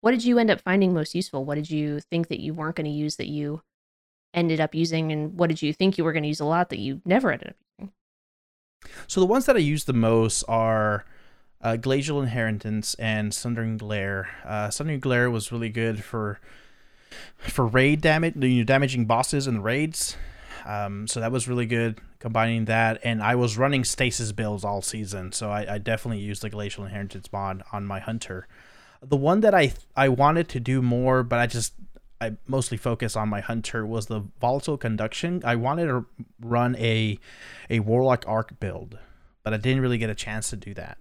what 0.00 0.10
did 0.10 0.24
you 0.24 0.38
end 0.38 0.50
up 0.50 0.60
finding 0.60 0.92
most 0.92 1.14
useful? 1.14 1.44
What 1.44 1.54
did 1.54 1.70
you 1.70 2.00
think 2.00 2.26
that 2.26 2.40
you 2.40 2.54
weren't 2.54 2.74
going 2.74 2.86
to 2.86 2.90
use 2.90 3.16
that 3.16 3.28
you 3.28 3.62
ended 4.34 4.60
up 4.60 4.74
using? 4.74 5.12
And 5.12 5.38
what 5.38 5.48
did 5.48 5.62
you 5.62 5.72
think 5.72 5.96
you 5.96 6.02
were 6.02 6.12
going 6.12 6.24
to 6.24 6.28
use 6.28 6.40
a 6.40 6.44
lot 6.44 6.70
that 6.70 6.80
you 6.80 7.00
never 7.04 7.30
ended 7.30 7.50
up 7.50 7.56
using? 7.78 7.92
So 9.06 9.20
the 9.20 9.26
ones 9.26 9.46
that 9.46 9.54
I 9.54 9.60
use 9.60 9.84
the 9.84 9.92
most 9.92 10.42
are 10.48 11.04
uh, 11.62 11.76
Glacial 11.76 12.20
Inheritance 12.20 12.94
and 12.94 13.32
Sundering 13.32 13.76
Glare. 13.76 14.28
Uh, 14.44 14.70
Sundering 14.70 15.00
Glare 15.00 15.30
was 15.30 15.52
really 15.52 15.68
good 15.68 16.02
for 16.02 16.40
for 17.38 17.66
raid 17.66 18.00
damage, 18.00 18.34
you 18.36 18.58
know, 18.58 18.64
damaging 18.64 19.04
bosses 19.04 19.46
and 19.46 19.62
raids. 19.62 20.16
Um, 20.64 21.06
so 21.06 21.20
that 21.20 21.32
was 21.32 21.48
really 21.48 21.66
good 21.66 22.00
combining 22.20 22.66
that. 22.66 23.00
And 23.02 23.22
I 23.22 23.34
was 23.34 23.58
running 23.58 23.84
stasis 23.84 24.32
builds 24.32 24.64
all 24.64 24.80
season, 24.80 25.32
so 25.32 25.50
I, 25.50 25.74
I 25.74 25.78
definitely 25.78 26.22
used 26.22 26.42
the 26.42 26.50
Glacial 26.50 26.84
Inheritance 26.84 27.32
mod 27.32 27.62
on 27.72 27.84
my 27.84 28.00
hunter. 28.00 28.46
The 29.02 29.16
one 29.16 29.40
that 29.40 29.54
I 29.54 29.72
I 29.96 30.08
wanted 30.08 30.48
to 30.50 30.60
do 30.60 30.80
more, 30.80 31.22
but 31.22 31.38
I 31.38 31.46
just 31.46 31.74
I 32.20 32.36
mostly 32.46 32.76
focus 32.76 33.16
on 33.16 33.28
my 33.28 33.40
hunter 33.40 33.84
was 33.84 34.06
the 34.06 34.24
volatile 34.40 34.78
conduction. 34.78 35.42
I 35.44 35.56
wanted 35.56 35.86
to 35.86 36.06
run 36.40 36.76
a 36.76 37.18
a 37.68 37.80
warlock 37.80 38.24
arc 38.28 38.58
build, 38.60 38.98
but 39.42 39.52
I 39.52 39.56
didn't 39.56 39.82
really 39.82 39.98
get 39.98 40.08
a 40.08 40.14
chance 40.14 40.50
to 40.50 40.56
do 40.56 40.72
that. 40.74 40.98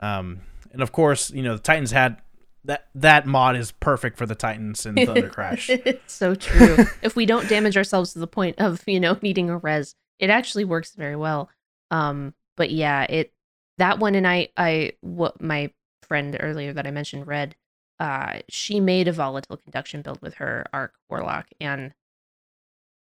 Um, 0.00 0.40
and 0.72 0.82
of 0.82 0.92
course, 0.92 1.30
you 1.30 1.42
know 1.42 1.54
the 1.54 1.62
Titans 1.62 1.90
had 1.90 2.18
that 2.64 2.88
that 2.94 3.26
mod 3.26 3.56
is 3.56 3.72
perfect 3.72 4.18
for 4.18 4.26
the 4.26 4.34
Titans 4.34 4.84
in 4.86 4.94
Thunder 4.94 5.28
Crash. 5.30 5.70
it's 5.70 6.12
so 6.12 6.34
true. 6.34 6.84
if 7.02 7.16
we 7.16 7.26
don't 7.26 7.48
damage 7.48 7.76
ourselves 7.76 8.12
to 8.12 8.18
the 8.18 8.26
point 8.26 8.56
of 8.58 8.82
you 8.86 9.00
know 9.00 9.18
needing 9.22 9.50
a 9.50 9.58
res, 9.58 9.94
it 10.18 10.30
actually 10.30 10.64
works 10.64 10.92
very 10.94 11.16
well. 11.16 11.50
Um, 11.90 12.34
but 12.56 12.70
yeah, 12.70 13.04
it 13.04 13.32
that 13.78 13.98
one 13.98 14.14
and 14.14 14.26
I 14.26 14.48
I 14.56 14.92
what 15.00 15.40
my 15.40 15.70
friend 16.02 16.36
earlier 16.40 16.72
that 16.72 16.86
I 16.86 16.90
mentioned 16.90 17.26
Red, 17.26 17.56
uh, 17.98 18.40
she 18.48 18.80
made 18.80 19.08
a 19.08 19.12
volatile 19.12 19.56
conduction 19.56 20.02
build 20.02 20.20
with 20.20 20.34
her 20.34 20.64
arc 20.72 20.94
warlock 21.08 21.46
and 21.60 21.94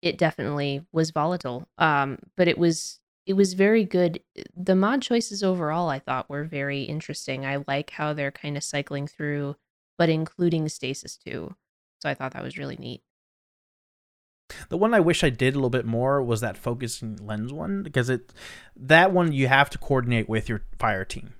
it 0.02 0.18
definitely 0.18 0.84
was 0.92 1.10
volatile. 1.10 1.68
Um, 1.78 2.18
but 2.36 2.48
it 2.48 2.58
was 2.58 3.00
it 3.26 3.34
was 3.34 3.54
very 3.54 3.84
good. 3.84 4.20
The 4.56 4.74
mod 4.74 5.02
choices 5.02 5.42
overall 5.42 5.88
I 5.88 5.98
thought 5.98 6.28
were 6.28 6.44
very 6.44 6.82
interesting. 6.82 7.46
I 7.46 7.62
like 7.68 7.90
how 7.90 8.12
they're 8.12 8.32
kind 8.32 8.56
of 8.56 8.64
cycling 8.64 9.06
through, 9.06 9.56
but 9.96 10.08
including 10.08 10.68
stasis 10.68 11.16
too. 11.16 11.54
So 12.00 12.08
I 12.08 12.14
thought 12.14 12.32
that 12.32 12.42
was 12.42 12.58
really 12.58 12.76
neat. 12.76 13.02
The 14.68 14.76
one 14.76 14.92
I 14.92 15.00
wish 15.00 15.22
I 15.24 15.30
did 15.30 15.54
a 15.54 15.56
little 15.56 15.70
bit 15.70 15.86
more 15.86 16.22
was 16.22 16.40
that 16.40 16.58
focusing 16.58 17.16
lens 17.16 17.52
one 17.52 17.82
because 17.82 18.10
it 18.10 18.32
that 18.76 19.12
one 19.12 19.32
you 19.32 19.48
have 19.48 19.70
to 19.70 19.78
coordinate 19.78 20.28
with 20.28 20.48
your 20.48 20.62
fire 20.78 21.04
team 21.04 21.32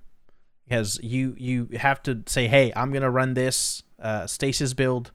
because 0.65 0.99
you 1.03 1.35
you 1.37 1.69
have 1.77 2.03
to 2.05 2.23
say 2.27 2.47
hey 2.47 2.73
I'm 2.75 2.93
gonna 2.93 3.11
run 3.11 3.35
this 3.35 3.83
uh, 3.99 4.27
stasis 4.27 4.73
build, 4.73 5.11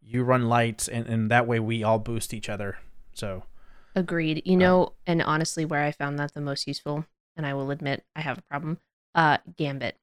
you 0.00 0.24
run 0.24 0.48
lights 0.48 0.88
and 0.88 1.06
and 1.06 1.30
that 1.30 1.46
way 1.46 1.60
we 1.60 1.84
all 1.84 1.98
boost 1.98 2.34
each 2.34 2.48
other. 2.48 2.78
So 3.14 3.44
Agreed. 3.96 4.42
You 4.44 4.56
know, 4.56 4.92
and 5.06 5.22
honestly, 5.22 5.64
where 5.64 5.82
I 5.82 5.90
found 5.90 6.18
that 6.18 6.34
the 6.34 6.40
most 6.40 6.66
useful, 6.68 7.06
and 7.36 7.46
I 7.46 7.54
will 7.54 7.70
admit 7.70 8.04
I 8.14 8.20
have 8.20 8.38
a 8.38 8.42
problem, 8.42 8.78
uh, 9.14 9.38
Gambit. 9.56 9.96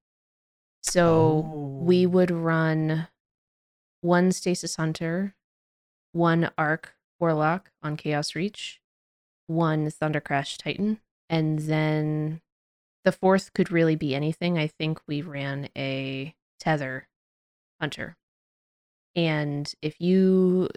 So 0.82 1.78
we 1.80 2.06
Oh. 2.06 2.10
would 2.10 2.32
run 2.32 3.08
one 4.02 4.32
Stasis 4.32 4.76
Hunter, 4.76 5.36
one 6.12 6.52
Arc 6.58 6.96
Warlock 7.20 7.72
on 7.82 7.96
Chaos 7.96 8.36
Reach, 8.36 8.82
one 9.48 9.90
Thunder 9.92 10.20
Crash 10.20 10.58
Titan, 10.58 11.00
and 11.30 11.60
then 11.60 12.42
the 13.06 13.12
fourth 13.12 13.54
could 13.54 13.72
really 13.72 13.96
be 13.96 14.16
anything. 14.16 14.58
I 14.58 14.68
think 14.68 15.02
we 15.08 15.22
ran 15.22 15.70
a 15.78 16.36
Tether 16.60 17.08
Hunter. 17.80 18.18
And 19.16 19.72
if 19.82 20.02
you, 20.02 20.70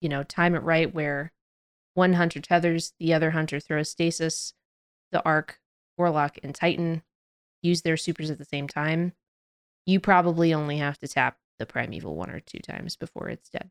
you 0.00 0.08
know, 0.08 0.24
time 0.24 0.54
it 0.54 0.62
right 0.62 0.92
where 0.92 1.32
one 1.98 2.14
hunter 2.14 2.40
tethers, 2.40 2.92
the 3.00 3.12
other 3.12 3.32
hunter 3.32 3.58
throws 3.58 3.90
stasis, 3.90 4.54
the 5.10 5.22
Arc, 5.24 5.58
Warlock, 5.98 6.38
and 6.44 6.54
Titan 6.54 7.02
use 7.60 7.82
their 7.82 7.96
supers 7.96 8.30
at 8.30 8.38
the 8.38 8.44
same 8.44 8.68
time, 8.68 9.12
you 9.84 9.98
probably 9.98 10.54
only 10.54 10.78
have 10.78 10.96
to 10.98 11.08
tap 11.08 11.38
the 11.58 11.66
Primeval 11.66 12.14
one 12.14 12.30
or 12.30 12.38
two 12.38 12.60
times 12.60 12.94
before 12.94 13.28
it's 13.28 13.50
dead. 13.50 13.70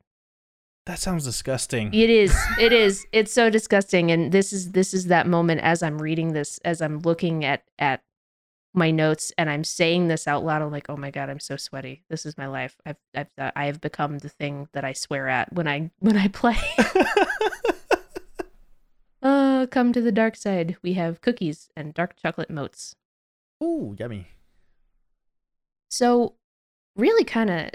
That 0.85 0.99
sounds 0.99 1.23
disgusting. 1.23 1.93
It 1.93 2.09
is. 2.09 2.35
It 2.59 2.73
is. 2.73 3.05
It's 3.13 3.31
so 3.31 3.49
disgusting. 3.49 4.11
And 4.11 4.33
this 4.33 4.51
is 4.51 4.71
this 4.71 4.93
is 4.93 5.07
that 5.07 5.25
moment 5.25 5.61
as 5.61 5.81
I'm 5.81 6.01
reading 6.01 6.33
this, 6.33 6.59
as 6.65 6.81
I'm 6.81 6.99
looking 6.99 7.45
at 7.45 7.63
at 7.79 8.03
my 8.73 8.91
notes 8.91 9.31
and 9.37 9.49
I'm 9.49 9.63
saying 9.63 10.07
this 10.07 10.27
out 10.27 10.43
loud. 10.43 10.61
I'm 10.61 10.71
like, 10.71 10.89
oh 10.89 10.97
my 10.97 11.11
god, 11.11 11.29
I'm 11.29 11.39
so 11.39 11.55
sweaty. 11.55 12.03
This 12.09 12.25
is 12.25 12.37
my 12.37 12.47
life. 12.47 12.75
I've 12.85 12.97
I've 13.15 13.27
I 13.37 13.67
have 13.67 13.79
become 13.79 14.19
the 14.19 14.29
thing 14.29 14.67
that 14.73 14.83
I 14.83 14.93
swear 14.93 15.29
at 15.29 15.53
when 15.53 15.67
I 15.67 15.91
when 15.99 16.17
I 16.17 16.27
play. 16.27 16.57
come 19.65 19.93
to 19.93 20.01
the 20.01 20.11
dark 20.11 20.35
side. 20.35 20.77
We 20.83 20.93
have 20.93 21.21
cookies 21.21 21.69
and 21.75 21.93
dark 21.93 22.15
chocolate 22.15 22.49
moats. 22.49 22.95
Ooh, 23.63 23.95
yummy. 23.97 24.27
So, 25.89 26.35
really, 26.95 27.23
kind 27.23 27.49
of 27.49 27.71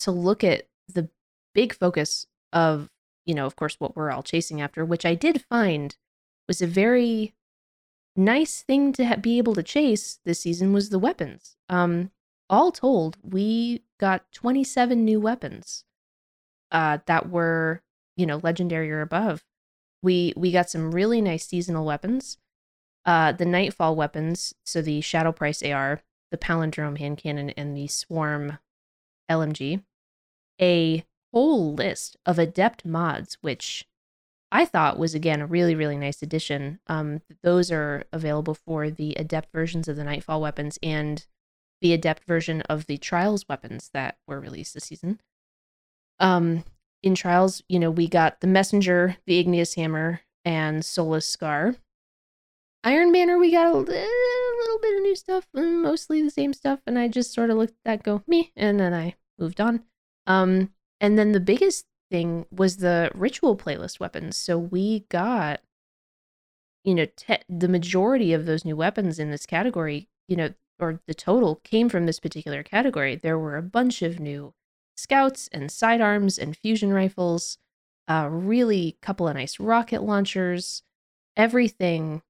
to 0.00 0.10
look 0.10 0.44
at 0.44 0.68
the 0.88 1.08
big 1.54 1.74
focus 1.74 2.26
of, 2.52 2.88
you 3.26 3.34
know, 3.34 3.46
of 3.46 3.56
course, 3.56 3.76
what 3.78 3.96
we're 3.96 4.10
all 4.10 4.22
chasing 4.22 4.60
after, 4.60 4.84
which 4.84 5.04
I 5.04 5.14
did 5.14 5.44
find 5.48 5.96
was 6.48 6.62
a 6.62 6.66
very 6.66 7.34
nice 8.16 8.62
thing 8.62 8.92
to 8.94 9.06
ha- 9.06 9.16
be 9.16 9.38
able 9.38 9.54
to 9.54 9.62
chase 9.62 10.20
this 10.24 10.40
season 10.40 10.72
was 10.72 10.88
the 10.90 10.98
weapons. 10.98 11.56
Um, 11.68 12.10
all 12.48 12.72
told, 12.72 13.16
we 13.22 13.82
got 13.98 14.30
27 14.32 15.04
new 15.04 15.20
weapons 15.20 15.84
uh, 16.72 16.98
that 17.06 17.30
were, 17.30 17.82
you 18.16 18.26
know, 18.26 18.40
legendary 18.42 18.90
or 18.90 19.00
above. 19.00 19.44
We 20.02 20.32
we 20.36 20.52
got 20.52 20.70
some 20.70 20.92
really 20.92 21.20
nice 21.20 21.46
seasonal 21.46 21.84
weapons. 21.84 22.38
Uh, 23.04 23.32
the 23.32 23.46
Nightfall 23.46 23.96
weapons, 23.96 24.54
so 24.64 24.82
the 24.82 25.00
Shadow 25.00 25.32
Price 25.32 25.62
AR, 25.62 26.00
the 26.30 26.38
Palindrome 26.38 26.98
hand 26.98 27.18
cannon, 27.18 27.50
and 27.50 27.76
the 27.76 27.86
Swarm 27.86 28.58
LMG. 29.30 29.82
A 30.60 31.04
whole 31.32 31.74
list 31.74 32.16
of 32.26 32.38
adept 32.38 32.84
mods, 32.84 33.38
which 33.40 33.86
I 34.52 34.64
thought 34.64 34.98
was 34.98 35.14
again 35.14 35.40
a 35.40 35.46
really 35.46 35.74
really 35.74 35.96
nice 35.96 36.22
addition. 36.22 36.80
Um, 36.86 37.22
those 37.42 37.70
are 37.70 38.04
available 38.12 38.54
for 38.54 38.90
the 38.90 39.14
adept 39.14 39.52
versions 39.52 39.88
of 39.88 39.96
the 39.96 40.04
Nightfall 40.04 40.40
weapons 40.40 40.78
and 40.82 41.26
the 41.80 41.92
adept 41.92 42.24
version 42.24 42.60
of 42.62 42.86
the 42.86 42.98
Trials 42.98 43.48
weapons 43.48 43.90
that 43.94 44.18
were 44.26 44.40
released 44.40 44.74
this 44.74 44.84
season. 44.84 45.20
Um, 46.18 46.64
in 47.02 47.14
Trials, 47.14 47.62
you 47.68 47.78
know, 47.78 47.90
we 47.90 48.08
got 48.08 48.40
the 48.40 48.46
Messenger, 48.46 49.16
the 49.26 49.38
Igneous 49.38 49.74
Hammer, 49.74 50.20
and 50.44 50.84
Soulless 50.84 51.26
Scar. 51.26 51.76
Iron 52.82 53.12
Banner, 53.12 53.38
we 53.38 53.52
got 53.52 53.66
a 53.66 53.76
li- 53.76 53.84
little 53.84 54.78
bit 54.80 54.96
of 54.96 55.02
new 55.02 55.16
stuff, 55.16 55.46
mm, 55.54 55.82
mostly 55.82 56.22
the 56.22 56.30
same 56.30 56.52
stuff, 56.52 56.80
and 56.86 56.98
I 56.98 57.08
just 57.08 57.32
sort 57.32 57.50
of 57.50 57.58
looked 57.58 57.72
at 57.72 57.84
that, 57.84 58.02
go 58.02 58.22
me, 58.26 58.52
and 58.56 58.80
then 58.80 58.94
I 58.94 59.16
moved 59.38 59.60
on. 59.60 59.82
Um, 60.26 60.70
and 61.00 61.18
then 61.18 61.32
the 61.32 61.40
biggest 61.40 61.84
thing 62.10 62.46
was 62.50 62.78
the 62.78 63.10
ritual 63.14 63.56
playlist 63.56 64.00
weapons. 64.00 64.36
So 64.36 64.58
we 64.58 65.06
got, 65.10 65.60
you 66.84 66.94
know, 66.94 67.06
te- 67.16 67.44
the 67.48 67.68
majority 67.68 68.32
of 68.32 68.46
those 68.46 68.64
new 68.64 68.76
weapons 68.76 69.18
in 69.18 69.30
this 69.30 69.46
category, 69.46 70.08
you 70.28 70.36
know, 70.36 70.54
or 70.78 71.00
the 71.06 71.14
total 71.14 71.56
came 71.56 71.88
from 71.88 72.06
this 72.06 72.20
particular 72.20 72.62
category. 72.62 73.14
There 73.14 73.38
were 73.38 73.56
a 73.56 73.62
bunch 73.62 74.00
of 74.02 74.18
new 74.18 74.54
scouts 75.00 75.48
and 75.52 75.70
sidearms 75.70 76.38
and 76.38 76.56
fusion 76.56 76.92
rifles, 76.92 77.58
uh, 78.08 78.28
really 78.30 78.96
couple 79.02 79.28
of 79.28 79.34
nice 79.34 79.58
rocket 79.60 80.02
launchers. 80.02 80.82
Everything 81.36 82.22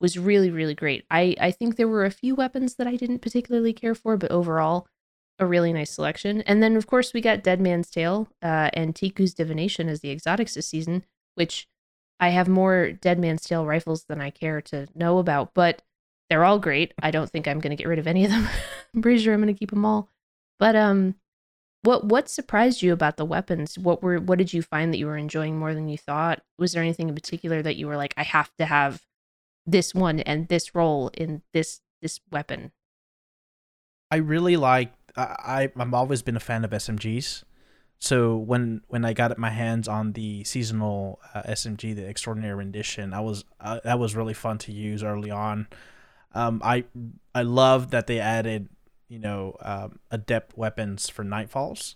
was 0.00 0.18
really, 0.18 0.50
really 0.50 0.74
great. 0.74 1.04
I, 1.10 1.34
I 1.40 1.50
think 1.50 1.76
there 1.76 1.88
were 1.88 2.04
a 2.04 2.10
few 2.10 2.34
weapons 2.34 2.74
that 2.74 2.86
I 2.86 2.96
didn't 2.96 3.20
particularly 3.20 3.72
care 3.72 3.94
for, 3.94 4.16
but 4.16 4.30
overall, 4.30 4.86
a 5.38 5.46
really 5.46 5.72
nice 5.72 5.90
selection. 5.90 6.42
And 6.42 6.62
then, 6.62 6.76
of 6.76 6.86
course, 6.86 7.12
we 7.12 7.20
got 7.20 7.42
Dead 7.42 7.60
Man's 7.60 7.90
Tale 7.90 8.28
uh, 8.42 8.70
and 8.72 8.94
Ticuu's 8.94 9.34
Divination 9.34 9.88
as 9.88 10.00
the 10.00 10.10
exotics 10.10 10.54
this 10.54 10.66
season, 10.66 11.04
which 11.34 11.68
I 12.18 12.30
have 12.30 12.48
more 12.48 12.92
Dead 12.92 13.18
Man's 13.18 13.42
Tale 13.42 13.66
rifles 13.66 14.04
than 14.04 14.20
I 14.20 14.30
care 14.30 14.60
to 14.62 14.86
know 14.94 15.18
about, 15.18 15.52
but 15.54 15.82
they're 16.28 16.44
all 16.44 16.58
great. 16.58 16.94
I 17.02 17.10
don't 17.10 17.30
think 17.30 17.46
I'm 17.46 17.60
going 17.60 17.76
to 17.76 17.80
get 17.82 17.88
rid 17.88 17.98
of 17.98 18.06
any 18.06 18.24
of 18.24 18.30
them. 18.30 18.48
I'm 18.94 19.02
pretty 19.02 19.22
sure 19.22 19.34
I'm 19.34 19.42
going 19.42 19.54
to 19.54 19.58
keep 19.58 19.70
them 19.70 19.84
all. 19.84 20.08
But 20.58 20.74
um, 20.74 21.16
what 21.86 22.04
what 22.04 22.28
surprised 22.28 22.82
you 22.82 22.92
about 22.92 23.16
the 23.16 23.24
weapons? 23.24 23.78
What 23.78 24.02
were 24.02 24.18
what 24.18 24.38
did 24.38 24.52
you 24.52 24.60
find 24.60 24.92
that 24.92 24.98
you 24.98 25.06
were 25.06 25.16
enjoying 25.16 25.56
more 25.56 25.72
than 25.72 25.88
you 25.88 25.96
thought? 25.96 26.42
Was 26.58 26.72
there 26.72 26.82
anything 26.82 27.08
in 27.08 27.14
particular 27.14 27.62
that 27.62 27.76
you 27.76 27.86
were 27.86 27.96
like, 27.96 28.12
I 28.16 28.24
have 28.24 28.50
to 28.56 28.66
have 28.66 29.02
this 29.64 29.94
one 29.94 30.20
and 30.20 30.48
this 30.48 30.74
role 30.74 31.10
in 31.14 31.42
this 31.52 31.80
this 32.02 32.20
weapon? 32.30 32.72
I 34.10 34.16
really 34.16 34.56
like. 34.56 34.92
I 35.16 35.70
I've 35.76 35.94
always 35.94 36.22
been 36.22 36.36
a 36.36 36.40
fan 36.40 36.64
of 36.64 36.72
SMGs. 36.72 37.44
So 38.00 38.36
when 38.36 38.82
when 38.88 39.04
I 39.04 39.12
got 39.12 39.38
my 39.38 39.50
hands 39.50 39.86
on 39.86 40.12
the 40.12 40.42
seasonal 40.42 41.20
uh, 41.34 41.42
SMG, 41.44 41.94
the 41.94 42.08
Extraordinary 42.08 42.54
Rendition, 42.54 43.14
I 43.14 43.20
was 43.20 43.44
uh, 43.60 43.78
that 43.84 44.00
was 44.00 44.16
really 44.16 44.34
fun 44.34 44.58
to 44.58 44.72
use 44.72 45.04
early 45.04 45.30
on. 45.30 45.68
Um, 46.34 46.60
I 46.64 46.84
I 47.32 47.42
love 47.42 47.92
that 47.92 48.08
they 48.08 48.18
added 48.18 48.68
you 49.08 49.18
know 49.18 49.56
um, 49.62 49.98
adept 50.10 50.56
weapons 50.56 51.08
for 51.08 51.24
nightfalls. 51.24 51.94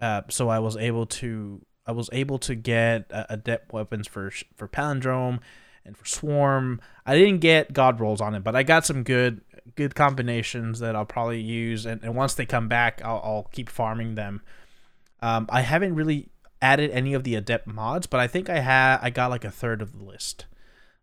Uh, 0.00 0.22
so 0.28 0.48
I 0.48 0.58
was 0.58 0.76
able 0.76 1.06
to 1.06 1.64
I 1.86 1.92
was 1.92 2.08
able 2.12 2.38
to 2.40 2.54
get 2.54 3.10
uh, 3.12 3.26
adept 3.28 3.72
weapons 3.72 4.08
for 4.08 4.30
for 4.56 4.68
palindrome 4.68 5.40
and 5.84 5.96
for 5.96 6.04
swarm. 6.04 6.80
I 7.06 7.16
didn't 7.16 7.38
get 7.38 7.72
god 7.72 8.00
rolls 8.00 8.20
on 8.20 8.34
it, 8.34 8.44
but 8.44 8.56
I 8.56 8.62
got 8.62 8.86
some 8.86 9.02
good 9.02 9.42
good 9.76 9.94
combinations 9.94 10.80
that 10.80 10.96
I'll 10.96 11.04
probably 11.04 11.40
use. 11.40 11.86
And, 11.86 12.02
and 12.02 12.14
once 12.14 12.34
they 12.34 12.46
come 12.46 12.68
back, 12.68 13.00
I'll, 13.04 13.20
I'll 13.24 13.48
keep 13.52 13.68
farming 13.68 14.16
them. 14.16 14.42
Um, 15.20 15.46
I 15.48 15.60
haven't 15.60 15.94
really 15.94 16.30
added 16.60 16.90
any 16.90 17.14
of 17.14 17.24
the 17.24 17.34
adept 17.34 17.66
mods, 17.66 18.06
but 18.06 18.20
I 18.20 18.26
think 18.26 18.50
I 18.50 18.60
had 18.60 18.98
I 19.02 19.10
got 19.10 19.30
like 19.30 19.44
a 19.44 19.50
third 19.50 19.82
of 19.82 19.98
the 19.98 20.04
list, 20.04 20.46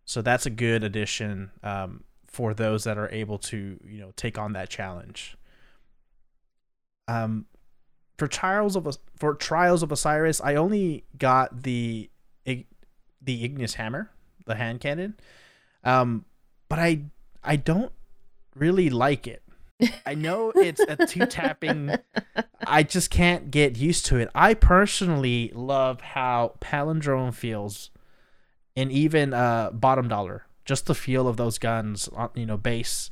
so 0.06 0.22
that's 0.22 0.46
a 0.46 0.50
good 0.50 0.84
addition 0.84 1.52
um, 1.64 2.04
for 2.30 2.54
those 2.54 2.84
that 2.84 2.98
are 2.98 3.10
able 3.12 3.38
to 3.38 3.80
you 3.84 4.00
know 4.00 4.12
take 4.16 4.38
on 4.38 4.54
that 4.54 4.70
challenge. 4.70 5.36
Um, 7.08 7.46
for 8.18 8.28
trials 8.28 8.76
of 8.76 8.98
for 9.18 9.34
trials 9.34 9.82
of 9.82 9.92
Osiris, 9.92 10.40
I 10.42 10.56
only 10.56 11.06
got 11.18 11.64
the 11.64 12.10
the 13.22 13.44
Igneous 13.44 13.76
Hammer, 13.76 14.12
the 14.46 14.56
hand 14.56 14.80
cannon, 14.80 15.16
um, 15.84 16.26
but 16.68 16.80
I 16.80 17.04
I 17.44 17.56
don't 17.56 17.92
really 18.56 18.90
like 18.90 19.28
it. 19.28 19.44
I 20.06 20.14
know 20.14 20.52
it's 20.56 20.82
a 20.82 21.06
two 21.06 21.26
tapping. 21.26 21.96
I 22.68 22.84
just 22.84 23.10
can't 23.10 23.50
get 23.50 23.78
used 23.78 24.06
to 24.08 24.18
it. 24.18 24.30
I 24.36 24.54
personally 24.54 25.52
love 25.56 26.02
how 26.02 26.56
palindrome 26.60 27.34
feels, 27.34 27.90
and 28.76 28.92
even 28.92 29.34
uh, 29.34 29.72
bottom 29.72 30.08
dollar. 30.08 30.46
Just 30.70 30.86
the 30.86 30.94
feel 30.94 31.28
of 31.28 31.36
those 31.36 31.58
guns, 31.58 32.08
on 32.10 32.30
you 32.36 32.46
know, 32.46 32.56
base 32.56 33.10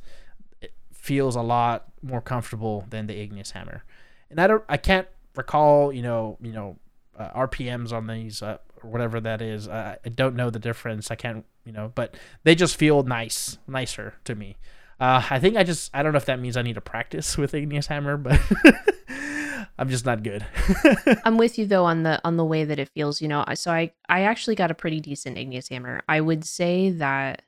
feels 0.92 1.34
a 1.34 1.42
lot 1.42 1.86
more 2.02 2.20
comfortable 2.20 2.84
than 2.88 3.08
the 3.08 3.18
Igneous 3.18 3.50
Hammer. 3.50 3.82
And 4.30 4.40
I 4.40 4.46
don't, 4.46 4.62
I 4.68 4.76
can't 4.76 5.08
recall, 5.34 5.92
you 5.92 6.02
know, 6.02 6.38
you 6.40 6.52
know, 6.52 6.78
uh, 7.18 7.48
RPMs 7.48 7.92
on 7.92 8.06
these 8.06 8.42
uh, 8.42 8.58
or 8.80 8.90
whatever 8.90 9.18
that 9.18 9.42
is. 9.42 9.66
Uh, 9.66 9.96
I 10.04 10.08
don't 10.08 10.36
know 10.36 10.50
the 10.50 10.60
difference. 10.60 11.10
I 11.10 11.16
can't, 11.16 11.44
you 11.64 11.72
know, 11.72 11.90
but 11.96 12.16
they 12.44 12.54
just 12.54 12.76
feel 12.76 13.02
nice, 13.02 13.58
nicer 13.66 14.14
to 14.22 14.36
me. 14.36 14.56
Uh, 15.00 15.20
I 15.28 15.40
think 15.40 15.56
I 15.56 15.64
just 15.64 15.90
I 15.92 16.04
don't 16.04 16.12
know 16.12 16.18
if 16.18 16.26
that 16.26 16.38
means 16.38 16.56
I 16.56 16.62
need 16.62 16.74
to 16.74 16.80
practice 16.80 17.36
with 17.36 17.54
Igneous 17.54 17.88
Hammer, 17.88 18.16
but 18.16 18.40
I'm 19.78 19.88
just 19.88 20.06
not 20.06 20.22
good. 20.22 20.46
I'm 21.24 21.38
with 21.38 21.58
you 21.58 21.66
though 21.66 21.86
on 21.86 22.04
the 22.04 22.20
on 22.24 22.36
the 22.36 22.44
way 22.44 22.62
that 22.62 22.78
it 22.78 22.88
feels. 22.88 23.20
You 23.20 23.26
know, 23.26 23.44
so 23.54 23.72
I 23.72 23.92
I 24.08 24.22
actually 24.22 24.54
got 24.54 24.70
a 24.70 24.74
pretty 24.74 25.00
decent 25.00 25.38
Igneous 25.38 25.68
Hammer. 25.68 26.02
I 26.08 26.20
would 26.20 26.44
say 26.44 26.90
that 26.90 27.42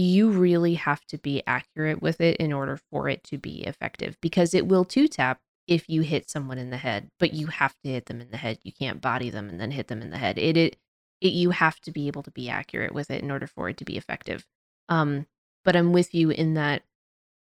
you 0.00 0.30
really 0.30 0.74
have 0.74 1.04
to 1.06 1.16
be 1.16 1.42
accurate 1.46 2.02
with 2.02 2.20
it 2.20 2.36
in 2.36 2.52
order 2.52 2.78
for 2.90 3.08
it 3.08 3.24
to 3.24 3.38
be 3.38 3.62
effective 3.64 4.18
because 4.20 4.52
it 4.52 4.66
will 4.66 4.84
two 4.84 5.08
tap 5.08 5.40
if 5.66 5.88
you 5.88 6.02
hit 6.02 6.28
someone 6.28 6.58
in 6.58 6.68
the 6.70 6.76
head, 6.76 7.10
but 7.18 7.32
you 7.32 7.46
have 7.46 7.74
to 7.82 7.90
hit 7.90 8.06
them 8.06 8.20
in 8.20 8.30
the 8.30 8.36
head. 8.36 8.58
You 8.62 8.72
can't 8.72 9.00
body 9.00 9.30
them 9.30 9.48
and 9.48 9.58
then 9.58 9.70
hit 9.70 9.88
them 9.88 10.02
in 10.02 10.10
the 10.10 10.18
head. 10.18 10.38
It 10.38 10.56
it, 10.56 10.76
it 11.22 11.32
you 11.32 11.50
have 11.50 11.80
to 11.80 11.90
be 11.90 12.08
able 12.08 12.22
to 12.24 12.30
be 12.30 12.48
accurate 12.48 12.92
with 12.92 13.10
it 13.10 13.22
in 13.22 13.30
order 13.30 13.46
for 13.46 13.70
it 13.70 13.78
to 13.78 13.86
be 13.86 13.96
effective. 13.96 14.46
Um, 14.90 15.26
but 15.64 15.74
I'm 15.74 15.92
with 15.92 16.14
you 16.14 16.30
in 16.30 16.54
that 16.54 16.82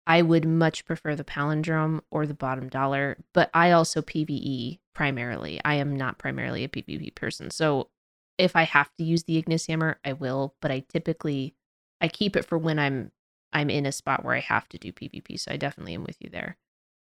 I 0.06 0.22
would 0.22 0.46
much 0.46 0.84
prefer 0.84 1.16
the 1.16 1.24
palindrome 1.24 2.02
or 2.12 2.28
the 2.28 2.34
bottom 2.34 2.68
dollar, 2.68 3.18
but 3.34 3.50
I 3.54 3.72
also 3.72 4.02
PvE 4.02 4.80
primarily. 4.94 5.62
I 5.64 5.76
am 5.76 5.96
not 5.96 6.18
primarily 6.18 6.66
a 6.66 6.68
PvP 6.68 7.16
person. 7.16 7.50
So 7.52 7.89
if 8.38 8.56
I 8.58 8.64
have 8.64 8.94
to 8.96 9.04
use 9.04 9.24
the 9.24 9.38
Igneous 9.38 9.68
Hammer, 9.68 9.98
I 10.04 10.12
will, 10.12 10.56
but 10.62 10.72
I 10.72 10.84
typically 10.89 11.56
I 12.04 12.10
keep 12.10 12.36
it 12.36 12.45
for 12.45 12.58
when 12.58 12.78
I'm 12.78 13.12
I'm 13.54 13.70
in 13.70 13.86
a 13.86 13.91
spot 13.91 14.26
where 14.26 14.36
I 14.36 14.41
have 14.41 14.68
to 14.70 14.78
do 14.78 14.91
PvP. 14.91 15.39
So 15.39 15.51
I 15.51 15.58
definitely 15.58 15.93
am 15.93 16.04
with 16.04 16.18
you 16.20 16.30
there. 16.30 16.58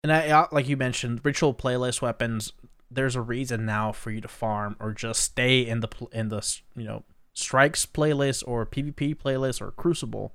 And 0.04 0.12
I 0.12 0.28
uh, 0.28 0.46
like 0.52 0.68
you 0.68 0.76
mentioned, 0.76 1.22
ritual 1.24 1.54
playlist 1.54 2.02
weapons. 2.02 2.52
There's 2.90 3.16
a 3.16 3.22
reason 3.22 3.64
now 3.64 3.92
for 3.92 4.10
you 4.10 4.20
to 4.20 4.28
farm 4.28 4.76
or 4.78 4.92
just 4.92 5.22
stay 5.22 5.66
in 5.66 5.80
the 5.80 5.88
in 6.12 6.28
the 6.28 6.46
you 6.76 6.84
know 6.84 7.04
strikes 7.32 7.86
playlist 7.86 8.44
or 8.46 8.66
PvP 8.66 9.16
playlist 9.16 9.60
or 9.60 9.70
Crucible. 9.72 10.34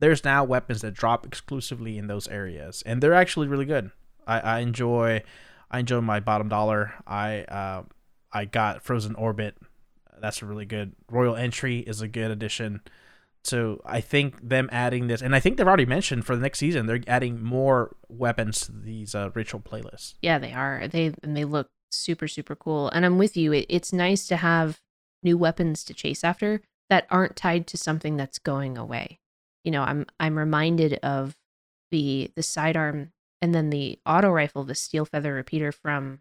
There's 0.00 0.24
now 0.24 0.44
weapons 0.44 0.80
that 0.82 0.94
drop 0.94 1.26
exclusively 1.26 1.98
in 1.98 2.06
those 2.06 2.28
areas, 2.28 2.82
and 2.86 3.02
they're 3.02 3.14
actually 3.14 3.48
really 3.48 3.64
good. 3.64 3.90
I, 4.26 4.40
I 4.40 4.58
enjoy 4.60 5.22
I 5.70 5.80
enjoy 5.80 6.00
my 6.00 6.20
bottom 6.20 6.48
dollar. 6.48 6.94
I 7.06 7.42
uh, 7.42 7.82
I 8.32 8.46
got 8.46 8.82
Frozen 8.82 9.16
Orbit. 9.16 9.56
That's 10.18 10.40
a 10.40 10.46
really 10.46 10.66
good 10.66 10.94
Royal 11.10 11.36
Entry 11.36 11.80
is 11.80 12.00
a 12.00 12.08
good 12.08 12.30
addition. 12.30 12.80
So 13.44 13.80
I 13.84 14.00
think 14.00 14.46
them 14.48 14.68
adding 14.72 15.06
this, 15.06 15.22
and 15.22 15.34
I 15.34 15.40
think 15.40 15.56
they've 15.56 15.66
already 15.66 15.86
mentioned 15.86 16.26
for 16.26 16.36
the 16.36 16.42
next 16.42 16.58
season, 16.58 16.86
they're 16.86 17.00
adding 17.06 17.42
more 17.42 17.96
weapons 18.08 18.66
to 18.66 18.72
these 18.72 19.14
uh, 19.14 19.30
ritual 19.34 19.60
playlists. 19.60 20.14
Yeah, 20.22 20.38
they 20.38 20.52
are. 20.52 20.86
They 20.88 21.14
and 21.22 21.36
they 21.36 21.44
look 21.44 21.68
super 21.90 22.28
super 22.28 22.54
cool. 22.54 22.88
And 22.90 23.06
I'm 23.06 23.16
with 23.18 23.36
you. 23.36 23.52
It, 23.52 23.66
it's 23.68 23.92
nice 23.92 24.26
to 24.28 24.36
have 24.36 24.80
new 25.22 25.38
weapons 25.38 25.82
to 25.84 25.94
chase 25.94 26.22
after 26.24 26.60
that 26.90 27.06
aren't 27.10 27.36
tied 27.36 27.66
to 27.68 27.76
something 27.76 28.16
that's 28.16 28.38
going 28.38 28.76
away. 28.76 29.18
You 29.64 29.70
know, 29.72 29.82
I'm 29.82 30.06
I'm 30.20 30.36
reminded 30.38 30.94
of 31.02 31.36
the 31.90 32.30
the 32.36 32.42
sidearm 32.42 33.12
and 33.40 33.54
then 33.54 33.70
the 33.70 33.98
auto 34.04 34.30
rifle, 34.30 34.64
the 34.64 34.74
steel 34.74 35.04
feather 35.04 35.32
repeater 35.32 35.72
from 35.72 36.20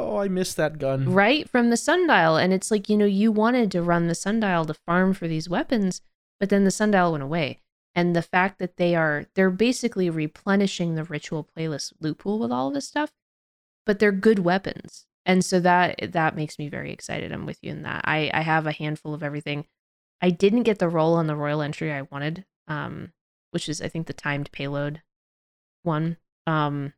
Oh, 0.00 0.18
I 0.18 0.28
missed 0.28 0.56
that 0.56 0.78
gun. 0.78 1.12
right 1.12 1.48
from 1.48 1.70
the 1.70 1.76
sundial 1.76 2.36
and 2.36 2.52
it's 2.52 2.70
like 2.70 2.88
you 2.88 2.96
know 2.96 3.04
you 3.04 3.32
wanted 3.32 3.72
to 3.72 3.82
run 3.82 4.06
the 4.06 4.14
sundial 4.14 4.64
to 4.66 4.74
farm 4.74 5.12
for 5.12 5.26
these 5.26 5.48
weapons 5.48 6.00
but 6.40 6.50
then 6.50 6.64
the 6.64 6.70
sundial 6.70 7.12
went 7.12 7.24
away. 7.24 7.60
And 7.94 8.14
the 8.14 8.22
fact 8.22 8.58
that 8.58 8.76
they 8.76 8.94
are 8.94 9.26
they're 9.34 9.50
basically 9.50 10.08
replenishing 10.10 10.94
the 10.94 11.04
ritual 11.04 11.48
playlist 11.56 11.92
loot 12.00 12.18
pool 12.18 12.38
with 12.38 12.52
all 12.52 12.68
of 12.68 12.74
this 12.74 12.86
stuff 12.86 13.12
but 13.88 13.98
they're 13.98 14.12
good 14.12 14.40
weapons. 14.40 15.06
And 15.24 15.42
so 15.42 15.60
that 15.60 16.12
that 16.12 16.36
makes 16.36 16.58
me 16.58 16.68
very 16.68 16.92
excited. 16.92 17.32
I'm 17.32 17.46
with 17.46 17.58
you 17.62 17.70
in 17.70 17.82
that. 17.82 18.02
I 18.04 18.30
i 18.34 18.42
have 18.42 18.66
a 18.66 18.72
handful 18.72 19.14
of 19.14 19.22
everything. 19.22 19.66
I 20.20 20.28
didn't 20.30 20.64
get 20.64 20.78
the 20.78 20.90
roll 20.90 21.14
on 21.14 21.26
the 21.26 21.36
royal 21.36 21.62
entry 21.62 21.92
i 21.92 22.02
wanted 22.02 22.44
um 22.68 23.12
which 23.52 23.68
is 23.68 23.80
i 23.80 23.88
think 23.88 24.06
the 24.06 24.12
timed 24.12 24.52
payload 24.52 25.02
one. 25.82 26.18
Um 26.46 26.92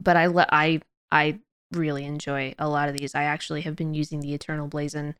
but 0.00 0.16
i 0.16 0.26
le- 0.26 0.48
i 0.50 0.80
i 1.12 1.38
really 1.72 2.04
enjoy 2.04 2.54
a 2.58 2.68
lot 2.68 2.88
of 2.88 2.96
these. 2.96 3.14
I 3.14 3.24
actually 3.24 3.62
have 3.62 3.76
been 3.76 3.94
using 3.94 4.20
the 4.20 4.34
Eternal 4.34 4.68
Blazon 4.68 5.14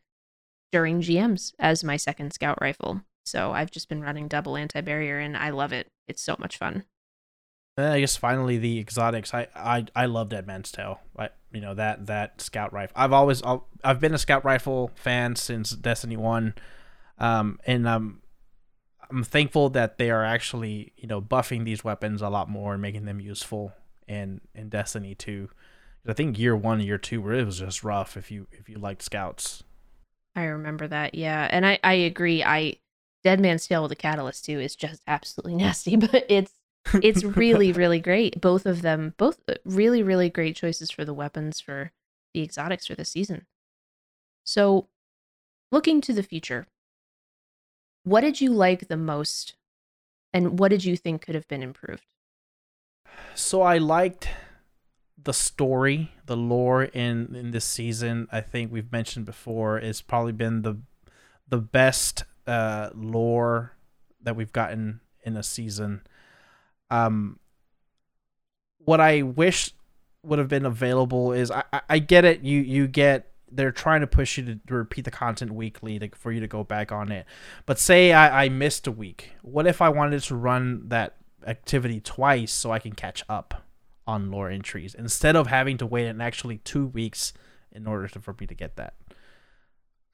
during 0.73 1.01
GMs 1.03 1.53
as 1.59 1.85
my 1.85 1.97
second 1.97 2.33
scout 2.33 2.59
rifle. 2.61 3.03
So 3.25 3.53
I've 3.53 3.71
just 3.71 3.89
been 3.89 4.03
running 4.03 4.29
double 4.29 4.57
anti 4.57 4.81
barrier 4.81 5.19
and 5.19 5.37
I 5.37 5.51
love 5.51 5.73
it. 5.73 5.89
It's 6.07 6.23
so 6.23 6.37
much 6.39 6.59
fun. 6.59 6.85
Uh, 7.77 7.91
I 7.91 8.01
guess 8.01 8.17
finally 8.17 8.57
the 8.59 8.79
exotics. 8.79 9.35
I 9.35 9.49
I 9.55 9.87
I 9.97 10.07
love 10.07 10.29
Dead 10.29 10.47
Man's 10.47 10.71
Tale. 10.71 11.01
I 11.19 11.31
you 11.53 11.61
know 11.61 11.75
that 11.75 12.07
that 12.07 12.41
scout 12.41 12.73
rifle. 12.73 12.95
I've 12.97 13.13
always 13.13 13.43
I'll, 13.43 13.67
I've 13.83 14.01
been 14.01 14.15
a 14.15 14.19
scout 14.19 14.45
rifle 14.45 14.91
fan 14.95 15.35
since 15.35 15.71
Destiny 15.71 16.17
One, 16.17 16.55
um, 17.19 17.59
and 17.67 17.89
um, 17.89 18.23
I'm 19.11 19.25
thankful 19.25 19.71
that 19.71 19.99
they 19.99 20.11
are 20.11 20.25
actually 20.25 20.93
you 20.97 21.09
know 21.09 21.21
buffing 21.21 21.65
these 21.65 21.83
weapons 21.83 22.23
a 22.23 22.29
lot 22.29 22.49
more 22.49 22.75
and 22.75 22.83
making 22.83 23.07
them 23.07 23.21
useful 23.21 23.73
in 24.07 24.41
in 24.55 24.69
Destiny 24.69 25.17
Two. 25.17 25.49
I 26.07 26.13
think 26.13 26.39
year 26.39 26.55
one, 26.55 26.81
year 26.81 26.99
two, 26.99 27.23
where 27.23 27.33
it 27.33 27.47
was 27.47 27.59
just 27.59 27.83
rough 27.83 28.17
if 28.17 28.31
you 28.31 28.47
if 28.53 28.69
you 28.69 28.79
liked 28.79 29.03
scouts. 29.03 29.65
I 30.37 30.45
remember 30.45 30.87
that. 30.89 31.15
Yeah. 31.15 31.49
And 31.51 31.65
I, 31.65 31.79
I 31.83 31.95
agree. 31.95 32.43
I 32.43 32.77
Dead 33.25 33.41
Man's 33.41 33.67
Tale 33.67 33.83
with 33.83 33.89
the 33.89 33.97
Catalyst 33.97 34.45
too 34.45 34.61
is 34.61 34.77
just 34.77 35.03
absolutely 35.07 35.55
nasty, 35.65 35.97
but 35.97 36.25
it's 36.29 36.53
it's 37.03 37.25
really 37.25 37.73
really 37.83 37.99
great. 37.99 38.41
Both 38.41 38.67
of 38.67 38.83
them, 38.83 39.15
both 39.17 39.41
uh, 39.49 39.55
really 39.65 40.03
really 40.03 40.31
great 40.31 40.55
choices 40.55 40.91
for 40.91 41.05
the 41.05 41.15
weapons 41.15 41.61
for 41.61 41.93
the 42.33 42.43
exotics 42.43 42.87
for 42.87 42.95
the 42.95 43.05
season. 43.05 43.47
So, 44.45 44.89
looking 45.73 46.01
to 46.03 46.13
the 46.13 46.23
future, 46.23 46.67
what 48.03 48.21
did 48.21 48.41
you 48.41 48.53
like 48.53 48.89
the 48.89 48.97
most, 48.97 49.55
and 50.33 50.59
what 50.59 50.69
did 50.69 50.85
you 50.85 50.97
think 50.97 51.23
could 51.23 51.35
have 51.35 51.49
been 51.49 51.63
improved? 51.63 52.05
so 53.35 53.63
I 53.63 53.79
liked 53.79 54.29
the 55.23 55.33
story, 55.33 56.13
the 56.27 56.37
lore 56.37 56.85
in 56.85 57.35
in 57.35 57.51
this 57.51 57.65
season. 57.65 58.29
I 58.31 58.41
think 58.41 58.73
we've 58.73 58.93
mentioned 58.93 59.27
before 59.27 59.79
it's 59.79 60.03
probably 60.03 60.33
been 60.33 60.63
the 60.63 60.77
the 61.49 61.59
best 61.59 62.25
uh, 62.47 62.91
lore 62.95 63.73
that 64.23 64.37
we've 64.37 64.53
gotten 64.53 65.01
in 65.25 65.37
a 65.37 65.43
season. 65.43 66.03
Um, 66.91 67.39
what 68.79 69.01
I 69.01 69.23
wish 69.23 69.73
would 70.23 70.39
have 70.39 70.49
been 70.49 70.67
available 70.67 71.33
is 71.33 71.51
I, 71.51 71.65
I, 71.89 71.99
get 71.99 72.25
it. 72.25 72.43
You 72.43 72.61
you 72.61 72.87
get 72.87 73.33
they're 73.51 73.73
trying 73.73 74.01
to 74.01 74.07
push 74.07 74.39
you 74.39 74.45
to, 74.45 74.55
to 74.67 74.75
repeat 74.75 75.05
the 75.05 75.11
content 75.11 75.53
weekly 75.53 75.99
to, 75.99 76.09
for 76.15 76.33
you 76.33 76.41
to 76.41 76.49
go 76.49 76.65
back 76.65 76.93
on 76.93 77.13
it. 77.13 77.27
But 77.67 77.79
say 77.79 78.13
I, 78.13 78.45
I 78.45 78.49
missed 78.49 78.87
a 78.87 78.93
week. 78.93 79.33
What 79.43 79.67
if 79.67 79.81
I 79.81 79.89
wanted 79.89 80.23
to 80.23 80.35
run 80.35 80.89
that 80.89 81.17
activity 81.47 82.01
twice 82.01 82.53
so 82.53 82.73
I 82.73 82.79
can 82.79 82.93
catch 82.93 83.25
up 83.29 83.63
on 84.07 84.31
lore 84.31 84.51
entries 84.51 84.95
instead 84.95 85.37
of 85.37 85.47
having 85.47 85.79
to 85.79 85.87
wait 85.87 86.07
an 86.07 86.21
actually 86.21 86.59
two 86.59 86.87
weeks 86.87 87.33
in 87.73 87.87
order 87.87 88.09
to, 88.09 88.21
for 88.21 88.35
me 88.39 88.47
to 88.47 88.55
get 88.55 88.77
that? 88.77 88.95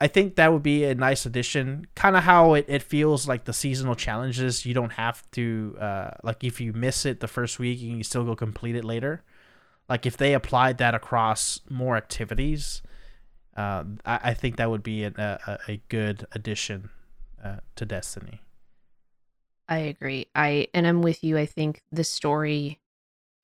I 0.01 0.07
think 0.09 0.37
that 0.37 0.53
would 0.53 0.63
be 0.63 0.85
a 0.85 0.95
nice 0.95 1.27
addition. 1.27 1.87
Kind 1.95 2.17
of 2.17 2.23
how 2.23 2.55
it, 2.55 2.65
it 2.69 2.83
feels 2.83 3.29
like 3.29 3.45
the 3.45 3.53
seasonal 3.53 3.95
challenges. 3.95 4.65
You 4.65 4.73
don't 4.73 4.93
have 4.93 5.31
to, 5.33 5.77
uh, 5.79 6.11
like, 6.23 6.43
if 6.43 6.61
you 6.61 6.73
miss 6.73 7.05
it 7.05 7.21
the 7.21 7.29
first 7.29 7.59
week, 7.59 7.81
you 7.81 7.91
can 7.93 8.05
still 8.05 8.25
go 8.25 8.35
complete 8.35 8.77
it 8.77 8.85
later. 8.85 9.23
Like, 9.89 10.07
if 10.07 10.17
they 10.17 10.33
applied 10.33 10.79
that 10.79 10.95
across 10.95 11.61
more 11.69 11.97
activities, 11.97 12.81
uh, 13.57 13.85
I, 14.07 14.21
I 14.25 14.35
think 14.35 14.57
that 14.57 14.71
would 14.71 14.83
be 14.83 15.05
a, 15.05 15.13
a, 15.17 15.59
a 15.73 15.83
good 15.89 16.27
addition 16.33 16.89
uh, 17.45 17.57
to 17.77 17.85
Destiny. 17.85 18.41
I 19.69 19.79
agree. 19.79 20.27
I 20.35 20.69
and 20.75 20.87
I'm 20.87 21.03
with 21.03 21.23
you. 21.23 21.39
I 21.39 21.47
think 21.47 21.83
the 21.93 22.05
story, 22.05 22.81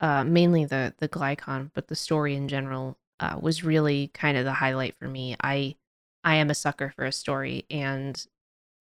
uh, 0.01 0.25
mainly 0.25 0.65
the 0.65 0.95
the 0.99 1.09
Glykon, 1.09 1.71
but 1.73 1.87
the 1.87 1.95
story 1.95 2.35
in 2.35 2.49
general, 2.49 2.99
uh, 3.21 3.39
was 3.41 3.63
really 3.63 4.09
kind 4.09 4.37
of 4.37 4.45
the 4.45 4.53
highlight 4.53 4.97
for 4.97 5.07
me. 5.07 5.37
I 5.41 5.77
I 6.27 6.35
am 6.35 6.51
a 6.51 6.55
sucker 6.55 6.91
for 6.91 7.05
a 7.05 7.13
story, 7.13 7.65
and 7.71 8.27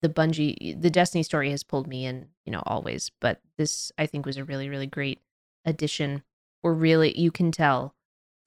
the 0.02 0.08
Bungie, 0.08 0.80
the 0.80 0.90
Destiny 0.90 1.22
story 1.22 1.50
has 1.52 1.62
pulled 1.62 1.86
me 1.86 2.04
in, 2.04 2.26
you 2.44 2.50
know, 2.50 2.62
always. 2.66 3.12
But 3.20 3.40
this, 3.56 3.92
I 3.96 4.06
think, 4.06 4.26
was 4.26 4.36
a 4.36 4.44
really 4.44 4.68
really 4.68 4.88
great 4.88 5.20
addition. 5.64 6.24
Where 6.62 6.74
really 6.74 7.16
you 7.18 7.30
can 7.30 7.52
tell 7.52 7.94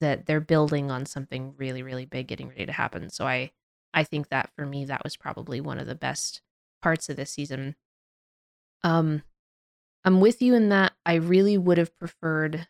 that 0.00 0.26
they're 0.26 0.40
building 0.40 0.90
on 0.90 1.06
something 1.06 1.54
really 1.56 1.82
really 1.82 2.04
big 2.04 2.28
getting 2.28 2.48
ready 2.48 2.66
to 2.66 2.72
happen. 2.72 3.08
So 3.08 3.26
I 3.26 3.52
I 3.94 4.04
think 4.04 4.28
that 4.28 4.50
for 4.54 4.66
me 4.66 4.84
that 4.84 5.02
was 5.02 5.16
probably 5.16 5.60
one 5.60 5.78
of 5.78 5.86
the 5.86 5.94
best 5.94 6.42
parts 6.82 7.08
of 7.08 7.16
this 7.16 7.30
season. 7.30 7.76
Um 8.84 9.22
I'm 10.04 10.20
with 10.20 10.42
you 10.42 10.54
in 10.54 10.68
that 10.70 10.92
I 11.06 11.14
really 11.14 11.56
would 11.58 11.78
have 11.78 11.96
preferred 11.98 12.68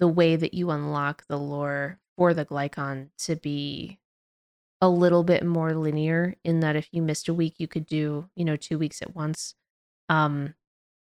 the 0.00 0.08
way 0.08 0.34
that 0.36 0.54
you 0.54 0.70
unlock 0.70 1.26
the 1.28 1.38
lore 1.38 2.00
for 2.16 2.34
the 2.34 2.44
Glykon 2.44 3.10
to 3.18 3.36
be 3.36 3.98
a 4.80 4.88
little 4.88 5.24
bit 5.24 5.44
more 5.44 5.74
linear 5.74 6.36
in 6.44 6.60
that 6.60 6.76
if 6.76 6.88
you 6.92 7.02
missed 7.02 7.28
a 7.28 7.34
week 7.34 7.54
you 7.58 7.68
could 7.68 7.86
do, 7.86 8.28
you 8.34 8.44
know, 8.44 8.56
2 8.56 8.78
weeks 8.78 9.02
at 9.02 9.14
once. 9.14 9.54
Um 10.08 10.54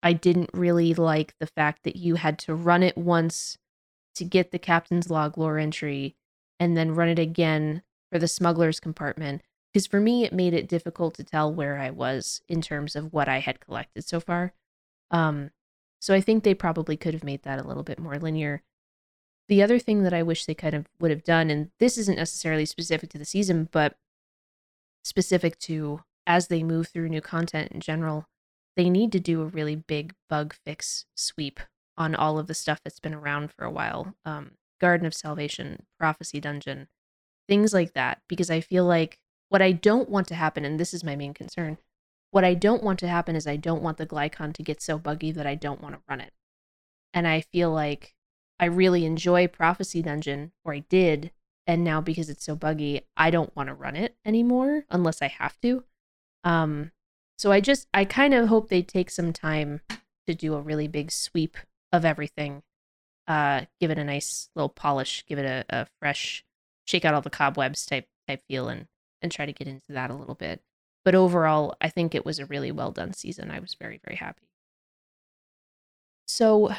I 0.03 0.13
didn't 0.13 0.51
really 0.53 0.95
like 0.95 1.35
the 1.39 1.47
fact 1.47 1.85
that 1.85 1.97
you 1.97 2.17
had 2.17 2.39
to 2.41 2.55
run 2.55 2.83
it 2.83 2.99
once 2.99 3.57
to 4.17 4.25
get 4.25 4.51
the 4.51 4.59
captain's 4.59 5.11
log 5.11 5.39
lore 5.39 5.59
entry 5.59 6.17
and 6.59 6.77
then 6.77 6.95
run 6.95 7.09
it 7.09 7.19
again 7.19 7.83
for 8.11 8.19
the 8.19 8.29
smuggler's 8.29 8.81
compartment 8.81 9.43
because 9.73 9.87
for 9.87 10.01
me 10.01 10.25
it 10.25 10.33
made 10.33 10.55
it 10.55 10.69
difficult 10.69 11.15
to 11.15 11.25
tell 11.25 11.53
where 11.53 11.79
I 11.79 11.91
was 11.91 12.43
in 12.49 12.61
terms 12.61 12.95
of 12.97 13.13
what 13.13 13.29
I 13.29 13.39
had 13.39 13.61
collected 13.61 14.05
so 14.05 14.21
far. 14.21 14.53
Um, 15.11 15.51
so 16.01 16.13
I 16.15 16.21
think 16.21 16.43
they 16.43 16.55
probably 16.55 16.97
could 16.97 17.15
have 17.15 17.25
made 17.25 17.43
that 17.45 17.59
a 17.59 17.67
little 17.67 17.83
bit 17.83 17.99
more 17.99 18.19
linear. 18.19 18.63
The 19.49 19.63
other 19.63 19.79
thing 19.79 20.03
that 20.03 20.15
I 20.15 20.23
wish 20.23 20.45
they 20.45 20.55
kind 20.55 20.75
of 20.75 20.87
would 21.01 21.11
have 21.11 21.25
done, 21.25 21.51
and 21.51 21.71
this 21.79 21.99
isn't 21.99 22.17
necessarily 22.17 22.65
specific 22.65 23.11
to 23.11 23.19
the 23.19 23.25
season, 23.25 23.69
but 23.71 23.97
specific 25.03 25.59
to 25.61 26.03
as 26.27 26.47
they 26.47 26.63
move 26.63 26.89
through 26.89 27.09
new 27.09 27.21
content 27.21 27.73
in 27.73 27.81
general, 27.81 28.27
they 28.77 28.89
need 28.89 29.13
to 29.13 29.21
do 29.21 29.43
a 29.43 29.47
really 29.47 29.77
big 29.77 30.15
bug 30.29 30.55
fix 30.65 31.07
sweep 31.15 31.61
on 31.97 32.15
all 32.15 32.39
of 32.39 32.47
the 32.47 32.55
stuff 32.55 32.81
that's 32.83 33.01
been 33.01 33.15
around 33.15 33.53
for 33.53 33.65
a 33.65 33.71
while. 33.71 34.15
Um, 34.25 34.53
Garden 34.81 35.07
of 35.07 35.15
Salvation, 35.15 35.85
Prophecy 35.99 36.41
Dungeon, 36.41 36.89
things 37.49 37.73
like 37.73 37.93
that, 37.93 38.21
because 38.29 38.51
I 38.51 38.61
feel 38.61 38.85
like 38.85 39.19
what 39.49 39.63
I 39.63 39.73
don't 39.73 40.09
want 40.09 40.29
to 40.29 40.35
happen, 40.35 40.65
and 40.65 40.81
this 40.81 40.95
is 40.95 41.05
my 41.05 41.15
main 41.15 41.35
concern, 41.35 41.79
what 42.31 42.45
I 42.45 42.55
don't 42.55 42.83
want 42.83 42.99
to 43.01 43.09
happen 43.09 43.37
is 43.37 43.47
I 43.47 43.57
don't 43.57 43.83
want 43.83 43.99
the 43.99 44.07
Glykon 44.07 44.55
to 44.55 44.63
get 44.63 44.81
so 44.81 44.99
buggy 44.99 45.31
that 45.33 45.47
I 45.47 45.55
don't 45.55 45.83
want 45.83 45.95
to 45.95 46.01
run 46.09 46.21
it. 46.21 46.33
And 47.13 47.29
I 47.29 47.43
feel 47.43 47.71
like 47.71 48.15
I 48.63 48.67
really 48.67 49.05
enjoy 49.05 49.49
Prophecy 49.49 50.03
Dungeon, 50.03 50.53
or 50.65 50.73
I 50.73 50.85
did, 50.89 51.33
and 51.67 51.83
now 51.83 52.01
because 52.01 52.31
it's 52.31 52.45
so 52.45 52.55
buggy, 52.55 53.01
I 53.17 53.29
don't 53.29 53.55
want 53.57 53.67
to 53.67 53.75
run 53.75 53.97
it 53.97 54.15
anymore 54.25 54.85
unless 54.89 55.21
I 55.21 55.27
have 55.27 55.61
to. 55.63 55.83
Um, 56.45 56.93
so 57.37 57.51
I 57.51 57.59
just 57.59 57.89
I 57.93 58.05
kind 58.05 58.33
of 58.33 58.47
hope 58.47 58.69
they 58.69 58.83
take 58.83 59.11
some 59.11 59.33
time 59.33 59.81
to 60.29 60.35
do 60.35 60.55
a 60.55 60.61
really 60.61 60.87
big 60.87 61.11
sweep 61.11 61.57
of 61.93 62.05
everything. 62.05 62.63
Uh, 63.27 63.63
give 63.81 63.91
it 63.91 63.99
a 63.99 64.05
nice 64.05 64.49
little 64.55 64.69
polish, 64.69 65.25
give 65.27 65.41
it 65.41 65.45
a, 65.45 65.65
a 65.69 65.87
fresh, 65.99 66.45
shake 66.87 67.05
out 67.05 67.15
all 67.15 67.21
the 67.21 67.31
cobwebs 67.31 67.85
type 67.85 68.07
type 68.29 68.45
feel, 68.47 68.69
and 68.69 68.87
and 69.23 69.33
try 69.33 69.45
to 69.45 69.53
get 69.53 69.67
into 69.67 69.91
that 69.91 70.13
a 70.13 70.15
little 70.15 70.37
bit. 70.37 70.63
But 71.05 71.17
overall, 71.17 71.75
I 71.81 71.89
think 71.89 72.15
it 72.15 72.25
was 72.25 72.39
a 72.39 72.47
really 72.47 72.71
well 72.71 72.93
done 72.93 73.13
season. 73.13 73.51
I 73.51 73.59
was 73.59 73.75
very 73.75 74.01
very 74.05 74.19
happy. 74.19 74.47
So, 76.29 76.73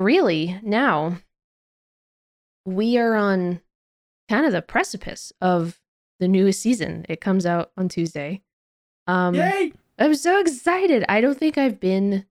really, 0.00 0.58
now 0.62 1.18
we 2.64 2.98
are 2.98 3.14
on 3.14 3.60
kind 4.28 4.46
of 4.46 4.52
the 4.52 4.62
precipice 4.62 5.32
of 5.40 5.80
the 6.18 6.28
newest 6.28 6.60
season. 6.60 7.06
It 7.08 7.20
comes 7.20 7.46
out 7.46 7.70
on 7.76 7.88
Tuesday. 7.88 8.42
Um, 9.06 9.34
Yay! 9.34 9.72
I'm 9.98 10.14
so 10.14 10.40
excited. 10.40 11.04
I 11.08 11.20
don't 11.20 11.38
think 11.38 11.58
I've 11.58 11.78
been 11.78 12.26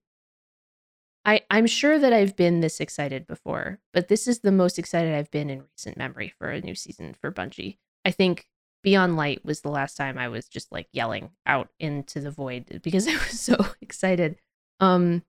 I 1.26 1.42
I'm 1.50 1.68
sure 1.68 2.00
that 2.00 2.14
I've 2.14 2.36
been 2.36 2.62
this 2.62 2.80
excited 2.80 3.28
before, 3.28 3.80
but 3.94 4.08
this 4.08 4.28
is 4.28 4.40
the 4.40 4.52
most 4.52 4.80
excited 4.80 5.14
I've 5.14 5.32
been 5.32 5.50
in 5.50 5.64
recent 5.72 5.98
memory 5.98 6.34
for 6.38 6.50
a 6.50 6.62
new 6.62 6.76
season 6.76 7.14
for 7.14 7.32
Bungie. 7.32 7.78
I 8.06 8.12
think 8.12 8.48
Beyond 8.82 9.18
Light 9.18 9.44
was 9.44 9.62
the 9.62 9.70
last 9.70 9.96
time 9.96 10.18
I 10.18 10.30
was 10.30 10.48
just 10.48 10.72
like 10.72 10.88
yelling 10.92 11.32
out 11.46 11.70
into 11.80 12.22
the 12.22 12.32
void 12.32 12.82
because 12.82 13.08
I 13.10 13.12
was 13.12 13.40
so 13.40 13.58
excited. 13.82 14.38
Um 14.80 15.24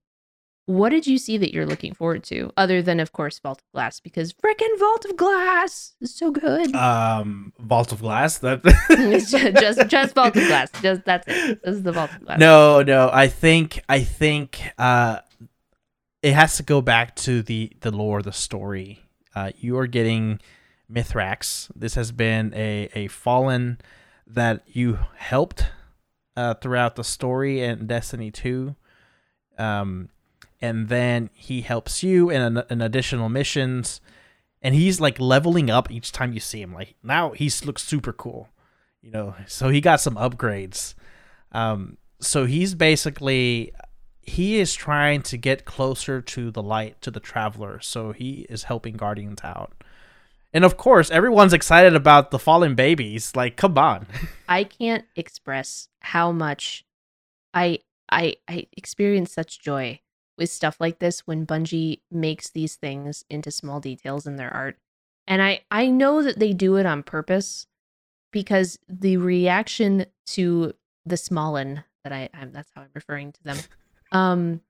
what 0.67 0.91
did 0.91 1.07
you 1.07 1.19
see 1.19 1.37
that 1.39 1.53
you're 1.53 1.67
looking 1.67 1.95
forward 1.95 2.23
to 2.25 2.53
other 2.57 2.81
than 2.83 3.01
of 3.01 3.13
course 3.13 3.39
Vault 3.39 3.61
of 3.61 3.73
Glass 3.73 4.01
because 4.01 4.33
frickin' 4.33 4.79
Vault 4.79 5.05
of 5.05 5.17
Glass 5.17 5.95
is 6.01 6.15
so 6.15 6.31
good. 6.31 6.75
Um, 6.75 7.53
Vault 7.59 7.93
of 7.93 8.01
Glass. 8.01 8.39
That 8.39 8.63
just, 8.89 9.31
just 9.33 9.89
just 9.89 10.15
Vault 10.15 10.37
of 10.37 10.47
Glass. 10.47 10.71
Just 10.81 11.05
that's 11.05 11.27
it. 11.27 11.63
This 11.65 11.77
is 11.77 11.83
the 11.83 11.93
Vault 11.93 12.13
of 12.13 12.25
Glass. 12.25 12.39
no, 12.39 12.83
no. 12.83 13.11
I 13.13 13.27
think 13.29 13.83
I 13.89 14.01
think 14.01 14.61
uh, 14.79 15.21
it 16.23 16.35
has 16.35 16.57
to 16.59 16.63
go 16.63 16.81
back 16.81 17.17
to 17.17 17.43
the 17.43 17.73
the 17.81 17.91
lore, 17.91 18.23
the 18.23 18.33
story. 18.33 19.01
Uh, 19.35 19.51
you 19.59 19.79
are 19.79 19.87
getting 19.87 20.41
Mithrax. 20.93 21.71
This 21.75 21.95
has 21.95 22.13
been 22.13 22.53
a 22.55 22.89
a 22.95 23.09
fallen 23.09 23.79
that 24.27 24.63
you 24.67 24.99
helped 25.17 25.67
uh, 26.37 26.55
throughout 26.55 26.97
the 26.97 27.05
story 27.05 27.61
in 27.61 27.87
Destiny 27.87 28.31
Two. 28.31 28.77
Um, 29.59 30.09
and 30.61 30.89
then 30.89 31.31
he 31.33 31.63
helps 31.63 32.03
you 32.03 32.31
in, 32.31 32.59
an, 32.59 32.83
additional 32.83 33.29
missions, 33.29 34.01
and 34.63 34.75
he's 34.75 35.01
like 35.01 35.19
leveling 35.19 35.71
up 35.71 35.91
each 35.91 36.13
time 36.13 36.33
you 36.33 36.41
see 36.41 36.61
him. 36.61 36.73
Like 36.75 36.95
now 37.03 37.31
he 37.31 37.51
looks 37.65 37.83
super 37.83 38.13
cool, 38.13 38.49
you 39.01 39.11
know. 39.11 39.35
So 39.47 39.69
he 39.69 39.81
got 39.81 40.01
some 40.01 40.17
upgrades. 40.17 40.95
Um, 41.53 41.97
so 42.21 42.45
he's 42.45 42.75
basically 42.75 43.73
he 44.23 44.61
is 44.61 44.75
trying 44.75 45.23
to 45.23 45.37
get 45.37 45.65
closer 45.65 46.21
to 46.21 46.51
the 46.51 46.63
light 46.63 47.01
to 47.01 47.11
the 47.11 47.21
traveler 47.21 47.81
so 47.81 48.13
he 48.13 48.47
is 48.49 48.65
helping 48.65 48.97
guardians 48.97 49.41
out 49.43 49.73
and 50.53 50.65
of 50.65 50.77
course 50.77 51.11
everyone's 51.11 51.53
excited 51.53 51.95
about 51.95 52.31
the 52.31 52.39
fallen 52.39 52.75
babies 52.75 53.35
like 53.35 53.57
come 53.57 53.77
on 53.77 54.07
I 54.49 54.65
can't 54.65 55.05
express 55.17 55.89
how 56.01 56.33
much 56.33 56.85
I 57.55 57.81
I 58.11 58.37
I 58.47 58.67
experience 58.77 59.33
such 59.33 59.61
joy 59.61 60.01
with 60.41 60.51
stuff 60.51 60.79
like 60.81 60.99
this 60.99 61.27
when 61.27 61.47
Bungie 61.47 62.01
makes 62.11 62.51
these 62.51 62.75
things 62.75 63.25
into 63.31 63.51
small 63.51 63.79
details 63.79 64.27
in 64.27 64.37
their 64.37 64.53
art. 64.53 64.79
And 65.29 65.41
I 65.41 65.61
I 65.71 65.87
know 65.87 66.23
that 66.23 66.41
they 66.41 66.53
do 66.53 66.77
it 66.77 66.87
on 66.87 67.05
purpose 67.05 67.67
because 68.33 68.79
the 68.89 69.19
reaction 69.19 70.07
to 70.29 70.73
the 71.05 71.17
Smallin 71.17 71.85
that 72.03 72.13
I 72.13 72.31
I'm, 72.35 72.53
that's 72.53 72.71
how 72.75 72.83
I'm 72.83 72.89
referring 72.95 73.33
to 73.33 73.45
them. 73.45 73.59
Um 74.13 74.63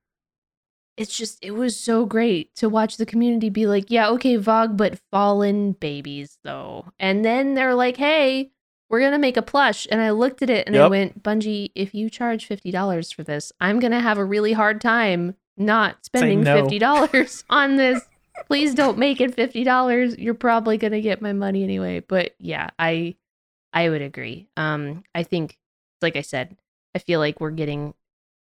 it's 0.99 1.17
just 1.17 1.39
it 1.41 1.53
was 1.53 1.75
so 1.79 2.05
great 2.05 2.55
to 2.57 2.69
watch 2.69 2.99
the 2.99 3.07
community 3.07 3.49
be 3.49 3.67
like, 3.67 3.91
yeah, 3.91 4.11
okay, 4.11 4.37
VoG, 4.37 4.77
but 4.77 5.01
fallen 5.11 5.73
babies 5.73 6.37
though. 6.45 6.93
And 6.99 7.25
then 7.25 7.55
they're 7.55 7.75
like, 7.75 7.97
hey, 7.97 8.51
we're 8.91 9.01
gonna 9.01 9.19
make 9.19 9.39
a 9.39 9.43
plush. 9.43 9.87
And 9.91 10.03
I 10.03 10.11
looked 10.11 10.43
at 10.43 10.51
it 10.51 10.67
and 10.67 10.77
I 10.77 10.89
went, 10.89 11.23
Bungie, 11.23 11.71
if 11.75 11.95
you 11.95 12.11
charge 12.11 12.45
fifty 12.45 12.71
dollars 12.71 13.11
for 13.11 13.23
this, 13.25 13.51
I'm 13.63 13.81
gonna 13.81 14.01
have 14.01 14.19
a 14.19 14.25
really 14.27 14.53
hard 14.53 14.83
time 14.83 15.37
not 15.57 16.05
spending 16.05 16.43
no. 16.43 16.63
fifty 16.63 16.79
dollars 16.79 17.45
on 17.51 17.77
this. 17.77 18.03
Please 18.47 18.75
don't 18.75 18.99
make 18.99 19.21
it 19.21 19.35
fifty 19.35 19.65
dollars. 19.65 20.17
You're 20.19 20.35
probably 20.35 20.79
gonna 20.79 21.01
get 21.01 21.23
my 21.23 21.33
money 21.33 21.63
anyway. 21.63 22.01
But 22.01 22.35
yeah, 22.39 22.71
I 22.79 23.17
I 23.73 23.89
would 23.89 24.03
agree. 24.03 24.49
Um, 24.57 25.05
I 25.15 25.23
think, 25.23 25.59
like 26.03 26.17
I 26.17 26.23
said, 26.23 26.57
I 26.95 26.99
feel 26.99 27.21
like 27.21 27.41
we're 27.41 27.51
getting 27.51 27.95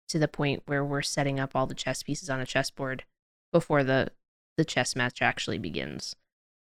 to 0.08 0.18
the 0.18 0.28
point 0.28 0.62
where 0.66 0.84
we're 0.84 1.02
setting 1.02 1.40
up 1.40 1.56
all 1.56 1.66
the 1.66 1.74
chess 1.74 2.02
pieces 2.02 2.30
on 2.30 2.40
a 2.40 2.46
chessboard 2.46 3.04
before 3.52 3.82
the 3.82 4.10
the 4.56 4.64
chess 4.64 4.96
match 4.96 5.20
actually 5.20 5.58
begins. 5.58 6.14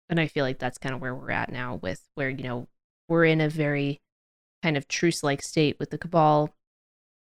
And 0.10 0.20
I 0.20 0.28
feel 0.28 0.46
like 0.46 0.60
that's 0.60 0.78
kind 0.78 0.94
of 0.94 1.02
where 1.02 1.16
we're 1.16 1.32
at 1.32 1.52
now 1.52 1.76
with 1.76 2.08
where, 2.16 2.30
you 2.30 2.44
know, 2.44 2.68
we're 3.08 3.26
in 3.26 3.42
a 3.42 3.50
very 3.50 4.02
kind 4.62 4.78
of 4.78 4.88
truce 4.88 5.24
like 5.24 5.42
state 5.42 5.78
with 5.80 5.90
the 5.90 5.98
cabal. 5.98 6.54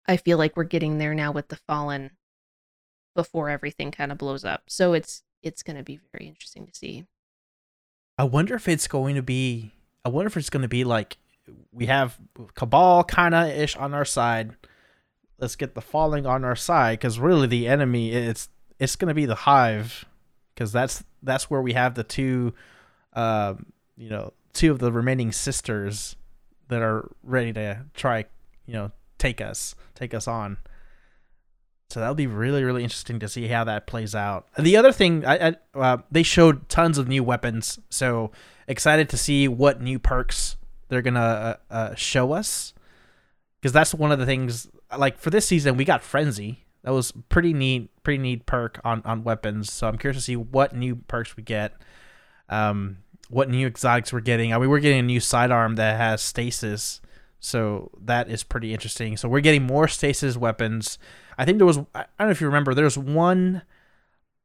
I 0.06 0.16
feel 0.16 0.38
like 0.38 0.56
we're 0.56 0.64
getting 0.64 0.98
there 0.98 1.14
now 1.14 1.32
with 1.32 1.48
the 1.48 1.56
fallen 1.68 2.10
before 3.14 3.50
everything 3.50 3.90
kind 3.90 4.12
of 4.12 4.18
blows 4.18 4.44
up. 4.44 4.64
So 4.68 4.92
it's 4.92 5.22
it's 5.42 5.62
going 5.62 5.76
to 5.76 5.82
be 5.82 6.00
very 6.12 6.28
interesting 6.28 6.66
to 6.66 6.74
see. 6.74 7.04
i 8.16 8.24
wonder 8.24 8.54
if 8.54 8.68
it's 8.68 8.86
going 8.86 9.16
to 9.16 9.22
be 9.22 9.72
i 10.04 10.08
wonder 10.08 10.28
if 10.28 10.36
it's 10.36 10.50
going 10.50 10.62
to 10.62 10.68
be 10.68 10.84
like 10.84 11.16
we 11.72 11.86
have 11.86 12.16
cabal 12.54 13.02
kind 13.04 13.34
of 13.34 13.48
ish 13.48 13.76
on 13.76 13.92
our 13.92 14.04
side 14.04 14.54
let's 15.38 15.56
get 15.56 15.74
the 15.74 15.80
falling 15.80 16.26
on 16.26 16.44
our 16.44 16.54
side 16.54 16.98
because 16.98 17.18
really 17.18 17.48
the 17.48 17.66
enemy 17.66 18.12
it's 18.12 18.48
it's 18.78 18.94
going 18.96 19.08
to 19.08 19.14
be 19.14 19.26
the 19.26 19.34
hive 19.34 20.04
because 20.54 20.70
that's 20.70 21.02
that's 21.22 21.50
where 21.50 21.60
we 21.60 21.72
have 21.72 21.94
the 21.94 22.04
two 22.04 22.54
um 23.14 23.66
you 23.96 24.08
know 24.08 24.32
two 24.52 24.70
of 24.70 24.78
the 24.78 24.92
remaining 24.92 25.32
sisters 25.32 26.14
that 26.68 26.82
are 26.82 27.10
ready 27.24 27.52
to 27.52 27.84
try 27.94 28.24
you 28.66 28.74
know 28.74 28.92
take 29.18 29.40
us 29.40 29.74
take 29.94 30.14
us 30.14 30.28
on 30.28 30.56
so 31.92 32.00
that'll 32.00 32.14
be 32.14 32.26
really 32.26 32.64
really 32.64 32.82
interesting 32.82 33.18
to 33.18 33.28
see 33.28 33.48
how 33.48 33.64
that 33.64 33.86
plays 33.86 34.14
out. 34.14 34.46
The 34.58 34.76
other 34.76 34.92
thing 34.92 35.24
i, 35.26 35.48
I 35.48 35.56
uh, 35.74 35.98
they 36.10 36.22
showed 36.22 36.68
tons 36.68 36.96
of 36.96 37.06
new 37.06 37.22
weapons 37.22 37.78
so 37.90 38.30
excited 38.66 39.08
to 39.10 39.16
see 39.16 39.46
what 39.48 39.82
new 39.82 39.98
perks 39.98 40.56
they're 40.88 41.02
gonna 41.02 41.58
uh, 41.70 41.72
uh, 41.72 41.94
show 41.94 42.32
us. 42.32 42.72
Because 43.60 43.72
that's 43.72 43.94
one 43.94 44.10
of 44.10 44.18
the 44.18 44.26
things 44.26 44.68
like 44.96 45.18
for 45.18 45.30
this 45.30 45.46
season 45.46 45.76
we 45.76 45.84
got 45.84 46.02
frenzy. 46.02 46.64
That 46.82 46.92
was 46.92 47.12
pretty 47.28 47.52
neat 47.52 47.90
pretty 48.02 48.18
neat 48.18 48.46
perk 48.46 48.80
on 48.84 49.02
on 49.04 49.22
weapons. 49.22 49.70
So 49.70 49.86
i'm 49.86 49.98
curious 49.98 50.16
to 50.16 50.24
see 50.24 50.36
what 50.36 50.74
new 50.74 50.96
perks 50.96 51.36
we 51.36 51.42
get 51.42 51.74
um 52.48 52.98
what 53.28 53.50
new 53.50 53.66
exotics 53.66 54.12
we're 54.12 54.20
getting. 54.20 54.54
I 54.54 54.58
mean 54.58 54.70
we're 54.70 54.80
getting 54.80 55.00
a 55.00 55.02
new 55.02 55.20
sidearm 55.20 55.76
that 55.76 55.98
has 55.98 56.22
stasis 56.22 57.02
so 57.38 57.90
that 58.00 58.30
is 58.30 58.44
pretty 58.44 58.72
interesting. 58.72 59.16
So 59.16 59.28
we're 59.28 59.40
getting 59.40 59.64
more 59.64 59.88
stasis 59.88 60.36
weapons 60.36 60.98
i 61.38 61.44
think 61.44 61.58
there 61.58 61.66
was 61.66 61.78
i 61.94 62.04
don't 62.18 62.28
know 62.28 62.30
if 62.30 62.40
you 62.40 62.46
remember 62.46 62.74
there's 62.74 62.98
one 62.98 63.62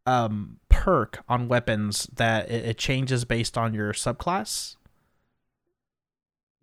um 0.08 0.58
perk 0.70 1.24
on 1.28 1.50
weapons 1.50 2.08
that 2.16 2.50
it, 2.50 2.66
it 2.66 2.78
changes 2.78 3.26
based 3.26 3.58
on 3.58 3.74
your 3.74 3.92
subclass. 3.92 4.78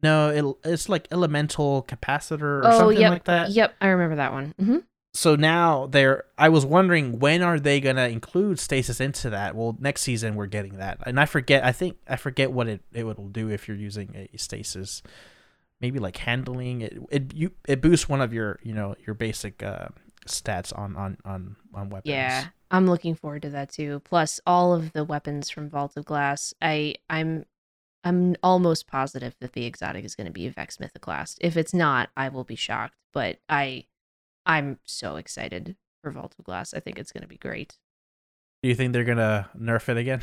No 0.03 0.29
it, 0.31 0.71
it's 0.71 0.89
like 0.89 1.07
elemental 1.11 1.85
capacitor 1.87 2.63
or 2.63 2.67
oh, 2.67 2.79
something 2.79 3.01
yep. 3.01 3.11
like 3.11 3.25
that. 3.25 3.51
Yep, 3.51 3.75
I 3.81 3.89
remember 3.89 4.17
that 4.17 4.33
one. 4.33 4.55
hmm 4.59 4.79
so 5.17 5.37
now 5.37 5.87
they're 5.87 6.25
i 6.37 6.49
was 6.49 6.67
wondering 6.67 7.21
when 7.21 7.41
are 7.41 7.61
they 7.61 7.79
going 7.79 7.95
to 7.95 8.09
include 8.09 8.59
stasis 8.59 9.01
into 9.01 9.31
that? 9.31 9.55
Well 9.55 9.77
next 9.79 10.03
season 10.03 10.35
we're 10.35 10.47
getting 10.47 10.79
that. 10.79 10.99
And 11.07 11.21
i 11.21 11.27
forget 11.27 11.65
i 11.65 11.71
think 11.71 11.99
i 12.09 12.17
forget 12.17 12.51
what 12.51 12.67
it, 12.67 12.81
it 12.93 13.05
will 13.05 13.29
do 13.29 13.51
if 13.51 13.69
you're 13.69 13.77
using 13.77 14.29
a 14.33 14.37
stasis. 14.37 15.03
Maybe 15.81 15.99
like 15.99 16.17
handling 16.17 16.81
it 16.81 16.99
it 17.11 17.35
you 17.35 17.53
it 17.69 17.81
boosts 17.81 18.09
one 18.09 18.21
of 18.21 18.33
your 18.33 18.59
you 18.63 18.73
know 18.73 18.97
your 19.07 19.15
basic 19.15 19.63
uh 19.63 19.89
stats 20.27 20.77
on 20.79 20.97
on 20.97 21.19
on 21.25 21.57
on 21.75 21.91
weapons 21.91 22.11
Yeah, 22.11 22.47
I'm 22.71 22.87
looking 22.87 23.15
forward 23.15 23.43
to 23.43 23.51
that 23.51 23.71
too. 23.73 24.01
Plus, 24.05 24.41
all 24.47 24.75
of 24.75 24.93
the 24.93 25.05
weapons 25.05 25.51
from 25.51 25.69
Vault 25.71 25.97
of 25.97 26.05
Glass. 26.05 26.55
I 26.63 26.95
I'm 27.11 27.45
I'm 28.05 28.37
almost 28.43 28.87
positive 28.87 29.35
that 29.41 29.53
the 29.55 29.65
exotic 29.65 30.05
is 30.05 30.15
going 30.15 30.27
to 30.27 30.33
be 30.33 30.47
a 30.47 30.51
Vex 30.51 30.77
Mythoclast. 30.77 31.37
If 31.41 31.57
it's 31.57 31.73
not, 31.73 32.11
I 32.17 32.29
will 32.29 32.45
be 32.45 32.57
shocked. 32.57 32.97
But 33.13 33.39
I 33.49 33.87
I'm 34.47 34.79
so 34.85 35.17
excited 35.17 35.77
for 36.03 36.11
Vault 36.11 36.35
of 36.39 36.45
Glass. 36.45 36.75
I 36.75 36.81
think 36.81 36.99
it's 36.99 37.13
going 37.13 37.23
to 37.23 37.29
be 37.29 37.39
great. 37.39 37.79
do 38.63 38.69
you 38.69 38.75
think 38.75 38.93
they're 38.93 39.05
gonna 39.05 39.49
nerf 39.59 39.89
it 39.89 39.97
again 39.97 40.21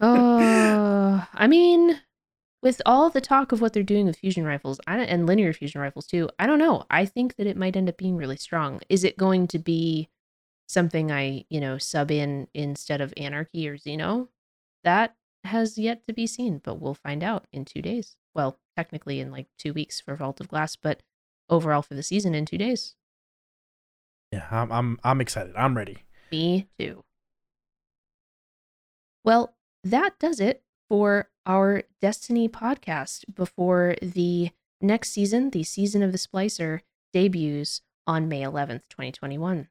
Oh, 0.00 1.26
I 1.34 1.46
mean, 1.46 2.00
with 2.64 2.80
all 2.84 3.10
the 3.10 3.20
talk 3.20 3.52
of 3.52 3.60
what 3.60 3.72
they're 3.74 3.82
doing 3.84 4.06
with 4.06 4.16
fusion 4.16 4.44
rifles 4.44 4.80
I, 4.86 4.96
don't- 4.96 5.06
and 5.08 5.26
linear 5.26 5.52
fusion 5.52 5.80
rifles 5.80 6.06
too, 6.06 6.28
I 6.38 6.46
don't 6.46 6.58
know. 6.58 6.84
I 6.90 7.04
think 7.04 7.36
that 7.36 7.46
it 7.46 7.56
might 7.56 7.76
end 7.76 7.88
up 7.88 7.98
being 7.98 8.16
really 8.16 8.36
strong. 8.38 8.80
Is 8.88 9.04
it 9.04 9.16
going 9.18 9.46
to 9.48 9.58
be 9.60 10.08
something 10.66 11.12
I, 11.12 11.44
you 11.50 11.60
know, 11.60 11.78
sub 11.78 12.10
in 12.10 12.48
instead 12.54 13.00
of 13.00 13.12
Anarchy 13.16 13.68
or 13.68 13.76
Xeno? 13.76 14.28
That 14.82 15.14
has 15.44 15.76
yet 15.78 16.06
to 16.08 16.14
be 16.14 16.26
seen, 16.26 16.60
but 16.64 16.80
we'll 16.80 16.94
find 16.94 17.22
out 17.22 17.46
in 17.52 17.64
two 17.66 17.82
days. 17.82 18.16
Well, 18.34 18.58
technically 18.76 19.20
in 19.20 19.30
like 19.30 19.46
two 19.58 19.72
weeks 19.74 20.00
for 20.00 20.16
Vault 20.16 20.40
of 20.40 20.48
Glass, 20.48 20.74
but 20.74 21.02
overall 21.50 21.82
for 21.82 21.94
the 21.94 22.02
season 22.02 22.34
in 22.34 22.46
two 22.46 22.58
days. 22.58 22.96
Yeah, 24.32 24.46
I'm 24.50 24.72
I'm 24.72 24.98
I'm 25.04 25.20
excited. 25.20 25.54
I'm 25.54 25.76
ready. 25.76 25.98
Me 26.32 26.66
too. 26.78 27.04
Well, 29.22 29.54
that 29.84 30.18
does 30.18 30.40
it 30.40 30.62
for 30.88 31.28
our 31.46 31.82
Destiny 32.00 32.48
podcast 32.48 33.24
before 33.34 33.96
the 34.00 34.50
next 34.80 35.10
season, 35.10 35.50
the 35.50 35.64
season 35.64 36.02
of 36.02 36.12
the 36.12 36.18
Splicer, 36.18 36.80
debuts 37.12 37.82
on 38.06 38.28
May 38.28 38.42
11th, 38.42 38.82
2021. 38.90 39.68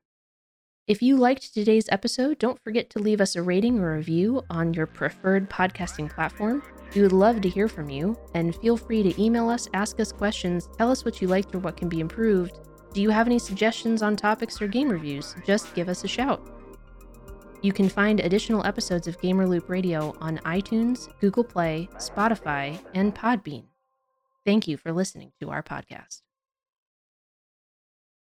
If 0.86 1.02
you 1.02 1.16
liked 1.16 1.54
today's 1.54 1.88
episode, 1.90 2.40
don't 2.40 2.62
forget 2.62 2.90
to 2.90 3.00
leave 3.00 3.22
us 3.22 3.36
a 3.36 3.42
rating 3.42 3.80
or 3.80 3.96
review 3.96 4.44
on 4.50 4.74
your 4.74 4.86
preferred 4.86 5.50
podcasting 5.50 6.10
platform. 6.10 6.62
We 6.94 7.02
would 7.02 7.14
love 7.14 7.40
to 7.42 7.50
hear 7.50 7.70
from 7.70 7.90
you, 7.90 8.18
and 8.34 8.56
feel 8.58 8.76
free 8.76 9.02
to 9.04 9.22
email 9.22 9.50
us, 9.50 9.70
ask 9.74 10.00
us 10.02 10.12
questions, 10.12 10.68
tell 10.78 10.92
us 10.92 11.06
what 11.06 11.22
you 11.22 11.28
liked 11.30 11.56
or 11.56 11.60
what 11.60 11.78
can 11.78 11.88
be 11.88 12.02
improved. 12.02 12.60
Do 12.94 13.02
you 13.02 13.10
have 13.10 13.28
any 13.28 13.40
suggestions 13.40 14.02
on 14.02 14.16
topics 14.16 14.62
or 14.62 14.68
game 14.68 14.90
reviews? 14.90 15.36
Just 15.46 15.74
give 15.74 15.88
us 15.88 16.04
a 16.04 16.08
shout. 16.08 16.53
You 17.64 17.72
can 17.72 17.88
find 17.88 18.20
additional 18.20 18.66
episodes 18.66 19.08
of 19.08 19.22
Gamer 19.22 19.48
Loop 19.48 19.70
Radio 19.70 20.18
on 20.20 20.38
iTunes, 20.40 21.08
Google 21.22 21.46
Play, 21.46 21.88
Spotify, 21.94 22.78
and 22.94 23.16
Podbean. 23.16 23.64
Thank 24.46 24.68
you 24.68 24.76
for 24.76 24.92
listening 24.92 25.32
to 25.40 25.50
our 25.50 25.64
podcast. 25.64 26.23